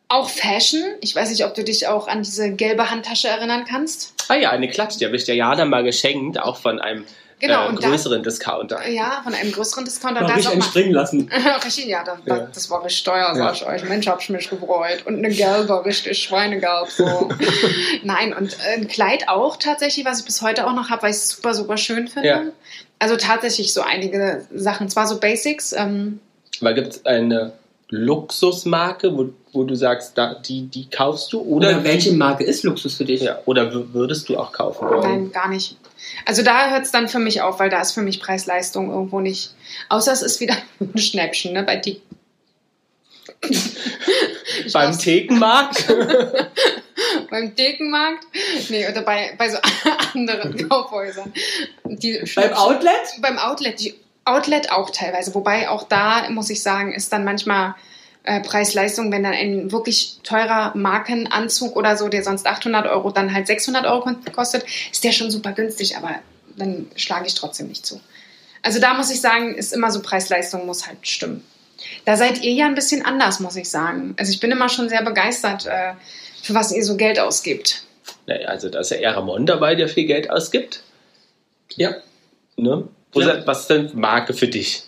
Auch 0.09 0.29
Fashion. 0.29 0.83
Ich 1.01 1.17
weiß 1.17 1.31
nicht, 1.31 1.45
ob 1.45 1.55
du 1.55 1.65
dich 1.65 1.87
auch 1.87 2.07
an 2.07 2.23
diese 2.23 2.53
gelbe 2.53 2.91
Handtasche 2.91 3.29
erinnern 3.29 3.65
kannst. 3.67 4.13
Ah 4.29 4.35
ja, 4.35 4.51
eine 4.51 4.69
Klatsch, 4.69 4.99
die 5.01 5.07
habe 5.07 5.17
ich 5.17 5.25
der 5.25 5.37
Jana 5.37 5.65
mal 5.65 5.85
geschenkt, 5.85 6.39
auch 6.39 6.59
von 6.59 6.81
einem 6.81 7.07
Genau, 7.43 7.65
äh, 7.65 7.69
und 7.71 7.83
da- 7.83 7.89
größeren 7.89 8.23
Discounter. 8.23 8.89
Ja, 8.89 9.21
von 9.25 9.35
einem 9.35 9.51
größeren 9.51 9.85
Discounter. 9.85 10.21
Da 10.21 10.29
mal, 10.37 10.53
entspringen 10.53 10.93
lassen. 10.93 11.29
richtig, 11.65 11.87
ja, 11.87 12.05
das, 12.05 12.19
Ja. 12.25 12.39
das 12.55 12.71
war 12.71 12.85
richtig 12.85 13.03
teuer, 13.03 13.35
sag 13.35 13.37
Ja. 13.37 13.53
ich 13.53 13.67
euch. 13.67 13.89
Mensch, 13.89 14.07
hab 14.07 14.21
ich 14.21 14.29
mich 14.31 14.49
gefreut. 14.49 15.05
Und 15.07 15.17
eine 15.19 15.29
gelbe, 15.29 15.85
richtig 15.85 16.19
Schweinegelb. 16.23 16.89
So. 16.89 17.29
Nein, 18.05 18.33
und 18.33 18.55
äh, 18.65 18.75
ein 18.77 18.87
Kleid 18.87 19.29
auch 19.29 19.57
tatsächlich, 19.57 20.05
was 20.07 20.21
ich 20.21 20.25
bis 20.27 20.41
heute 20.41 20.67
auch 20.67 20.73
noch 20.73 20.89
habe, 20.89 21.03
weil 21.03 21.11
ich 21.11 21.17
es 21.17 21.31
super, 21.31 21.53
super 21.55 21.77
schön 21.77 22.07
finde. 22.09 22.29
Ja. 22.29 22.43
Also 23.01 23.17
tatsächlich 23.17 23.73
so 23.75 23.81
einige 23.83 24.47
Sachen. 24.55 24.89
Zwar 24.89 25.09
so 25.09 25.19
Basics, 25.19 25.73
ähm, 25.73 26.21
Aber 26.61 26.73
gibt 26.75 26.89
es 26.89 27.05
eine 27.07 27.53
Luxusmarke, 27.89 29.17
wo, 29.17 29.31
wo 29.53 29.65
du 29.65 29.75
sagst, 29.75 30.17
da, 30.17 30.35
die, 30.35 30.67
die 30.67 30.89
kaufst 30.89 31.33
du? 31.33 31.41
Oder, 31.41 31.69
Oder 31.69 31.85
welche 31.85 32.13
Marke 32.13 32.45
ist 32.45 32.63
Luxus 32.63 32.95
für 32.95 33.05
dich? 33.05 33.21
Ja, 33.21 33.39
oder 33.45 33.73
würdest 33.93 34.29
du 34.29 34.39
auch 34.39 34.53
kaufen 34.53 34.89
wollen? 34.89 35.03
nein, 35.03 35.33
gar 35.33 35.49
nicht. 35.49 35.77
Also 36.25 36.43
da 36.43 36.71
hört 36.71 36.85
es 36.85 36.91
dann 36.91 37.09
für 37.09 37.19
mich 37.19 37.43
auf, 37.43 37.61
weil 37.61 37.71
da 37.71 37.81
ist 37.81 37.93
für 37.93 38.03
mich 38.03 38.21
Preis-Leistung 38.21 38.91
irgendwo 38.91 39.21
nicht. 39.21 39.55
Außer 39.89 40.13
es 40.13 40.23
ist 40.23 40.41
wieder 40.41 40.57
ein 40.81 40.99
Schnäppchen, 40.99 41.53
ne? 41.53 41.63
Bei 41.63 41.77
die. 41.77 42.01
Beim 44.73 44.99
Thekenmarkt? 44.99 45.87
beim 47.31 47.55
Dekenmarkt, 47.55 48.27
nee, 48.69 48.87
oder 48.87 49.03
bei, 49.03 49.35
bei 49.39 49.49
so 49.49 49.59
anderen 50.13 50.69
Kaufhäusern. 50.69 51.33
Die 51.85 52.23
Beim 52.37 52.53
Outlet? 52.53 52.93
Beim 53.21 53.39
Outlet, 53.39 53.81
die 53.81 53.95
Outlet 54.25 54.71
auch 54.71 54.91
teilweise. 54.91 55.35
Wobei 55.35 55.69
auch 55.69 55.85
da, 55.85 56.29
muss 56.31 56.51
ich 56.51 56.63
sagen, 56.63 56.93
ist 56.93 57.13
dann 57.13 57.25
manchmal 57.25 57.75
äh, 58.25 58.41
Preis-Leistung, 58.41 59.11
wenn 59.13 59.23
dann 59.25 59.33
ein 59.33 59.73
wirklich 59.73 60.19
teurer 60.23 60.73
Markenanzug 60.77 61.77
oder 61.77 61.97
so, 61.97 62.09
der 62.09 62.23
sonst 62.23 62.47
800 62.47 62.87
Euro 62.87 63.11
dann 63.11 63.33
halt 63.35 63.47
600 63.47 63.85
Euro 63.87 64.11
kostet, 64.33 64.65
ist 64.93 65.03
der 65.05 65.13
schon 65.13 65.31
super 65.31 65.53
günstig, 65.53 65.97
aber 65.97 66.17
dann 66.57 66.87
schlage 66.97 67.27
ich 67.27 67.35
trotzdem 67.35 67.69
nicht 67.69 67.85
zu. 67.85 68.01
Also 68.63 68.79
da 68.81 68.95
muss 68.95 69.11
ich 69.11 69.21
sagen, 69.21 69.55
ist 69.55 69.73
immer 69.73 69.91
so 69.91 70.01
Preis-Leistung 70.03 70.67
muss 70.67 70.87
halt 70.87 70.99
stimmen. 71.03 71.43
Da 72.05 72.17
seid 72.17 72.43
ihr 72.45 72.53
ja 72.53 72.67
ein 72.67 72.77
bisschen 72.77 73.05
anders, 73.05 73.41
muss 73.41 73.57
ich 73.57 73.69
sagen. 73.69 74.15
Also 74.17 74.31
ich 74.31 74.39
bin 74.39 74.53
immer 74.53 74.69
schon 74.69 74.89
sehr 74.89 75.03
begeistert, 75.03 75.67
äh, 75.67 75.95
für 76.43 76.55
was 76.55 76.71
ihr 76.73 76.85
so 76.85 76.97
Geld 76.97 77.19
ausgibt. 77.19 77.83
naja, 78.27 78.47
also 78.49 78.69
da 78.69 78.81
ist 78.81 78.91
ja 78.93 78.99
eher 78.99 79.17
Ramon 79.17 79.47
dabei, 79.47 79.75
der 79.75 79.89
viel 79.89 80.07
Geld 80.07 80.31
ausgibt. 80.31 80.83
Ja. 81.75 81.95
Ne? 82.57 82.87
Wo 83.13 83.21
Ja. 83.21 83.27
se- 83.41 83.43
Was 83.47 83.61
ist 83.63 83.71
denn 83.71 83.91
Marke 83.95 84.33
für 84.35 84.47
dich? 84.47 84.85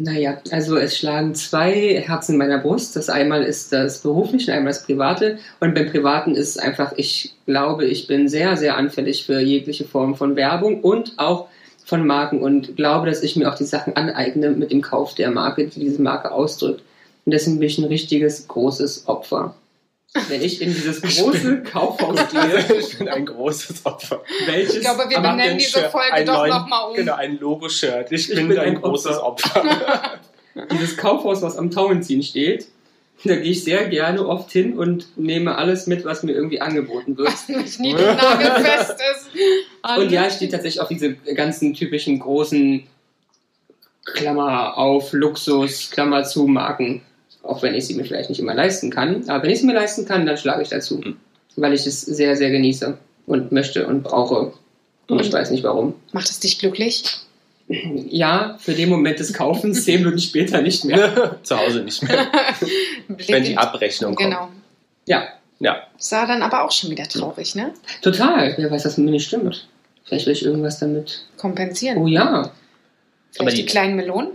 Naja, 0.00 0.40
also 0.52 0.76
es 0.76 0.96
schlagen 0.96 1.34
zwei 1.34 2.00
Herzen 2.00 2.32
in 2.32 2.38
meiner 2.38 2.58
Brust. 2.58 2.94
Das 2.94 3.08
einmal 3.08 3.42
ist 3.42 3.72
das 3.72 3.98
berufliche 3.98 4.52
einmal 4.52 4.72
das 4.72 4.84
private. 4.84 5.38
Und 5.58 5.74
beim 5.74 5.90
privaten 5.90 6.36
ist 6.36 6.50
es 6.50 6.58
einfach, 6.58 6.92
ich 6.96 7.34
glaube, 7.46 7.84
ich 7.84 8.06
bin 8.06 8.28
sehr, 8.28 8.56
sehr 8.56 8.76
anfällig 8.76 9.26
für 9.26 9.40
jegliche 9.40 9.84
Form 9.84 10.14
von 10.14 10.36
Werbung 10.36 10.82
und 10.82 11.14
auch 11.16 11.48
von 11.84 12.06
Marken 12.06 12.40
und 12.42 12.76
glaube, 12.76 13.06
dass 13.06 13.22
ich 13.24 13.34
mir 13.34 13.50
auch 13.50 13.56
die 13.56 13.64
Sachen 13.64 13.96
aneigne 13.96 14.50
mit 14.50 14.70
dem 14.70 14.82
Kauf 14.82 15.14
der 15.14 15.32
Marke, 15.32 15.66
die 15.66 15.80
diese 15.80 16.00
Marke 16.00 16.30
ausdrückt. 16.30 16.82
Und 17.24 17.32
deswegen 17.32 17.58
bin 17.58 17.66
ich 17.66 17.78
ein 17.78 17.84
richtiges, 17.84 18.46
großes 18.46 19.08
Opfer. 19.08 19.56
Wenn 20.28 20.42
ich 20.42 20.62
in 20.62 20.72
dieses 20.72 21.02
große 21.18 21.62
Kaufhaus 21.62 22.18
gehe, 22.30 22.78
ich 22.78 22.98
bin 22.98 23.08
ein 23.08 23.26
großes 23.26 23.84
Opfer. 23.84 24.22
welches 24.46 24.76
Ich 24.76 24.80
glaube, 24.80 25.08
wir 25.08 25.20
benennen 25.20 25.58
diese 25.58 25.80
Shirt, 25.80 25.92
Folge 25.92 26.24
doch 26.24 26.46
nochmal 26.46 26.90
um. 26.90 26.96
Genau, 26.96 27.14
ein 27.14 27.38
Logo-Shirt. 27.38 28.10
Ich, 28.10 28.30
Ich 28.30 28.36
bin, 28.36 28.48
bin 28.48 28.58
ein 28.58 28.76
ein 28.76 28.80
großes 28.80 29.18
Opfer. 29.18 29.62
dieses 30.72 30.96
Kaufhaus, 30.96 31.42
was 31.42 31.56
am 31.56 31.70
Tauenziehen 31.70 32.22
steht, 32.22 32.68
da 33.24 33.34
gehe 33.34 33.50
ich 33.50 33.64
sehr 33.64 33.88
gerne 33.88 34.26
oft 34.26 34.50
hin 34.50 34.78
und 34.78 35.18
nehme 35.18 35.56
alles 35.56 35.86
mit, 35.88 36.04
was 36.04 36.22
mir 36.22 36.32
irgendwie 36.32 36.60
angeboten 36.60 37.18
wird. 37.18 37.28
Was 37.28 37.48
nicht 37.48 37.80
nie 37.80 37.92
nagelfest 37.92 38.96
ist. 39.12 39.30
Und 39.98 40.12
ja, 40.12 40.26
ich 40.26 40.34
stehe 40.34 40.50
tatsächlich 40.50 40.80
auf 40.80 40.88
diese 40.88 41.14
ganzen 41.14 41.74
typischen 41.74 42.20
großen 42.20 42.86
Klammer 44.04 44.78
auf, 44.78 45.12
Luxus, 45.12 45.90
Klammer 45.90 46.24
zu 46.24 46.46
Marken. 46.46 47.02
Auch 47.42 47.62
wenn 47.62 47.74
ich 47.74 47.86
sie 47.86 47.94
mir 47.94 48.04
vielleicht 48.04 48.28
nicht 48.30 48.40
immer 48.40 48.54
leisten 48.54 48.90
kann. 48.90 49.28
Aber 49.28 49.42
wenn 49.42 49.50
ich 49.50 49.60
sie 49.60 49.66
mir 49.66 49.74
leisten 49.74 50.04
kann, 50.04 50.26
dann 50.26 50.36
schlage 50.36 50.62
ich 50.62 50.68
dazu. 50.68 50.98
Mhm. 50.98 51.16
Weil 51.56 51.72
ich 51.74 51.86
es 51.86 52.02
sehr, 52.02 52.36
sehr 52.36 52.50
genieße 52.50 52.98
und 53.26 53.52
möchte 53.52 53.86
und 53.86 54.02
brauche. 54.02 54.52
Und 55.08 55.20
ich 55.20 55.28
Mhm. 55.28 55.32
weiß 55.32 55.50
nicht 55.50 55.64
warum. 55.64 55.94
Macht 56.12 56.28
es 56.30 56.40
dich 56.40 56.58
glücklich? 56.58 57.02
Ja, 57.68 58.56
für 58.60 58.72
den 58.72 58.88
Moment 58.88 59.18
des 59.18 59.34
Kaufens, 59.34 59.84
zehn 59.84 59.98
Minuten 60.00 60.18
später 60.18 60.62
nicht 60.62 60.84
mehr. 60.86 61.38
Zu 61.42 61.58
Hause 61.58 61.80
nicht 61.80 62.02
mehr, 62.02 62.26
wenn 63.08 63.44
die 63.44 63.56
Abrechnung 63.58 64.14
kommt. 64.14 64.30
Genau. 64.30 64.48
Ja, 65.06 65.28
Ja, 65.58 65.82
Das 65.96 66.12
war 66.12 66.26
dann 66.26 66.42
aber 66.42 66.64
auch 66.64 66.70
schon 66.72 66.90
wieder 66.90 67.04
traurig, 67.04 67.54
ne? 67.54 67.74
total. 68.00 68.54
Wer 68.56 68.70
weiß, 68.70 68.84
was 68.86 68.96
mit 68.96 69.06
mir 69.06 69.10
nicht 69.12 69.26
stimmt. 69.26 69.68
Vielleicht 70.04 70.24
will 70.26 70.32
ich 70.32 70.44
irgendwas 70.46 70.78
damit. 70.78 71.26
Kompensieren. 71.36 71.98
Oh 71.98 72.06
ja, 72.06 72.50
Vielleicht 73.32 73.40
aber 73.40 73.50
die, 73.50 73.56
die- 73.56 73.66
kleinen 73.66 73.96
Melonen, 73.96 74.30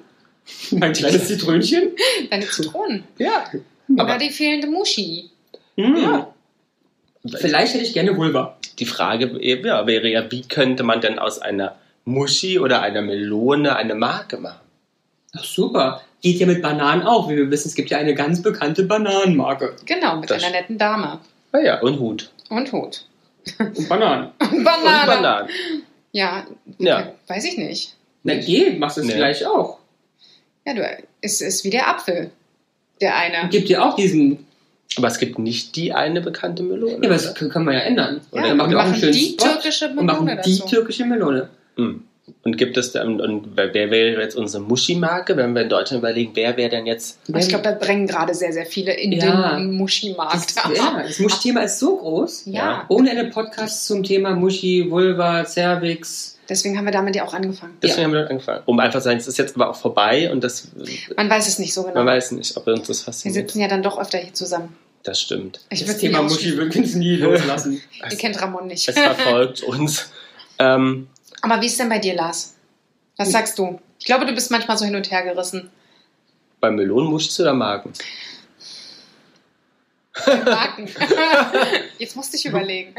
mein 0.72 0.94
kleines 0.94 1.28
Zitrönchen. 1.28 1.92
deine 2.30 2.46
Zitronen. 2.48 3.04
ja. 3.18 3.46
Oder 3.90 4.04
Aber 4.04 4.18
die 4.18 4.30
fehlende 4.30 4.68
Muschi. 4.68 5.30
Hm. 5.76 5.98
Ja. 5.98 6.34
Vielleicht 7.38 7.74
hätte 7.74 7.84
ich 7.84 7.94
gerne 7.94 8.16
Vulva. 8.18 8.58
die 8.80 8.86
Frage 8.86 9.38
ja, 9.42 9.86
wäre 9.88 10.08
ja, 10.10 10.32
wie 10.32 10.42
könnte 10.42 10.84
man 10.84 11.02
denn 11.02 11.20
aus 11.20 11.40
einer 11.40 11.76
Muschi 12.06 12.60
oder 12.60 12.82
einer 12.82 13.02
Melone 13.02 13.76
eine 13.76 13.96
Marke 13.96 14.38
machen? 14.38 14.60
Ach 15.36 15.44
super. 15.44 16.02
Geht 16.22 16.40
ja 16.40 16.46
mit 16.48 16.62
Bananen 16.62 17.04
auch. 17.04 17.30
Wie 17.30 17.36
wir 17.36 17.52
wissen, 17.52 17.68
es 17.70 17.76
gibt 17.76 17.90
ja 17.90 17.98
eine 17.98 18.14
ganz 18.16 18.42
bekannte 18.42 18.84
Bananenmarke. 18.84 19.76
Genau, 19.86 20.18
mit 20.18 20.30
Das- 20.30 20.42
einer 20.44 20.54
netten 20.54 20.78
Dame. 20.78 21.20
Ah 21.52 21.60
ja, 21.60 21.82
und 21.82 22.00
Hut. 22.00 22.30
Und 22.50 22.72
Hut. 22.72 23.06
Und 23.60 23.90
Bananen. 23.90 24.30
Und 24.40 24.64
Banane. 24.64 25.06
Bananen. 25.08 25.50
Ja, 26.14 26.46
Ja. 26.80 27.14
weiß 27.28 27.44
ich 27.46 27.58
nicht. 27.58 27.96
Na 28.24 28.36
geh, 28.36 28.72
machst 28.78 28.98
du 28.98 29.02
es 29.02 29.08
Nee. 29.08 29.14
vielleicht 29.14 29.46
auch. 29.46 29.80
Ja, 30.66 30.74
du, 30.74 30.82
es 31.22 31.42
ist 31.42 31.64
wie 31.64 31.70
der 31.70 31.88
Apfel. 31.90 32.32
Der 33.02 33.16
eine. 33.16 33.50
Gibt 33.50 33.70
ja 33.70 33.84
auch 33.88 33.96
diesen. 33.96 34.46
Aber 34.98 35.08
es 35.08 35.18
gibt 35.18 35.40
nicht 35.40 35.76
die 35.76 35.92
eine 35.94 36.22
bekannte 36.22 36.62
Melone. 36.64 36.92
Ja, 36.94 36.98
aber 36.98 37.08
das 37.10 37.32
oder? 37.32 37.50
können 37.50 37.66
wir 37.66 37.74
ja 37.74 37.80
ändern. 37.80 38.22
Ja, 38.32 38.44
dann 38.44 38.58
machen 38.58 38.72
wir 38.72 38.80
auch 38.80 38.84
einen 38.84 38.96
schönen 38.96 39.14
die 39.14 39.30
Spot 39.32 39.46
türkische 39.48 39.90
und 39.90 40.06
machen 40.06 40.26
Melone 40.26 40.42
die 40.46 40.58
dazu. 40.60 40.68
türkische 40.70 41.06
Melone. 41.06 41.50
Hm. 41.78 42.04
Und 42.44 42.58
gibt 42.58 42.78
es 42.78 42.94
dann, 42.94 43.20
und 43.20 43.58
wer 43.58 43.74
wäre 43.74 44.22
jetzt 44.22 44.36
unsere 44.38 44.64
Muschi-Marke, 44.64 45.36
wenn 45.36 45.54
wir 45.54 45.64
in 45.64 45.70
Deutschland 45.70 46.02
überlegen, 46.02 46.32
wer 46.36 46.56
wäre 46.56 46.70
denn 46.70 46.86
jetzt 46.86 47.20
Ich 47.36 47.50
glaube, 47.50 47.64
da 47.66 47.74
drängen 47.74 48.08
gerade 48.08 48.34
sehr, 48.34 48.54
sehr 48.54 48.66
viele 48.66 48.94
in 48.94 49.12
Ja. 49.12 49.58
den 49.58 49.72
Muschi-Markt. 49.74 50.36
das, 50.36 50.56
ja, 50.78 51.04
das 51.06 51.20
Musch-Thema 51.20 51.64
ist 51.64 51.80
so 51.80 51.98
groß. 51.98 52.44
Ja. 52.46 52.86
Ohne 52.88 53.12
eine 53.12 53.26
Podcast 53.26 53.86
zum 53.88 54.04
Thema 54.04 54.36
Muschi, 54.36 54.90
Vulva, 54.90 55.44
Cervix. 55.46 56.33
Deswegen 56.50 56.78
haben 56.78 56.86
wir 56.86 56.92
damit 56.92 57.16
ja 57.16 57.24
auch 57.26 57.34
angefangen. 57.34 57.78
Deswegen 57.82 58.00
Ja. 58.00 58.04
haben 58.06 58.12
wir 58.12 58.20
damit 58.20 58.32
angefangen. 58.32 58.62
Um 58.66 58.80
einfach 58.80 59.00
zu 59.00 59.06
sagen, 59.06 59.18
es 59.18 59.28
ist 59.28 59.38
jetzt 59.38 59.56
aber 59.56 59.70
auch 59.70 59.76
vorbei 59.76 60.32
und 60.32 60.44
das, 60.44 60.68
Man 61.16 61.30
weiß 61.30 61.48
es 61.48 61.60
nicht 61.60 61.74
so 61.74 61.84
genau. 61.84 61.96
man 61.96 62.06
weiß 62.08 62.32
nicht, 62.32 62.56
ob 62.58 62.68
uns 62.68 62.88
das 62.88 63.00
wir 63.02 63.06
fasziniert. 63.06 63.48
sitzen 63.50 63.60
ja 63.62 63.68
dann 63.68 63.84
doch 63.84 63.98
öfter 64.00 64.18
hier 64.18 64.34
zusammen. 64.34 64.76
Das 65.04 65.20
stimmt. 65.20 65.60
Ich 65.70 65.86
das 65.86 65.98
Thema 65.98 66.22
Muschi 66.22 66.58
uns 66.60 66.96
nie 66.96 67.16
loslassen. 67.18 67.82
Ihr 68.10 68.18
kennt 68.18 68.42
Ramon 68.42 68.68
nicht. 68.68 68.88
Es 68.88 68.98
verfolgt 68.98 69.62
uns. 69.64 70.10
Ähm, 70.60 71.08
Aber 71.42 71.62
wie 71.62 71.66
ist 71.66 71.78
denn 71.80 71.90
bei 71.90 72.00
dir, 72.00 72.16
Lars? 72.16 72.54
Was 73.18 73.32
sagst 73.32 73.60
du? 73.60 73.80
Ich 74.00 74.06
glaube, 74.06 74.26
du 74.26 74.34
bist 74.34 74.50
manchmal 74.52 74.78
so 74.78 74.86
hin 74.86 74.96
und 74.96 75.12
her 75.12 75.24
gerissen. 75.24 75.70
bei 76.62 76.72
Melonen 76.72 77.10
Muschis 77.10 77.38
oder 77.42 77.54
Magen? 77.54 77.92
Marken. 80.46 80.88
Jetzt 81.98 82.16
musste 82.16 82.38
ich 82.38 82.46
überlegen. 82.46 82.94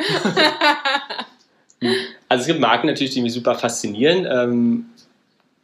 Also 2.29 2.43
es 2.43 2.47
gibt 2.47 2.61
Marken 2.61 2.87
natürlich, 2.87 3.13
die 3.13 3.23
mich 3.23 3.33
super 3.33 3.55
faszinieren. 3.55 4.27
Ähm, 4.31 4.87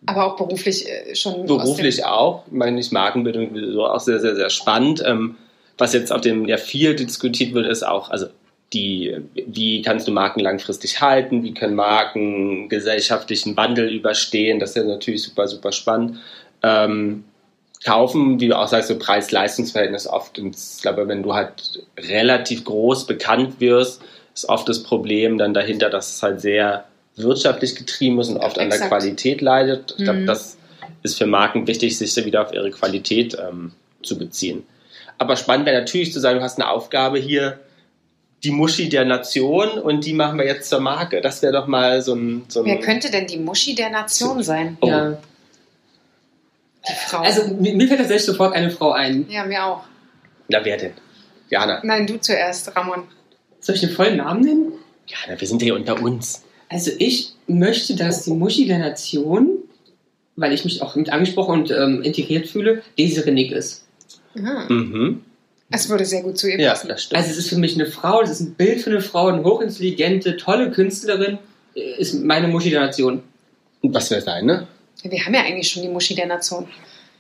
Aber 0.07 0.27
auch 0.27 0.37
beruflich 0.37 0.89
äh, 0.89 1.15
schon. 1.15 1.47
beruflich 1.47 2.05
auch. 2.05 2.45
Ich 2.47 2.53
meine, 2.53 2.81
ich 2.81 2.93
Markenbildung 2.93 3.51
so 3.73 3.87
auch 3.87 4.01
sehr, 4.01 4.21
sehr, 4.21 4.37
sehr 4.37 4.51
spannend. 4.51 5.03
Ähm, 5.07 5.37
was 5.79 5.93
jetzt 5.95 6.13
auf 6.13 6.21
dem 6.21 6.47
ja 6.47 6.59
viel 6.59 6.95
diskutiert 6.95 7.55
wird, 7.55 7.67
ist 7.67 7.83
auch, 7.83 8.11
also 8.11 8.27
die, 8.73 9.17
wie 9.35 9.83
kannst 9.83 10.07
du 10.07 10.13
Marken 10.13 10.41
langfristig 10.41 11.01
halten, 11.01 11.43
wie 11.43 11.55
können 11.55 11.75
Marken 11.75 12.69
gesellschaftlichen 12.69 13.57
Wandel 13.57 13.89
überstehen, 13.89 14.61
das 14.61 14.71
ist 14.71 14.77
ja 14.77 14.85
natürlich 14.85 15.23
super, 15.25 15.49
super 15.49 15.73
spannend. 15.73 16.19
Ähm, 16.63 17.25
kaufen, 17.85 18.41
wie 18.41 18.49
du 18.49 18.59
auch 18.59 18.69
sagst, 18.69 18.89
so 18.89 18.99
Preis-Leistungs-Verhältnis 18.99 20.07
oft. 20.07 20.39
Und 20.39 20.55
ich 20.55 20.83
glaube, 20.83 21.09
wenn 21.09 21.23
du 21.23 21.35
halt 21.35 21.83
relativ 21.99 22.65
groß 22.65 23.07
bekannt 23.07 23.61
wirst, 23.61 24.03
ist 24.45 24.49
oft 24.49 24.69
das 24.69 24.83
Problem 24.83 25.39
dann 25.39 25.55
dahinter, 25.55 25.91
dass 25.91 26.15
es 26.17 26.23
halt 26.23 26.41
sehr 26.41 26.85
wirtschaftlich 27.17 27.75
getrieben 27.77 28.19
ist 28.21 28.29
und 28.29 28.39
oft 28.39 28.59
an 28.59 28.69
der 28.71 28.77
Exakt. 28.79 28.91
Qualität 28.91 29.41
leidet. 29.41 29.95
Ich 29.99 30.05
glaube, 30.05 30.21
Mhm. 30.21 30.27
das 30.27 30.57
ist 31.03 31.19
für 31.19 31.27
Marken 31.27 31.67
wichtig, 31.67 31.97
sich 31.99 32.15
da 32.15 32.25
wieder 32.25 32.43
auf 32.43 32.53
ihre 32.53 32.71
Qualität 32.71 33.37
ähm, 33.39 33.73
zu 34.03 34.17
beziehen. 34.19 34.65
Aber 35.19 35.37
spannend 35.37 35.67
wäre 35.67 35.79
natürlich 35.81 36.13
zu 36.13 36.21
sagen, 36.21 36.39
du 36.39 36.45
hast 36.45 36.59
eine 36.59 36.69
Aufgabe 36.71 37.19
hier, 37.19 37.59
die 38.43 38.51
Muschi 38.51 38.89
der 38.89 39.05
Nation 39.05 39.69
und 39.79 40.07
die 40.07 40.15
machen 40.15 40.39
wir 40.39 40.47
jetzt 40.47 40.71
zur 40.71 40.81
Marke. 40.81 41.21
Das 41.21 41.43
wäre 41.43 41.53
doch 41.53 41.67
mal 41.67 42.01
so 42.01 42.15
ein... 42.15 42.45
So 42.49 42.61
ein 42.61 42.67
Wer 42.67 42.81
könnte 42.81 43.11
denn 43.11 43.27
die 43.27 43.37
Muschi 43.39 43.75
der 43.75 43.91
Nation 43.91 44.43
sein? 44.43 44.79
Oh. 44.81 44.87
Ja. 44.89 45.19
Die 46.89 46.93
Frau. 47.07 47.19
Also 47.19 47.49
mir 47.55 47.75
mir 47.75 47.87
fällt 47.87 48.01
tatsächlich 48.01 48.25
sofort 48.25 48.55
eine 48.55 48.71
Frau 48.71 48.93
ein. 48.93 49.27
ja, 49.29 49.45
mir 49.45 49.63
auch. 49.65 49.83
Na, 50.49 50.65
wer 50.65 50.79
denn? 50.79 50.93
Jana. 51.51 51.81
Nein, 51.83 52.07
du 52.07 52.19
zuerst, 52.19 52.75
Ramon. 52.75 53.03
Soll 53.61 53.75
ich 53.75 53.81
den 53.81 53.91
vollen 53.91 54.17
Namen 54.19 54.41
nennen? 54.43 54.73
Jana, 55.07 55.41
wir 55.41 55.47
sind 55.49 55.61
ja 55.63 55.67
hier 55.67 55.75
unter 55.77 56.01
uns. 56.03 56.43
Also 56.69 56.91
ich 56.99 57.33
möchte, 57.47 57.97
dass 57.97 58.25
die 58.25 58.31
Muschi 58.31 58.67
der 58.67 58.79
Nation, 58.79 59.59
weil 60.37 60.53
ich 60.53 60.65
mich 60.65 60.83
auch 60.83 60.95
mit 60.95 61.11
angesprochen 61.11 61.61
und 61.63 61.71
ähm, 61.71 62.03
integriert 62.03 62.47
fühle, 62.49 62.83
Desiree 62.99 63.33
Nick 63.33 63.51
ist. 63.53 63.85
Ah, 64.37 64.67
Mhm. 64.69 65.23
Es 65.73 65.89
würde 65.89 66.05
sehr 66.05 66.23
gut 66.23 66.37
zu 66.37 66.49
ihr 66.51 66.59
Ja, 66.61 66.71
passen. 66.71 66.89
das 66.89 67.05
stimmt. 67.05 67.19
Also 67.19 67.31
es 67.31 67.39
ist 67.39 67.49
für 67.49 67.57
mich 67.59 67.75
eine 67.75 67.87
Frau, 67.87 68.21
das 68.23 68.33
ist 68.33 68.41
ein 68.41 68.55
Bild 68.55 68.81
für 68.81 68.91
eine 68.91 69.01
Frau, 69.01 69.29
eine 69.29 69.45
hochintelligente, 69.45 70.37
tolle 70.37 70.71
Künstlerin, 70.73 71.39
äh, 71.77 72.01
ist 72.01 72.15
meine 72.25 72.49
Muschi 72.49 72.71
der 72.71 72.81
Nation. 72.81 73.23
Und 73.83 73.95
was 73.95 74.11
wäre 74.11 74.23
deine? 74.25 74.67
Wir 75.03 75.25
haben 75.25 75.35
ja 75.35 75.43
eigentlich 75.43 75.71
schon 75.71 75.83
die 75.83 75.89
Muschi 75.89 76.15
der 76.15 76.27
Nation. 76.27 76.67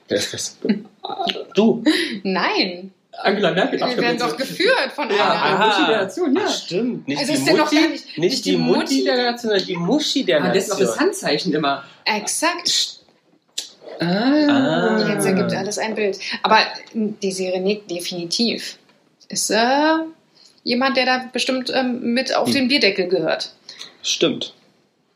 Wer 0.08 0.18
ist 0.18 0.34
das? 0.34 0.58
Du. 1.54 1.84
Nein, 2.24 2.90
Angela 3.22 3.50
Merkel. 3.52 3.80
wir 3.80 3.96
werden 3.98 4.18
doch 4.18 4.36
geführt 4.36 4.92
von 4.94 5.08
Ja, 5.10 5.30
einer. 5.32 5.60
ah. 5.60 5.66
Muschi 5.68 5.86
der 5.86 6.02
Nation, 6.02 6.34
ja. 6.36 6.42
Ach, 6.46 6.54
stimmt. 6.54 7.08
Nicht 7.08 7.18
Also 7.20 7.32
die 7.32 7.38
ist 7.38 7.46
Mutti, 7.46 7.74
gar 7.76 7.82
nicht- 7.82 7.90
nicht, 7.90 8.18
nicht 8.18 8.44
die 8.44 8.50
die 8.52 8.56
Mutti 8.56 8.78
Mutti? 8.78 9.04
der 9.04 9.16
Nation, 9.16 9.38
sondern 9.50 9.66
die 9.66 9.76
Muschi 9.76 10.24
der 10.24 10.44
Ah, 10.44 10.52
das 10.52 10.64
ist 10.64 10.72
auch 10.72 10.78
das 10.78 10.88
Nation. 10.88 11.00
Handzeichen 11.06 11.52
immer. 11.54 11.84
Exakt. 12.04 12.96
Ah. 14.00 15.06
Jetzt 15.08 15.26
ergibt 15.26 15.52
alles 15.52 15.78
ein 15.78 15.94
Bild. 15.94 16.18
Aber 16.42 16.58
die 16.94 17.32
Serie 17.32 17.60
Nick 17.60 17.86
definitiv 17.88 18.78
ist 19.28 19.50
äh, 19.50 19.58
jemand, 20.64 20.96
der 20.96 21.06
da 21.06 21.28
bestimmt 21.32 21.70
ähm, 21.74 22.14
mit 22.14 22.34
auf 22.34 22.48
Hm. 22.48 22.54
den 22.54 22.68
Bierdeckel 22.68 23.08
gehört. 23.08 23.52
Stimmt. 24.02 24.54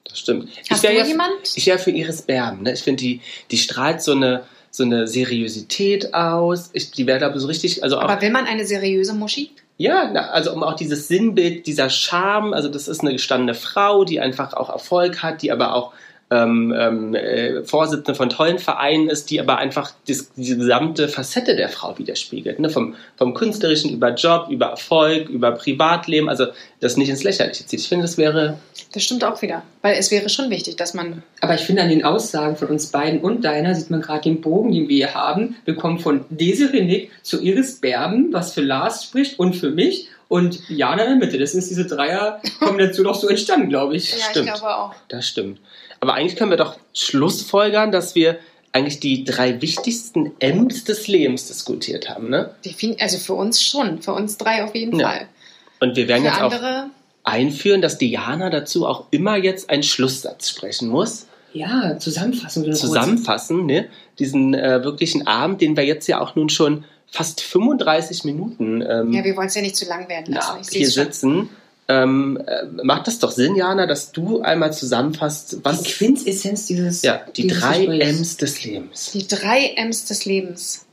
Das 0.07 0.19
stimmt. 0.19 0.51
Hast 0.71 0.79
ich 0.79 0.83
wär 0.83 0.90
du 0.93 0.99
ja, 0.99 1.05
jemand? 1.07 1.33
Ich 1.55 1.67
wäre 1.67 1.79
für 1.79 1.90
Iris 1.90 2.23
Berben. 2.23 2.62
Ne? 2.62 2.73
Ich 2.75 2.83
finde, 2.83 3.03
die, 3.03 3.21
die 3.51 3.57
strahlt 3.57 4.03
so 4.03 4.12
eine, 4.12 4.45
so 4.75 4.83
eine 4.83 5.07
Seriosität 5.07 6.15
aus. 6.15 6.71
Ich, 6.73 6.91
die 6.91 7.07
wäre, 7.07 7.33
ich, 7.33 7.41
so 7.41 7.47
richtig. 7.47 7.85
Also 7.85 7.99
auch, 7.99 8.03
Aber 8.03 8.21
will 8.21 8.31
man 8.31 8.47
eine 8.47 8.67
seriöse 8.67 9.15
Muschi? 9.15 9.53
Ja, 9.77 10.13
also 10.13 10.53
um 10.53 10.65
auch 10.65 10.75
dieses 10.75 11.07
Sinnbild, 11.07 11.67
dieser 11.67 11.90
Charme, 11.90 12.55
also 12.55 12.69
das 12.69 12.88
ist 12.88 13.01
eine 13.01 13.13
gestandene 13.13 13.55
Frau, 13.55 14.05
die 14.05 14.21
einfach 14.21 14.53
auch 14.53 14.71
Erfolg 14.71 15.23
hat, 15.23 15.42
die 15.42 15.53
aber 15.53 15.75
auch 15.75 15.92
ähm, 16.35 16.75
ähm, 16.77 17.15
äh, 17.15 17.63
Vorsitzende 17.65 18.15
von 18.15 18.29
tollen 18.29 18.59
Vereinen 18.59 19.09
ist, 19.09 19.31
die 19.31 19.41
aber 19.41 19.59
einfach 19.59 19.93
dis, 20.09 20.33
diese 20.37 20.59
gesamte 20.59 21.09
Facette 21.09 21.57
der 21.57 21.69
Frau 21.69 21.97
widerspiegelt. 21.99 22.59
Ne? 22.59 22.69
Vom, 22.71 22.95
vom 23.17 23.35
Künstlerischen 23.35 23.93
über 23.93 24.15
Job, 24.15 24.49
über 24.51 24.67
Erfolg, 24.67 25.29
über 25.29 25.53
Privatleben, 25.53 26.29
also 26.29 26.47
das 26.81 26.97
nicht 26.97 27.09
ins 27.09 27.23
Lächerliche 27.23 27.65
zieht. 27.67 27.81
Ich 27.81 27.89
finde, 27.89 28.05
das 28.05 28.19
wäre, 28.19 28.59
Das 28.93 29.03
stimmt 29.03 29.25
auch 29.25 29.41
wieder. 29.43 29.63
Weil 29.83 29.97
es 29.99 30.11
wäre 30.11 30.29
schon 30.29 30.51
wichtig, 30.51 30.77
dass 30.77 30.95
man. 30.95 31.23
Aber 31.41 31.55
ich 31.55 31.63
finde, 31.63 31.83
an 31.83 31.89
den 31.89 32.05
Aussagen 32.05 32.57
von 32.57 32.69
uns 32.69 32.87
beiden 32.87 33.21
und 33.21 33.45
deiner 33.45 33.75
sieht 33.75 33.91
man 33.91 34.01
gerade 34.03 34.23
den 34.23 34.41
Bogen, 34.41 34.73
den 34.73 34.89
wir 34.89 34.97
hier 34.97 35.15
haben. 35.15 35.57
Wir 35.65 35.77
kommen 35.77 35.99
von 35.99 36.25
Desiree 36.31 36.83
Nick 36.83 37.11
zu 37.23 37.41
Iris 37.41 37.81
Berben, 37.81 38.33
was 38.33 38.53
für 38.53 38.63
Lars 38.63 39.05
spricht 39.05 39.39
und 39.39 39.55
für 39.55 39.71
mich. 39.71 40.09
Und 40.29 40.69
Jana 40.69 41.05
in 41.05 41.11
der 41.11 41.29
Mitte. 41.29 41.39
Das 41.39 41.55
ist 41.55 41.71
diese 41.71 41.87
Dreier-Kombination 41.87 43.07
auch 43.07 43.15
so 43.15 43.29
entstanden, 43.29 43.69
glaube 43.69 43.97
ich. 43.97 44.11
Ja, 44.11 44.17
Stimmt. 44.31 44.49
ich 44.49 44.55
glaube 44.55 44.77
auch. 44.77 44.95
das 45.09 45.29
stimmt. 45.29 45.61
Aber 46.01 46.15
eigentlich 46.15 46.37
können 46.37 46.51
wir 46.51 46.57
doch 46.57 46.77
schlussfolgern, 46.92 47.92
dass 47.92 48.15
wir 48.15 48.38
eigentlich 48.73 48.99
die 49.01 49.25
drei 49.25 49.61
wichtigsten 49.63 50.33
M's 50.40 50.85
des 50.85 51.07
Lebens 51.07 51.47
diskutiert 51.47 52.09
haben, 52.11 52.29
ne? 52.29 52.55
Defin- 52.65 53.01
Also 53.01 53.19
für 53.19 53.35
uns 53.35 53.63
schon, 53.63 54.03
für 54.03 54.13
uns 54.13 54.37
drei 54.37 54.65
auf 54.65 54.75
jeden 54.75 54.99
Ja. 54.99 55.09
Fall. 55.11 55.29
Und 55.81 55.97
wir 55.97 56.09
werden 56.09 56.23
Für 56.25 56.29
jetzt 56.31 56.40
auch 56.40 56.85
einführen, 57.25 57.81
dass 57.83 57.99
Diana 57.99 58.51
dazu 58.51 58.87
auch 58.87 59.07
immer 59.11 59.37
jetzt 59.37 59.71
einen 59.71 59.83
Schlusssatz 59.83 60.49
sprechen 60.51 60.88
muss. 60.88 61.27
Ja, 61.53 61.99
zusammenfassen. 61.99 62.65
wir 62.65 62.73
Zusammenfassen, 62.73 63.65
ne? 63.67 63.88
Diesen 64.19 64.55
äh, 64.55 64.83
wirklichen 64.83 65.27
Abend, 65.29 65.61
den 65.61 65.77
wir 65.77 65.85
jetzt 65.85 66.09
ja 66.09 66.21
auch 66.21 66.35
nun 66.35 66.49
schon 66.49 66.85
fast 67.07 67.40
35 67.42 68.25
Minuten 68.25 68.83
ähm, 68.83 69.13
ja, 69.13 69.23
wir 69.25 69.37
wollen 69.37 69.47
es 69.47 69.55
ja 69.55 69.63
nicht 69.63 69.77
zu 69.77 69.85
lang 69.87 70.09
werden 70.09 70.35
lassen. 70.35 70.57
ja, 70.57 70.61
Ich 70.69 70.77
hier 70.77 70.90
sitzen. 70.90 71.49
Ähm, 71.87 72.43
äh, 72.47 72.65
macht 72.83 73.07
das 73.07 73.19
doch 73.19 73.31
Sinn, 73.31 73.57
Jana, 73.57 73.87
dass 73.87 74.11
du 74.13 74.41
einmal 74.41 74.73
zusammenfasst, 74.73 75.59
was 75.63 75.83
Die 75.83 75.93
Quintessenz 75.93 76.67
dieses. 76.67 77.03
ja, 77.03 77.25
die 77.37 77.43
dieses 77.43 77.61
drei 77.61 77.79
Gesprächs. 77.87 78.19
M's 78.19 78.37
des 78.39 78.65
Lebens. 78.65 79.11
Die 79.13 79.29
drei 79.29 79.75
M's 79.77 80.05
des 80.07 80.25
Lebens 80.25 80.87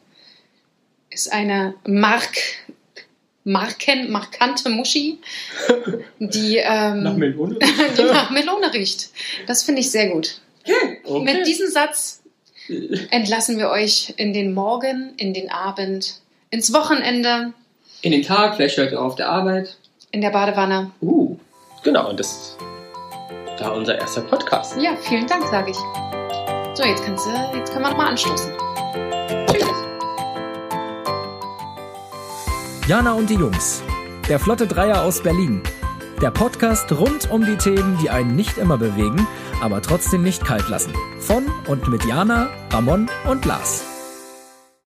ist 1.10 1.32
eine 1.32 1.76
Mark, 1.88 2.38
Marken, 3.44 4.12
markante 4.12 4.70
Muschi, 4.70 5.20
die, 6.20 6.58
ähm, 6.58 7.04
Nach 7.04 7.16
Melone. 7.16 7.58
die 7.98 8.04
nach 8.04 8.30
Melone 8.30 8.74
riecht. 8.74 9.10
Das 9.48 9.64
finde 9.64 9.82
ich 9.82 9.92
sehr 9.92 10.10
gut. 10.10 10.42
Okay. 11.06 11.24
Mit 11.24 11.48
diesem 11.48 11.70
Satz 11.70 12.22
entlassen 13.10 13.58
wir 13.58 13.70
euch 13.70 14.14
in 14.18 14.34
den 14.34 14.54
Morgen, 14.54 15.14
in 15.18 15.34
den 15.34 15.50
Abend, 15.50 16.20
ins 16.50 16.74
Wochenende, 16.74 17.54
In 18.02 18.12
den 18.12 18.24
Tag, 18.24 18.56
vielleicht 18.56 18.78
hört 18.78 18.92
ihr 18.92 19.02
auf 19.02 19.16
der 19.16 19.30
Arbeit. 19.30 19.78
In 20.12 20.22
der 20.22 20.30
Badewanne. 20.30 20.92
Uh. 21.02 21.38
Genau, 21.84 22.10
und 22.10 22.20
das 22.20 22.58
war 23.60 23.74
unser 23.74 23.98
erster 23.98 24.22
Podcast. 24.22 24.76
Ja, 24.80 24.96
vielen 24.96 25.28
Dank, 25.28 25.44
sage 25.48 25.72
ich. 25.72 25.78
So, 26.76 26.84
jetzt, 26.84 27.04
kannst 27.04 27.26
du, 27.26 27.58
jetzt 27.58 27.72
können 27.72 27.86
wir 27.86 27.92
nochmal 27.92 28.08
anstoßen. 28.08 28.52
Tschüss. 29.48 29.68
Jana 32.88 33.14
und 33.14 33.30
die 33.30 33.36
Jungs. 33.36 33.84
Der 34.30 34.40
Flotte 34.40 34.68
Dreier 34.68 35.04
aus 35.04 35.22
Berlin. 35.22 35.62
Der 36.22 36.32
Podcast 36.32 36.92
rund 36.92 37.32
um 37.32 37.46
die 37.46 37.58
Themen, 37.58 37.98
die 38.02 38.10
einen 38.10 38.36
nicht 38.36 38.58
immer 38.58 38.78
bewegen, 38.78 39.28
aber 39.62 39.82
trotzdem 39.82 40.22
nicht 40.24 40.46
kalt 40.46 40.70
lassen. 40.70 40.94
Von 41.20 41.48
und 41.68 41.88
mit 41.88 42.06
Jana, 42.06 42.50
Ramon 42.72 43.10
und 43.28 43.46
Lars. 43.46 43.91